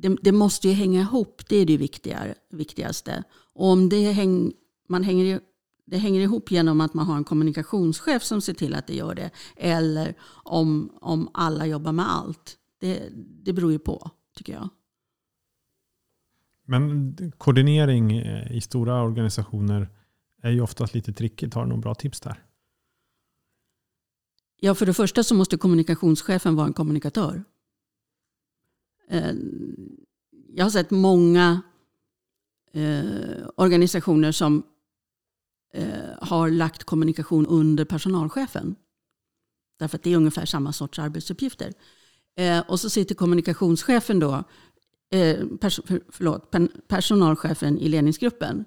Det, 0.00 0.16
det, 0.22 0.32
måste 0.32 0.68
ju 0.68 0.74
hänga 0.74 1.00
ihop, 1.00 1.42
det 1.48 1.56
är 1.56 1.66
det 1.66 1.76
viktigaste. 2.50 3.24
Och 3.54 3.66
om 3.66 3.88
det 3.88 4.12
häng, 4.12 4.52
man 4.88 5.02
hänger 5.02 5.40
det 5.90 5.98
hänger 5.98 6.20
ihop 6.20 6.50
genom 6.50 6.80
att 6.80 6.94
man 6.94 7.06
har 7.06 7.16
en 7.16 7.24
kommunikationschef 7.24 8.22
som 8.22 8.40
ser 8.40 8.54
till 8.54 8.74
att 8.74 8.86
det 8.86 8.94
gör 8.94 9.14
det. 9.14 9.30
Eller 9.56 10.14
om, 10.44 10.90
om 11.00 11.30
alla 11.34 11.66
jobbar 11.66 11.92
med 11.92 12.10
allt. 12.10 12.56
Det, 12.80 13.08
det 13.14 13.52
beror 13.52 13.72
ju 13.72 13.78
på, 13.78 14.10
tycker 14.36 14.52
jag. 14.52 14.68
Men 16.64 17.16
koordinering 17.38 18.12
i 18.50 18.60
stora 18.60 19.02
organisationer 19.02 19.88
är 20.42 20.50
ju 20.50 20.60
oftast 20.60 20.94
lite 20.94 21.12
trickigt. 21.12 21.54
Har 21.54 21.62
du 21.62 21.68
några 21.68 21.80
bra 21.80 21.94
tips 21.94 22.20
där? 22.20 22.44
Ja, 24.60 24.74
för 24.74 24.86
det 24.86 24.94
första 24.94 25.22
så 25.22 25.34
måste 25.34 25.56
kommunikationschefen 25.56 26.56
vara 26.56 26.66
en 26.66 26.72
kommunikatör. 26.72 27.44
Eh, 29.10 29.32
jag 30.48 30.64
har 30.64 30.70
sett 30.70 30.90
många 30.90 31.62
eh, 32.72 33.48
organisationer 33.56 34.32
som 34.32 34.62
eh, 35.74 35.88
har 36.20 36.50
lagt 36.50 36.84
kommunikation 36.84 37.46
under 37.46 37.84
personalchefen. 37.84 38.76
Därför 39.78 39.98
att 39.98 40.02
det 40.02 40.12
är 40.12 40.16
ungefär 40.16 40.46
samma 40.46 40.72
sorts 40.72 40.98
arbetsuppgifter. 40.98 41.72
Eh, 42.36 42.60
och 42.68 42.80
så 42.80 42.90
sitter 42.90 43.14
kommunikationschefen 43.14 44.18
då, 44.18 44.44
eh, 45.10 45.46
pers 45.60 45.80
förlåt, 46.08 46.54
personalchefen 46.88 47.78
i 47.78 47.88
ledningsgruppen. 47.88 48.64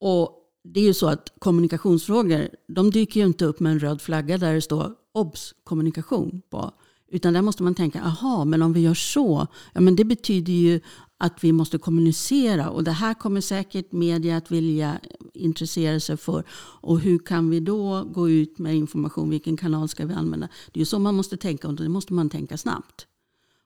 Och 0.00 0.40
det 0.64 0.80
är 0.80 0.84
ju 0.84 0.94
så 0.94 1.08
att 1.08 1.32
kommunikationsfrågor, 1.38 2.48
de 2.68 2.90
dyker 2.90 3.20
ju 3.20 3.26
inte 3.26 3.44
upp 3.44 3.60
med 3.60 3.72
en 3.72 3.80
röd 3.80 4.02
flagga 4.02 4.38
där 4.38 4.54
det 4.54 4.62
står 4.62 4.92
obs 5.12 5.54
kommunikation 5.64 6.42
på. 6.50 6.72
Utan 7.08 7.32
där 7.32 7.42
måste 7.42 7.62
man 7.62 7.74
tänka, 7.74 8.02
aha, 8.02 8.44
men 8.44 8.62
om 8.62 8.72
vi 8.72 8.80
gör 8.80 8.94
så, 8.94 9.46
ja 9.72 9.80
men 9.80 9.96
det 9.96 10.04
betyder 10.04 10.52
ju 10.52 10.80
att 11.24 11.44
vi 11.44 11.52
måste 11.52 11.78
kommunicera 11.78 12.70
och 12.70 12.84
det 12.84 12.90
här 12.90 13.14
kommer 13.14 13.40
säkert 13.40 13.92
media 13.92 14.36
att 14.36 14.50
vilja 14.50 15.00
intressera 15.34 16.00
sig 16.00 16.16
för. 16.16 16.44
Och 16.80 17.00
hur 17.00 17.18
kan 17.18 17.50
vi 17.50 17.60
då 17.60 18.04
gå 18.04 18.30
ut 18.30 18.58
med 18.58 18.76
information? 18.76 19.30
Vilken 19.30 19.56
kanal 19.56 19.88
ska 19.88 20.06
vi 20.06 20.14
använda? 20.14 20.48
Det 20.72 20.78
är 20.78 20.80
ju 20.80 20.86
så 20.86 20.98
man 20.98 21.14
måste 21.14 21.36
tänka 21.36 21.68
och 21.68 21.74
det 21.74 21.88
måste 21.88 22.12
man 22.12 22.30
tänka 22.30 22.56
snabbt. 22.56 23.06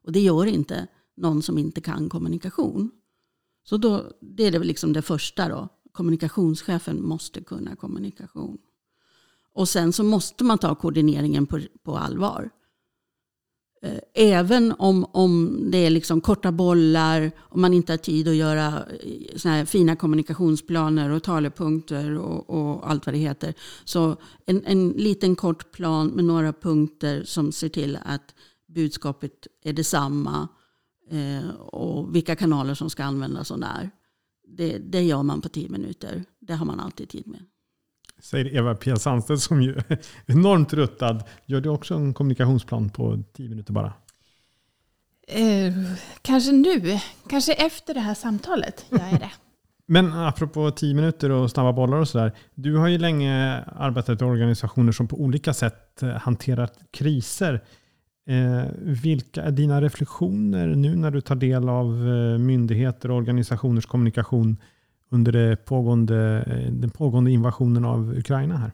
Och 0.04 0.12
det 0.12 0.20
gör 0.20 0.46
inte 0.46 0.86
någon 1.16 1.42
som 1.42 1.58
inte 1.58 1.80
kan 1.80 2.08
kommunikation. 2.08 2.90
Så 3.64 3.76
då, 3.76 4.04
det 4.20 4.46
är 4.46 4.50
det 4.50 4.58
liksom 4.58 4.92
det 4.92 5.02
första 5.02 5.48
då. 5.48 5.68
Kommunikationschefen 5.92 7.02
måste 7.02 7.40
kunna 7.40 7.76
kommunikation. 7.76 8.58
Och 9.52 9.68
sen 9.68 9.92
så 9.92 10.04
måste 10.04 10.44
man 10.44 10.58
ta 10.58 10.74
koordineringen 10.74 11.46
på, 11.46 11.60
på 11.82 11.96
allvar. 11.96 12.50
Eh, 13.82 13.98
även 14.14 14.74
om, 14.78 15.04
om 15.04 15.60
det 15.70 15.78
är 15.78 15.90
liksom 15.90 16.20
korta 16.20 16.52
bollar 16.52 17.30
och 17.38 17.58
man 17.58 17.74
inte 17.74 17.92
har 17.92 17.98
tid 17.98 18.28
att 18.28 18.34
göra 18.34 18.66
eh, 18.66 19.36
såna 19.36 19.54
här 19.54 19.64
fina 19.64 19.96
kommunikationsplaner 19.96 21.10
och 21.10 21.22
talepunkter 21.22 22.18
och, 22.18 22.50
och 22.50 22.90
allt 22.90 23.06
vad 23.06 23.14
det 23.14 23.18
heter. 23.18 23.54
Så 23.84 24.16
en, 24.46 24.62
en 24.66 24.88
liten 24.88 25.36
kort 25.36 25.72
plan 25.72 26.08
med 26.08 26.24
några 26.24 26.52
punkter 26.52 27.24
som 27.24 27.52
ser 27.52 27.68
till 27.68 27.98
att 28.04 28.34
budskapet 28.68 29.46
är 29.64 29.72
detsamma 29.72 30.48
eh, 31.10 31.50
och 31.50 32.16
vilka 32.16 32.36
kanaler 32.36 32.74
som 32.74 32.90
ska 32.90 33.04
användas 33.04 33.50
och 33.50 33.58
när. 33.58 33.90
Det, 34.48 34.78
det 34.78 35.02
gör 35.02 35.22
man 35.22 35.40
på 35.40 35.48
tio 35.48 35.68
minuter. 35.68 36.24
Det 36.40 36.54
har 36.54 36.66
man 36.66 36.80
alltid 36.80 37.08
tid 37.08 37.26
med. 37.26 37.40
Säger 38.18 38.56
Eva-Pia 38.56 38.96
Sandstedt 38.96 39.40
som 39.40 39.62
ju 39.62 39.74
är 39.88 39.98
enormt 40.26 40.72
ruttad. 40.72 41.24
Gör 41.46 41.60
du 41.60 41.68
också 41.68 41.94
en 41.94 42.14
kommunikationsplan 42.14 42.90
på 42.90 43.22
tio 43.32 43.48
minuter 43.48 43.72
bara? 43.72 43.92
Eh, 45.28 45.72
kanske 46.22 46.52
nu, 46.52 46.98
kanske 47.28 47.52
efter 47.52 47.94
det 47.94 48.00
här 48.00 48.14
samtalet 48.14 48.86
gör 48.90 49.08
jag 49.10 49.20
det. 49.20 49.30
Men 49.86 50.12
apropå 50.12 50.70
tio 50.70 50.94
minuter 50.94 51.30
och 51.30 51.50
snabba 51.50 51.72
bollar 51.72 51.98
och 51.98 52.08
sådär. 52.08 52.32
Du 52.54 52.76
har 52.76 52.88
ju 52.88 52.98
länge 52.98 53.64
arbetat 53.76 54.22
i 54.22 54.24
organisationer 54.24 54.92
som 54.92 55.08
på 55.08 55.16
olika 55.16 55.54
sätt 55.54 56.02
hanterat 56.20 56.78
kriser. 56.90 57.64
Eh, 58.28 58.64
vilka 58.78 59.42
är 59.42 59.50
dina 59.50 59.80
reflektioner 59.80 60.66
nu 60.66 60.96
när 60.96 61.10
du 61.10 61.20
tar 61.20 61.34
del 61.34 61.68
av 61.68 61.86
eh, 61.86 62.38
myndigheter 62.38 63.10
och 63.10 63.16
organisationers 63.16 63.86
kommunikation 63.86 64.56
under 65.08 65.32
det 65.32 65.56
pågående, 65.56 66.44
den 66.72 66.90
pågående 66.90 67.30
invasionen 67.30 67.84
av 67.84 68.18
Ukraina 68.18 68.56
här? 68.56 68.72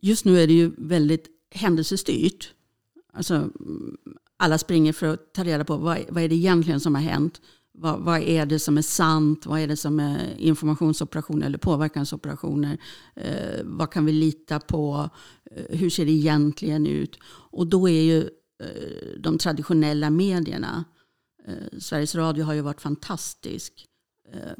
Just 0.00 0.24
nu 0.24 0.40
är 0.40 0.46
det 0.46 0.52
ju 0.52 0.70
väldigt 0.78 1.26
händelsestyrt. 1.50 2.54
Alltså, 3.12 3.50
alla 4.36 4.58
springer 4.58 4.92
för 4.92 5.06
att 5.06 5.32
ta 5.34 5.44
reda 5.44 5.64
på 5.64 5.76
vad, 5.76 5.98
vad 6.08 6.22
är 6.22 6.28
det 6.28 6.34
egentligen 6.34 6.80
som 6.80 6.94
har 6.94 7.02
hänt. 7.02 7.40
Vad, 7.72 8.00
vad, 8.00 8.22
är 8.22 8.46
det 8.46 8.58
som 8.58 8.78
är 8.78 8.82
sant? 8.82 9.46
Vad 9.46 9.60
är 9.60 9.66
det 9.66 9.76
som 9.76 10.00
är 10.00 10.34
informationsoperationer 10.38 11.46
eller 11.46 11.58
påverkansoperationer? 11.58 12.78
Eh, 13.14 13.60
vad 13.64 13.92
kan 13.92 14.04
vi 14.04 14.12
lita 14.12 14.60
på? 14.60 15.10
Eh, 15.50 15.78
hur 15.78 15.90
ser 15.90 16.06
det 16.06 16.12
egentligen 16.12 16.86
ut? 16.86 17.18
Och 17.50 17.66
då 17.66 17.88
är 17.88 18.02
ju 18.02 18.20
eh, 18.60 19.20
de 19.20 19.38
traditionella 19.38 20.10
medierna, 20.10 20.84
eh, 21.46 21.78
Sveriges 21.78 22.14
Radio 22.14 22.44
har 22.44 22.54
ju 22.54 22.60
varit 22.60 22.80
fantastisk. 22.80 23.87
Eh, 24.32 24.52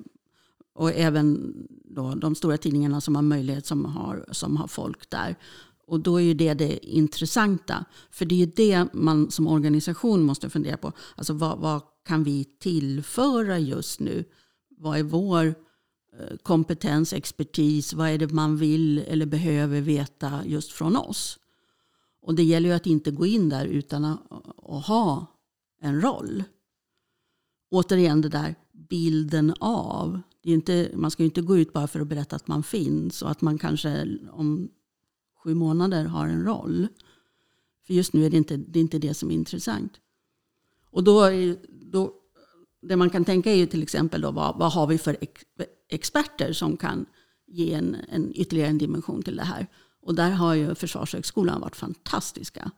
och 0.75 0.93
även 0.93 1.55
då 1.85 2.15
de 2.15 2.35
stora 2.35 2.57
tidningarna 2.57 3.01
som 3.01 3.15
har 3.15 3.23
möjlighet, 3.23 3.67
som 3.67 3.85
har, 3.85 4.29
som 4.33 4.57
har 4.57 4.67
folk 4.67 5.11
där. 5.11 5.37
Och 5.87 6.01
då 6.01 6.17
är 6.17 6.25
ju 6.25 6.35
det 6.35 6.55
det 6.55 6.87
intressanta. 6.87 7.85
För 8.11 8.25
det 8.25 8.35
är 8.35 8.47
ju 8.47 8.53
det 8.57 8.95
man 8.95 9.31
som 9.31 9.47
organisation 9.47 10.23
måste 10.23 10.51
fundera 10.51 10.77
på. 10.77 10.93
Alltså 11.17 11.33
vad, 11.33 11.59
vad 11.59 11.83
kan 12.05 12.25
vi 12.25 12.45
tillföra 12.45 13.59
just 13.59 14.01
nu? 14.01 14.25
Vad 14.71 14.99
är 14.99 15.03
vår 15.03 15.47
eh, 15.47 16.37
kompetens, 16.43 17.13
expertis? 17.13 17.93
Vad 17.93 18.09
är 18.09 18.19
det 18.19 18.33
man 18.33 18.57
vill 18.57 18.99
eller 18.99 19.27
behöver 19.27 19.81
veta 19.81 20.41
just 20.47 20.73
från 20.73 20.97
oss? 20.97 21.39
Och 22.23 22.35
det 22.35 22.43
gäller 22.43 22.69
ju 22.69 22.75
att 22.75 22.87
inte 22.87 23.11
gå 23.11 23.27
in 23.27 23.49
där 23.49 23.65
utan 23.65 24.05
att, 24.05 24.21
att 24.69 24.87
ha 24.87 25.27
en 25.81 26.01
roll. 26.01 26.45
Återigen 27.71 28.21
det 28.21 28.29
där 28.29 28.55
bilden 28.89 29.55
av. 29.61 30.21
Det 30.43 30.51
är 30.51 30.55
inte, 30.55 30.91
man 30.95 31.11
ska 31.11 31.23
ju 31.23 31.29
inte 31.29 31.43
gå 31.43 31.59
ut 31.59 31.73
bara 31.73 31.87
för 31.87 32.01
att 32.01 32.09
berätta 32.09 32.37
att 32.37 32.49
man 32.49 32.63
finns 32.63 33.23
och 33.23 33.31
att 33.31 33.41
man 33.41 33.59
kanske 33.59 34.19
om 34.31 34.69
sju 35.45 35.55
månader 35.55 36.05
har 36.05 36.29
en 36.29 36.45
roll. 36.45 36.89
För 37.87 37.95
just 37.95 38.13
nu 38.13 38.27
är 38.27 38.31
det 38.31 38.37
inte 38.37 38.57
det, 38.57 38.79
är 38.79 38.81
inte 38.81 38.99
det 38.99 39.15
som 39.15 39.31
är 39.31 39.35
intressant. 39.35 39.93
Och 40.91 41.05
då, 41.05 41.23
är, 41.23 41.57
då, 41.69 42.15
det 42.83 42.97
man 42.97 43.11
kan 43.11 43.25
tänka 43.25 43.53
är 43.53 43.57
ju 43.57 43.67
till 43.67 43.83
exempel 43.83 44.21
då, 44.21 44.31
vad, 44.31 44.59
vad 44.59 44.73
har 44.73 44.87
vi 44.87 44.99
för 44.99 45.17
ex, 45.21 45.43
experter 45.89 46.53
som 46.53 46.77
kan 46.77 47.07
ge 47.47 47.75
en, 47.75 47.97
en 48.09 48.33
ytterligare 48.35 48.71
en 48.71 48.79
dimension 48.79 49.23
till 49.23 49.37
det 49.37 49.45
här. 49.45 49.67
Och 50.03 50.15
där 50.15 50.31
har 50.31 50.55
ju 50.55 50.75
Försvarshögskolan 50.75 51.61
varit 51.61 51.77
fantastiska. 51.77 52.71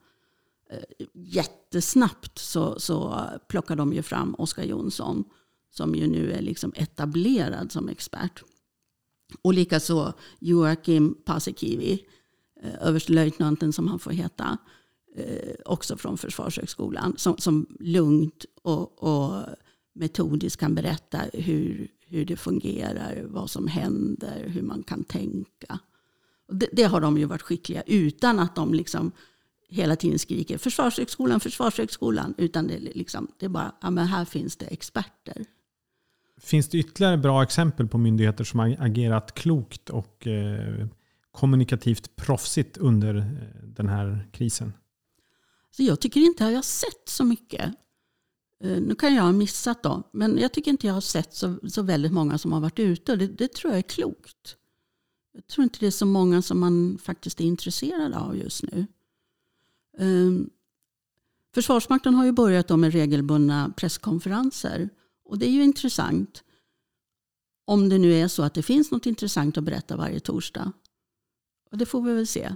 Eh, 0.70 1.06
jättesnabbt 1.14 2.38
så, 2.38 2.80
så 2.80 3.24
plockar 3.48 3.76
de 3.76 3.92
ju 3.92 4.02
fram 4.02 4.34
Oskar 4.34 4.64
Jonsson 4.64 5.24
som 5.70 5.94
ju 5.94 6.06
nu 6.06 6.32
är 6.32 6.42
liksom 6.42 6.72
etablerad 6.76 7.72
som 7.72 7.88
expert. 7.88 8.42
Och 9.42 9.54
likaså 9.54 10.12
Joakim 10.38 11.14
Paasikivi, 11.24 12.04
eh, 12.62 12.86
överstelöjtnanten 12.88 13.72
som 13.72 13.88
han 13.88 13.98
får 13.98 14.10
heta, 14.10 14.58
eh, 15.16 15.54
också 15.64 15.96
från 15.96 16.18
Försvarshögskolan, 16.18 17.14
som, 17.16 17.38
som 17.38 17.66
lugnt 17.80 18.44
och, 18.62 19.02
och 19.02 19.42
metodiskt 19.92 20.60
kan 20.60 20.74
berätta 20.74 21.18
hur, 21.32 21.88
hur 22.00 22.24
det 22.24 22.36
fungerar, 22.36 23.24
vad 23.28 23.50
som 23.50 23.66
händer, 23.66 24.44
hur 24.48 24.62
man 24.62 24.82
kan 24.82 25.04
tänka. 25.04 25.78
Det, 26.52 26.68
det, 26.72 26.82
har 26.82 27.00
de 27.00 27.18
ju 27.18 27.24
varit 27.24 27.42
skickliga 27.42 27.82
utan 27.82 28.38
att 28.38 28.56
de 28.56 28.74
liksom 28.74 29.12
hela 29.68 29.96
tiden 29.96 30.18
skriker 30.18 30.58
Försvarshögskolan, 30.58 31.40
Försvarshögskolan. 31.40 32.34
Utan 32.38 32.66
det, 32.66 32.78
liksom, 32.78 33.28
det 33.38 33.46
är 33.46 33.50
bara, 33.50 33.74
ja 33.80 33.90
men 33.90 34.06
här 34.06 34.24
finns 34.24 34.56
det 34.56 34.66
experter. 34.66 35.44
Finns 36.40 36.68
det 36.68 36.78
ytterligare 36.78 37.16
bra 37.16 37.42
exempel 37.42 37.88
på 37.88 37.98
myndigheter 37.98 38.44
som 38.44 38.60
har 38.60 38.76
agerat 38.78 39.34
klokt 39.34 39.90
och 39.90 40.26
eh, 40.26 40.86
kommunikativt 41.30 42.16
proffsigt 42.16 42.76
under 42.76 43.14
eh, 43.14 43.24
den 43.62 43.88
här 43.88 44.28
krisen? 44.32 44.72
Så 45.70 45.82
jag 45.82 46.00
tycker 46.00 46.20
inte 46.20 46.44
att 46.44 46.50
jag 46.50 46.58
har 46.58 46.62
sett 46.62 47.08
så 47.08 47.24
mycket. 47.24 47.74
Eh, 48.64 48.80
nu 48.80 48.94
kan 48.94 49.14
jag 49.14 49.22
ha 49.22 49.32
missat 49.32 49.82
dem, 49.82 50.02
men 50.12 50.38
jag 50.38 50.52
tycker 50.52 50.70
inte 50.70 50.86
jag 50.86 50.94
har 50.94 51.00
sett 51.00 51.34
så, 51.34 51.56
så 51.68 51.82
väldigt 51.82 52.12
många 52.12 52.38
som 52.38 52.52
har 52.52 52.60
varit 52.60 52.78
ute. 52.78 53.16
Det, 53.16 53.26
det 53.26 53.52
tror 53.52 53.72
jag 53.72 53.78
är 53.78 53.88
klokt. 53.88 54.56
Jag 55.32 55.46
tror 55.46 55.62
inte 55.62 55.78
det 55.80 55.86
är 55.86 55.90
så 55.90 56.06
många 56.06 56.42
som 56.42 56.60
man 56.60 56.98
faktiskt 57.02 57.40
är 57.40 57.44
intresserad 57.44 58.14
av 58.14 58.36
just 58.36 58.62
nu. 58.62 58.86
Um, 59.98 60.50
Försvarsmakten 61.54 62.14
har 62.14 62.24
ju 62.24 62.32
börjat 62.32 62.78
med 62.78 62.92
regelbundna 62.92 63.72
presskonferenser. 63.76 64.88
Och 65.30 65.38
det 65.38 65.46
är 65.46 65.50
ju 65.50 65.62
intressant. 65.62 66.44
Om 67.66 67.88
det 67.88 67.98
nu 67.98 68.14
är 68.14 68.28
så 68.28 68.42
att 68.42 68.54
det 68.54 68.62
finns 68.62 68.90
något 68.90 69.06
intressant 69.06 69.58
att 69.58 69.64
berätta 69.64 69.96
varje 69.96 70.20
torsdag. 70.20 70.72
Och 71.70 71.78
det 71.78 71.86
får 71.86 72.02
vi 72.02 72.14
väl 72.14 72.26
se. 72.26 72.54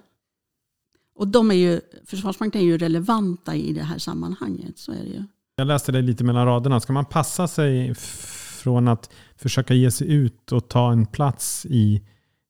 Och 1.15 1.29
de 1.29 1.51
är 1.51 1.55
ju, 1.55 1.81
Försvarsmakten 2.05 2.61
är 2.61 2.65
ju 2.65 2.79
relevanta 2.79 3.55
i 3.55 3.73
det 3.73 3.83
här 3.83 3.99
sammanhanget. 3.99 4.79
Så 4.79 4.93
är 4.93 4.99
det 4.99 5.11
ju. 5.11 5.25
Jag 5.57 5.67
läste 5.67 5.93
det 5.93 6.03
lite 6.03 6.25
mellan 6.25 6.47
raderna. 6.47 6.81
Ska 6.81 6.93
man 6.93 7.05
passa 7.05 7.49
sig 7.49 7.95
från 7.95 8.89
att 8.89 9.11
försöka 9.37 9.75
ge 9.75 9.91
sig 9.91 10.13
ut 10.13 10.53
och 10.53 10.69
ta 10.69 10.93
en 10.93 11.07
plats 11.07 11.67
i, 11.67 12.03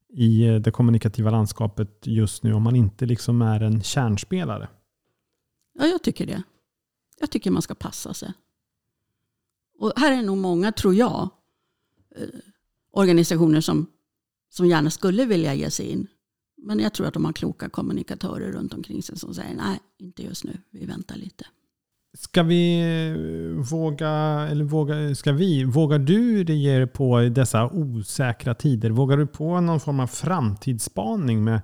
i 0.09 0.45
det 0.45 0.71
kommunikativa 0.71 1.31
landskapet 1.31 2.01
just 2.05 2.43
nu 2.43 2.53
om 2.53 2.63
man 2.63 2.77
inte 2.77 3.07
liksom 3.07 3.43
är 3.43 3.61
en 3.61 3.83
kärnspelare? 3.83 4.69
Ja, 5.79 5.87
jag 5.87 6.03
tycker 6.03 6.27
det. 6.27 6.43
Jag 7.21 7.31
tycker 7.31 7.51
man 7.51 7.63
ska 7.63 7.75
passa 7.75 8.15
sig. 8.15 8.33
Och 9.79 9.93
här 9.97 10.13
är 10.13 10.23
nog 10.23 10.39
många, 10.39 10.73
tror 10.73 10.95
jag, 10.95 11.29
eh, 12.17 12.29
organisationer 12.93 13.61
som, 13.61 13.87
som 14.51 14.67
gärna 14.67 14.91
skulle 14.91 15.25
vilja 15.25 15.55
ge 15.55 15.71
sig 15.71 15.87
in. 15.87 16.07
Men 16.57 16.81
jag 16.81 16.95
tror 16.95 17.07
att 17.07 17.15
de 17.15 17.25
har 17.25 17.33
kloka 17.33 17.69
kommunikatörer 17.69 18.53
runt 18.53 18.75
omkring 18.75 19.03
sig 19.03 19.19
som 19.19 19.35
säger 19.35 19.55
nej, 19.55 19.79
inte 19.99 20.23
just 20.23 20.45
nu, 20.45 20.59
vi 20.71 20.87
väntar 20.87 21.17
lite. 21.17 21.45
Ska 22.17 22.43
vi 22.43 22.83
våga, 23.71 24.11
eller 24.51 24.65
våga, 24.65 25.15
ska 25.15 25.33
vi, 25.33 25.65
vågar 25.65 25.99
du 25.99 26.43
ge 26.43 26.79
dig 26.79 26.87
på 26.87 27.21
dessa 27.21 27.71
osäkra 27.71 28.55
tider? 28.55 28.91
Vågar 28.91 29.17
du 29.17 29.27
på 29.27 29.61
någon 29.61 29.81
form 29.81 30.01
av 30.01 30.07
framtidsspaning 30.07 31.45
med, 31.45 31.61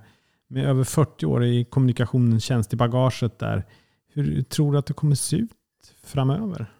med 0.47 0.65
över 0.65 0.83
40 0.83 1.25
år 1.25 1.45
i 1.45 1.65
kommunikationens 1.65 2.43
tjänst 2.43 2.73
i 2.73 2.75
bagaget 2.75 3.39
där? 3.39 3.65
Hur 4.13 4.41
tror 4.41 4.71
du 4.71 4.77
att 4.77 4.85
det 4.85 4.93
kommer 4.93 5.15
se 5.15 5.37
ut 5.37 5.51
framöver? 6.03 6.71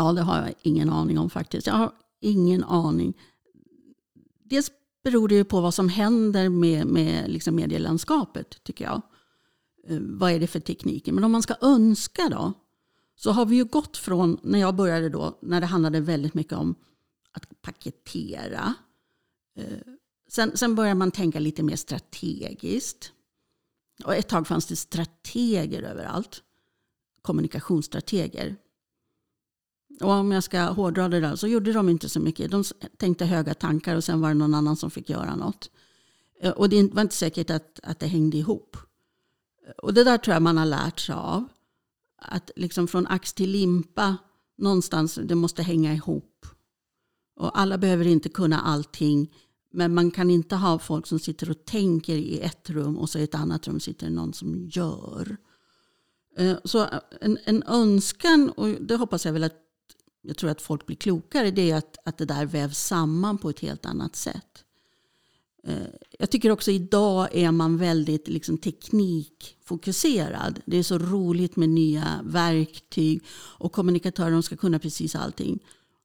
Ja, 0.00 0.12
det 0.12 0.22
har 0.22 0.36
jag 0.36 0.54
ingen 0.62 0.90
aning 0.90 1.18
om 1.18 1.30
faktiskt. 1.30 1.66
Jag 1.66 1.74
har 1.74 1.92
ingen 2.20 2.64
aning. 2.64 3.18
Dels 4.44 4.70
beror 5.04 5.28
det 5.28 5.34
ju 5.34 5.44
på 5.44 5.60
vad 5.60 5.74
som 5.74 5.88
händer 5.88 6.48
med, 6.48 6.86
med 6.86 7.30
liksom 7.30 7.56
medielandskapet, 7.56 8.62
tycker 8.62 8.84
jag. 8.84 9.02
Eh, 9.88 9.98
vad 10.00 10.32
är 10.32 10.40
det 10.40 10.46
för 10.46 10.60
tekniker? 10.60 11.12
Men 11.12 11.24
om 11.24 11.32
man 11.32 11.42
ska 11.42 11.54
önska 11.60 12.28
då, 12.28 12.52
så 13.16 13.30
har 13.30 13.46
vi 13.46 13.56
ju 13.56 13.64
gått 13.64 13.96
från, 13.96 14.38
när 14.42 14.58
jag 14.58 14.74
började 14.74 15.08
då, 15.08 15.38
när 15.42 15.60
det 15.60 15.66
handlade 15.66 16.00
väldigt 16.00 16.34
mycket 16.34 16.58
om 16.58 16.74
att 17.32 17.62
paketera. 17.62 18.74
Eh, 19.56 19.78
sen, 20.28 20.56
sen 20.56 20.74
börjar 20.74 20.94
man 20.94 21.10
tänka 21.10 21.38
lite 21.38 21.62
mer 21.62 21.76
strategiskt. 21.76 23.12
Och 24.04 24.14
ett 24.14 24.28
tag 24.28 24.46
fanns 24.46 24.66
det 24.66 24.76
strateger 24.76 25.82
överallt. 25.82 26.42
Kommunikationsstrateger. 27.22 28.56
Och 30.00 30.10
om 30.10 30.32
jag 30.32 30.44
ska 30.44 30.60
hårdra 30.60 31.08
det 31.08 31.20
där 31.20 31.36
så 31.36 31.46
gjorde 31.46 31.72
de 31.72 31.88
inte 31.88 32.08
så 32.08 32.20
mycket. 32.20 32.50
De 32.50 32.64
tänkte 32.96 33.24
höga 33.24 33.54
tankar 33.54 33.96
och 33.96 34.04
sen 34.04 34.20
var 34.20 34.28
det 34.28 34.34
någon 34.34 34.54
annan 34.54 34.76
som 34.76 34.90
fick 34.90 35.10
göra 35.10 35.36
något. 35.36 35.70
Eh, 36.40 36.52
och 36.52 36.68
det 36.68 36.94
var 36.94 37.02
inte 37.02 37.14
säkert 37.14 37.50
att, 37.50 37.80
att 37.82 38.00
det 38.00 38.06
hängde 38.06 38.36
ihop. 38.36 38.76
Eh, 39.66 39.72
och 39.72 39.94
det 39.94 40.04
där 40.04 40.18
tror 40.18 40.34
jag 40.34 40.42
man 40.42 40.56
har 40.56 40.66
lärt 40.66 41.00
sig 41.00 41.14
av. 41.14 41.48
Att 42.22 42.50
liksom 42.56 42.88
från 42.88 43.06
ax 43.06 43.32
till 43.32 43.50
limpa, 43.50 44.16
någonstans, 44.58 45.18
det 45.24 45.34
måste 45.34 45.62
hänga 45.62 45.94
ihop. 45.94 46.46
Och 47.36 47.58
alla 47.58 47.78
behöver 47.78 48.06
inte 48.06 48.28
kunna 48.28 48.60
allting. 48.60 49.34
Men 49.72 49.94
man 49.94 50.10
kan 50.10 50.30
inte 50.30 50.56
ha 50.56 50.78
folk 50.78 51.06
som 51.06 51.18
sitter 51.18 51.50
och 51.50 51.64
tänker 51.64 52.16
i 52.16 52.40
ett 52.40 52.70
rum 52.70 52.98
och 52.98 53.10
så 53.10 53.18
i 53.18 53.22
ett 53.22 53.34
annat 53.34 53.68
rum 53.68 53.80
sitter 53.80 54.10
någon 54.10 54.32
som 54.32 54.68
gör. 54.72 55.36
Eh, 56.36 56.56
så 56.64 56.86
en, 57.20 57.38
en 57.44 57.62
önskan, 57.62 58.50
och 58.50 58.68
det 58.68 58.96
hoppas 58.96 59.26
jag 59.26 59.32
väl 59.32 59.44
att 59.44 59.69
jag 60.22 60.36
tror 60.36 60.50
att 60.50 60.62
folk 60.62 60.86
blir 60.86 60.96
klokare, 60.96 61.50
det 61.50 61.70
är 61.70 61.76
att, 61.76 61.96
att 62.04 62.18
det 62.18 62.24
där 62.24 62.46
vävs 62.46 62.78
samman 62.78 63.38
på 63.38 63.50
ett 63.50 63.60
helt 63.60 63.86
annat 63.86 64.16
sätt. 64.16 64.64
Eh, 65.64 65.86
jag 66.18 66.30
tycker 66.30 66.50
också 66.50 66.70
idag 66.70 67.28
är 67.32 67.52
man 67.52 67.76
väldigt 67.76 68.28
liksom 68.28 68.58
teknikfokuserad. 68.58 70.60
Det 70.64 70.76
är 70.76 70.82
så 70.82 70.98
roligt 70.98 71.56
med 71.56 71.68
nya 71.68 72.20
verktyg 72.24 73.22
och 73.58 73.72
kommunikatörer 73.72 74.42
ska 74.42 74.56
kunna 74.56 74.78
precis 74.78 75.14
allting. 75.14 75.58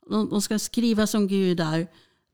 De, 0.09 0.41
ska 0.41 0.59
skriva 0.59 1.07
som 1.07 1.27
gudar, 1.27 1.87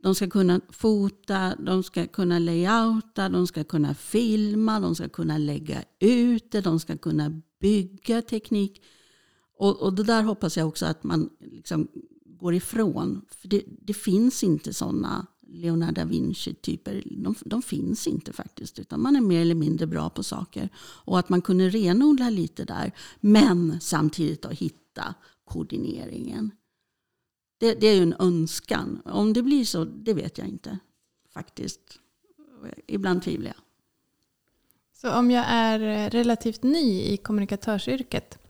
de 0.03 0.15
ska 0.15 0.29
kunna 0.29 0.61
fota, 0.69 1.55
de 1.59 1.83
ska 1.83 2.07
kunna 2.07 2.39
layouta, 2.39 3.29
de 3.29 3.47
ska 3.47 3.63
kunna 3.63 3.95
filma, 3.95 4.79
de 4.79 4.95
ska 4.95 5.09
kunna 5.09 5.37
lägga 5.37 5.83
ut 5.99 6.51
det, 6.51 6.61
de 6.61 6.79
ska 6.79 6.97
kunna 6.97 7.41
bygga 7.59 8.21
teknik. 8.21 8.81
Och, 9.61 9.81
och 9.81 9.93
det 9.93 10.03
där 10.03 10.23
hoppas 10.23 10.57
jag 10.57 10.67
också 10.67 10.85
att 10.85 11.03
man 11.03 11.29
liksom 11.39 11.87
går 12.25 12.53
ifrån. 12.53 13.25
För 13.29 13.47
det, 13.47 13.63
det 13.67 13.93
finns 13.93 14.43
inte 14.43 14.73
sådana 14.73 15.27
Leonardo 15.41 16.01
da 16.01 16.05
Vinci-typer, 16.05 17.03
de, 17.05 17.35
de, 17.45 17.61
finns 17.61 18.07
inte 18.07 18.33
faktiskt. 18.33 18.79
Utan 18.79 19.01
man 19.01 19.15
är 19.15 19.21
mer 19.21 19.41
eller 19.41 19.55
mindre 19.55 19.87
bra 19.87 20.09
på 20.09 20.23
saker. 20.23 20.69
Och 20.77 21.19
att 21.19 21.29
man 21.29 21.41
kunde 21.41 21.69
renodla 21.69 22.29
lite 22.29 22.65
där. 22.65 22.91
Men 23.19 23.81
samtidigt 23.81 24.41
då 24.41 24.49
hitta 24.49 25.15
koordineringen. 25.45 26.51
Det, 27.57 27.73
det 27.73 27.87
är 27.87 27.95
ju 27.95 28.03
en 28.03 28.15
önskan. 28.19 29.01
Om 29.05 29.33
det 29.33 29.43
blir 29.43 29.65
så, 29.65 29.85
det 29.85 30.13
vet 30.13 30.37
jag 30.37 30.47
inte. 30.47 30.79
Faktiskt. 31.33 31.99
Ibland 32.87 33.23
tvivlar 33.23 33.47
jag. 33.47 33.63
Så 34.93 35.19
om 35.19 35.31
jag 35.31 35.45
är 35.47 35.79
eh, 35.79 36.09
relativt 36.09 36.63
ny 36.63 37.01
i 37.01 37.17
kommunikatörsyrket, 37.17 38.40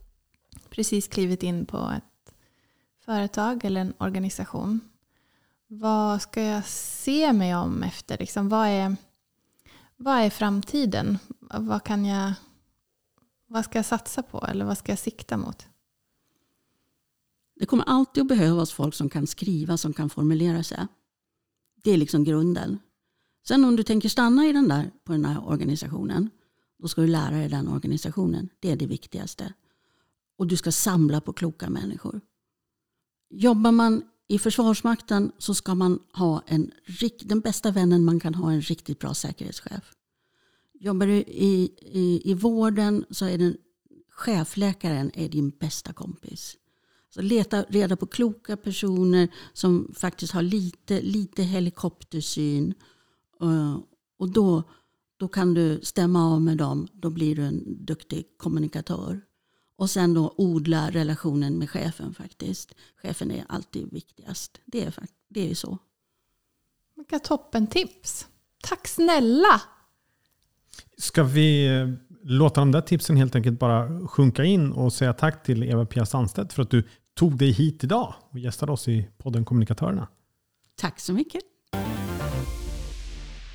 precis 0.72 1.08
klivit 1.08 1.44
in 1.44 1.66
på 1.66 1.94
ett 1.98 2.34
företag 3.06 3.66
eller 3.66 3.82
en 3.82 3.94
organisation. 3.98 4.80
Vad 5.68 6.22
ska 6.22 6.42
jag 6.44 6.66
se 6.66 7.34
mig 7.34 7.56
om 7.56 7.84
efter? 7.84 8.18
Liksom, 8.18 8.50
vad, 8.50 8.68
är, 8.68 8.96
vad 9.98 10.18
är 10.18 10.30
framtiden? 10.30 11.18
Vad, 11.40 11.84
kan 11.84 12.06
jag, 12.06 12.34
vad 13.48 13.66
ska 13.66 13.78
jag 13.78 13.86
satsa 13.86 14.24
på 14.24 14.46
eller 14.48 14.66
vad 14.66 14.78
ska 14.78 14.92
jag 14.92 15.00
sikta 15.00 15.38
mot? 15.38 15.68
Det 17.56 17.66
kommer 17.66 17.84
alltid 17.88 18.22
att 18.22 18.28
behövas 18.28 18.72
folk 18.72 18.96
som 18.96 19.10
kan 19.10 19.28
skriva, 19.28 19.78
som 19.78 19.94
kan 19.94 20.10
formulera 20.10 20.64
sig. 20.64 20.88
Det 21.84 21.92
är 21.92 21.98
liksom 21.98 22.24
grunden. 22.24 22.80
Sen 23.48 23.66
om 23.66 23.76
du 23.76 23.84
tänker 23.84 24.10
stanna 24.10 24.46
i 24.46 24.54
den 24.54 24.68
där, 24.68 24.92
på 25.04 25.12
den 25.12 25.26
här 25.26 25.48
organisationen, 25.48 26.30
då 26.80 26.88
ska 26.88 27.02
du 27.02 27.08
lära 27.08 27.36
dig 27.36 27.50
den 27.50 27.68
organisationen. 27.68 28.50
Det 28.60 28.72
är 28.72 28.76
det 28.76 28.86
viktigaste. 28.86 29.54
Och 30.42 30.48
du 30.48 30.58
ska 30.58 30.72
samla 30.72 31.22
på 31.22 31.34
kloka 31.34 31.70
människor. 31.70 32.22
Jobbar 33.30 33.72
man 33.72 34.04
i 34.28 34.40
Försvarsmakten 34.40 35.32
så 35.38 35.54
ska 35.54 35.76
man 35.76 36.00
ha 36.14 36.44
en, 36.48 36.72
den 37.24 37.40
bästa 37.40 37.72
vännen 37.72 38.06
man 38.06 38.20
kan 38.20 38.36
ha 38.36 38.52
en 38.52 38.62
riktigt 38.62 39.00
bra 39.00 39.14
säkerhetschef. 39.14 39.96
Jobbar 40.74 41.08
du 41.08 41.14
i, 41.14 41.72
i, 41.82 42.32
i 42.32 42.34
vården 42.34 43.06
så 43.10 43.26
är 43.26 43.38
den, 43.38 43.58
chefläkaren 44.10 45.12
är 45.14 45.30
din 45.30 45.50
bästa 45.50 45.94
kompis. 45.94 46.58
Så 47.10 47.22
leta 47.22 47.64
reda 47.64 47.96
på 47.96 48.06
kloka 48.08 48.58
personer 48.58 49.30
som 49.54 49.94
faktiskt 49.96 50.34
har 50.34 50.42
lite, 50.42 51.02
lite 51.02 51.44
helikoptersyn. 51.44 52.74
Eh, 53.42 53.80
och 54.18 54.30
då, 54.30 54.64
då 55.18 55.28
kan 55.28 55.54
du 55.54 55.80
stämma 55.84 56.34
av 56.34 56.42
med 56.42 56.58
dem. 56.58 56.88
Då 56.94 57.10
blir 57.10 57.36
du 57.36 57.42
en 57.42 57.86
duktig 57.86 58.26
kommunikatör. 58.38 59.22
Och 59.82 59.90
sen 59.90 60.14
då 60.14 60.34
odla 60.38 60.90
relationen 60.90 61.58
med 61.58 61.70
chefen 61.70 62.14
faktiskt. 62.14 62.76
Chefen 63.02 63.32
är 63.32 63.46
alltid 63.50 63.92
viktigast. 63.92 64.62
Det 64.66 64.84
är, 64.84 64.94
det 65.30 65.52
är 65.52 65.56
så. 65.56 65.78
Vilka 66.96 67.20
toppentips. 67.20 68.28
Tack 68.64 68.88
snälla! 68.88 69.62
Ska 70.98 71.24
vi 71.24 71.78
eh, 71.80 71.90
låta 72.24 72.62
de 72.62 72.72
där 72.72 72.82
tipsen 72.82 73.18
helt 73.18 73.36
enkelt 73.36 73.60
bara 73.60 74.08
sjunka 74.08 74.44
in 74.44 74.72
och 74.72 74.94
säga 74.94 75.14
tack 75.14 75.44
till 75.44 75.64
Eva-Pia 75.64 76.06
Sandstedt 76.06 76.54
för 76.54 76.64
att 76.64 76.70
du 76.70 76.84
tog 77.14 77.38
dig 77.38 77.52
hit 77.52 77.84
idag 77.84 78.14
och 78.30 78.40
gästade 78.40 78.72
oss 78.72 78.88
i 78.88 79.08
podden 79.18 79.46
Kommunikatörerna. 79.46 80.08
Tack 80.76 81.00
så 81.00 81.14
mycket. 81.14 81.42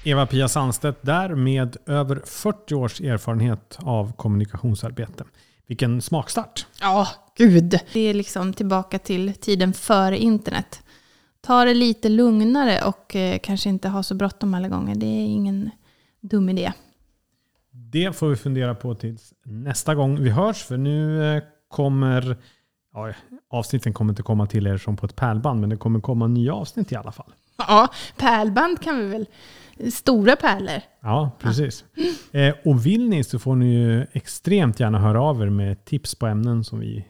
Eva-Pia 0.04 0.48
Sandstedt 0.48 1.02
där 1.02 1.34
med 1.34 1.76
över 1.86 2.22
40 2.24 2.74
års 2.74 3.00
erfarenhet 3.00 3.78
av 3.82 4.12
kommunikationsarbete. 4.12 5.24
Vilken 5.66 6.02
smakstart! 6.02 6.66
Ja, 6.80 7.08
gud. 7.36 7.80
Det 7.92 8.00
är 8.00 8.14
liksom 8.14 8.52
tillbaka 8.52 8.98
till 8.98 9.34
tiden 9.34 9.72
före 9.72 10.18
internet. 10.18 10.82
Ta 11.40 11.64
det 11.64 11.74
lite 11.74 12.08
lugnare 12.08 12.84
och 12.84 13.16
eh, 13.16 13.38
kanske 13.38 13.68
inte 13.68 13.88
ha 13.88 14.02
så 14.02 14.14
bråttom 14.14 14.54
alla 14.54 14.68
gånger. 14.68 14.94
Det 14.94 15.06
är 15.06 15.26
ingen 15.26 15.70
dum 16.20 16.48
idé. 16.48 16.72
Det 17.70 18.16
får 18.16 18.28
vi 18.28 18.36
fundera 18.36 18.74
på 18.74 18.94
tills 18.94 19.34
nästa 19.44 19.94
gång 19.94 20.22
vi 20.22 20.30
hörs. 20.30 20.62
För 20.64 20.76
nu 20.76 21.24
eh, 21.36 21.42
kommer, 21.68 22.36
ja, 22.92 23.12
avsnitten 23.50 23.92
kommer 23.92 24.12
inte 24.12 24.22
komma 24.22 24.46
till 24.46 24.66
er 24.66 24.76
som 24.76 24.96
på 24.96 25.06
ett 25.06 25.16
pärlband, 25.16 25.60
men 25.60 25.70
det 25.70 25.76
kommer 25.76 26.00
komma 26.00 26.26
nya 26.26 26.54
avsnitt 26.54 26.92
i 26.92 26.96
alla 26.96 27.12
fall. 27.12 27.32
Ja, 27.56 27.88
pärlband 28.16 28.80
kan 28.80 28.98
vi 28.98 29.06
väl 29.06 29.26
stora 29.92 30.36
pärlor. 30.36 30.80
Ja, 31.02 31.30
precis. 31.38 31.84
Ja. 32.30 32.40
Eh, 32.40 32.54
och 32.64 32.86
vill 32.86 33.08
ni 33.08 33.24
så 33.24 33.38
får 33.38 33.56
ni 33.56 33.74
ju 33.74 34.06
extremt 34.12 34.80
gärna 34.80 34.98
höra 34.98 35.22
av 35.22 35.42
er 35.42 35.50
med 35.50 35.84
tips 35.84 36.14
på 36.14 36.26
ämnen 36.26 36.64
som 36.64 36.80
vi, 36.80 37.06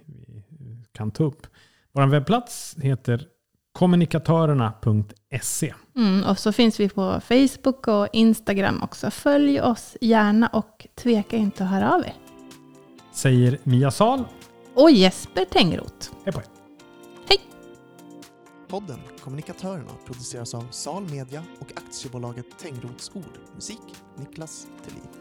vi 0.48 0.84
kan 0.92 1.10
ta 1.10 1.24
upp. 1.24 1.46
Vår 1.92 2.06
webbplats 2.06 2.76
heter 2.82 3.24
kommunikatörerna.se. 3.72 5.74
Mm, 5.96 6.24
och 6.24 6.38
så 6.38 6.52
finns 6.52 6.80
vi 6.80 6.88
på 6.88 7.20
Facebook 7.20 7.88
och 7.88 8.08
Instagram 8.12 8.82
också. 8.82 9.10
Följ 9.10 9.60
oss 9.60 9.96
gärna 10.00 10.46
och 10.46 10.86
tveka 10.94 11.36
inte 11.36 11.64
att 11.64 11.70
höra 11.70 11.94
av 11.94 12.00
er. 12.00 12.14
Säger 13.14 13.58
Mia 13.62 13.90
Sal. 13.90 14.24
Och 14.74 14.90
Jesper 14.90 15.44
Tengroth. 15.44 16.10
Hej 16.24 16.32
på 16.32 16.40
er. 16.40 16.55
Podden 18.76 19.00
Kommunikatörerna 19.20 19.90
produceras 20.06 20.54
av 20.54 20.68
Sal 20.70 21.02
Media 21.10 21.44
och 21.58 21.72
aktiebolaget 21.76 22.58
Tengroths 22.58 23.10
Ord. 23.14 23.38
Musik 23.54 23.80
Niklas 24.16 24.66
Thelin. 24.84 25.15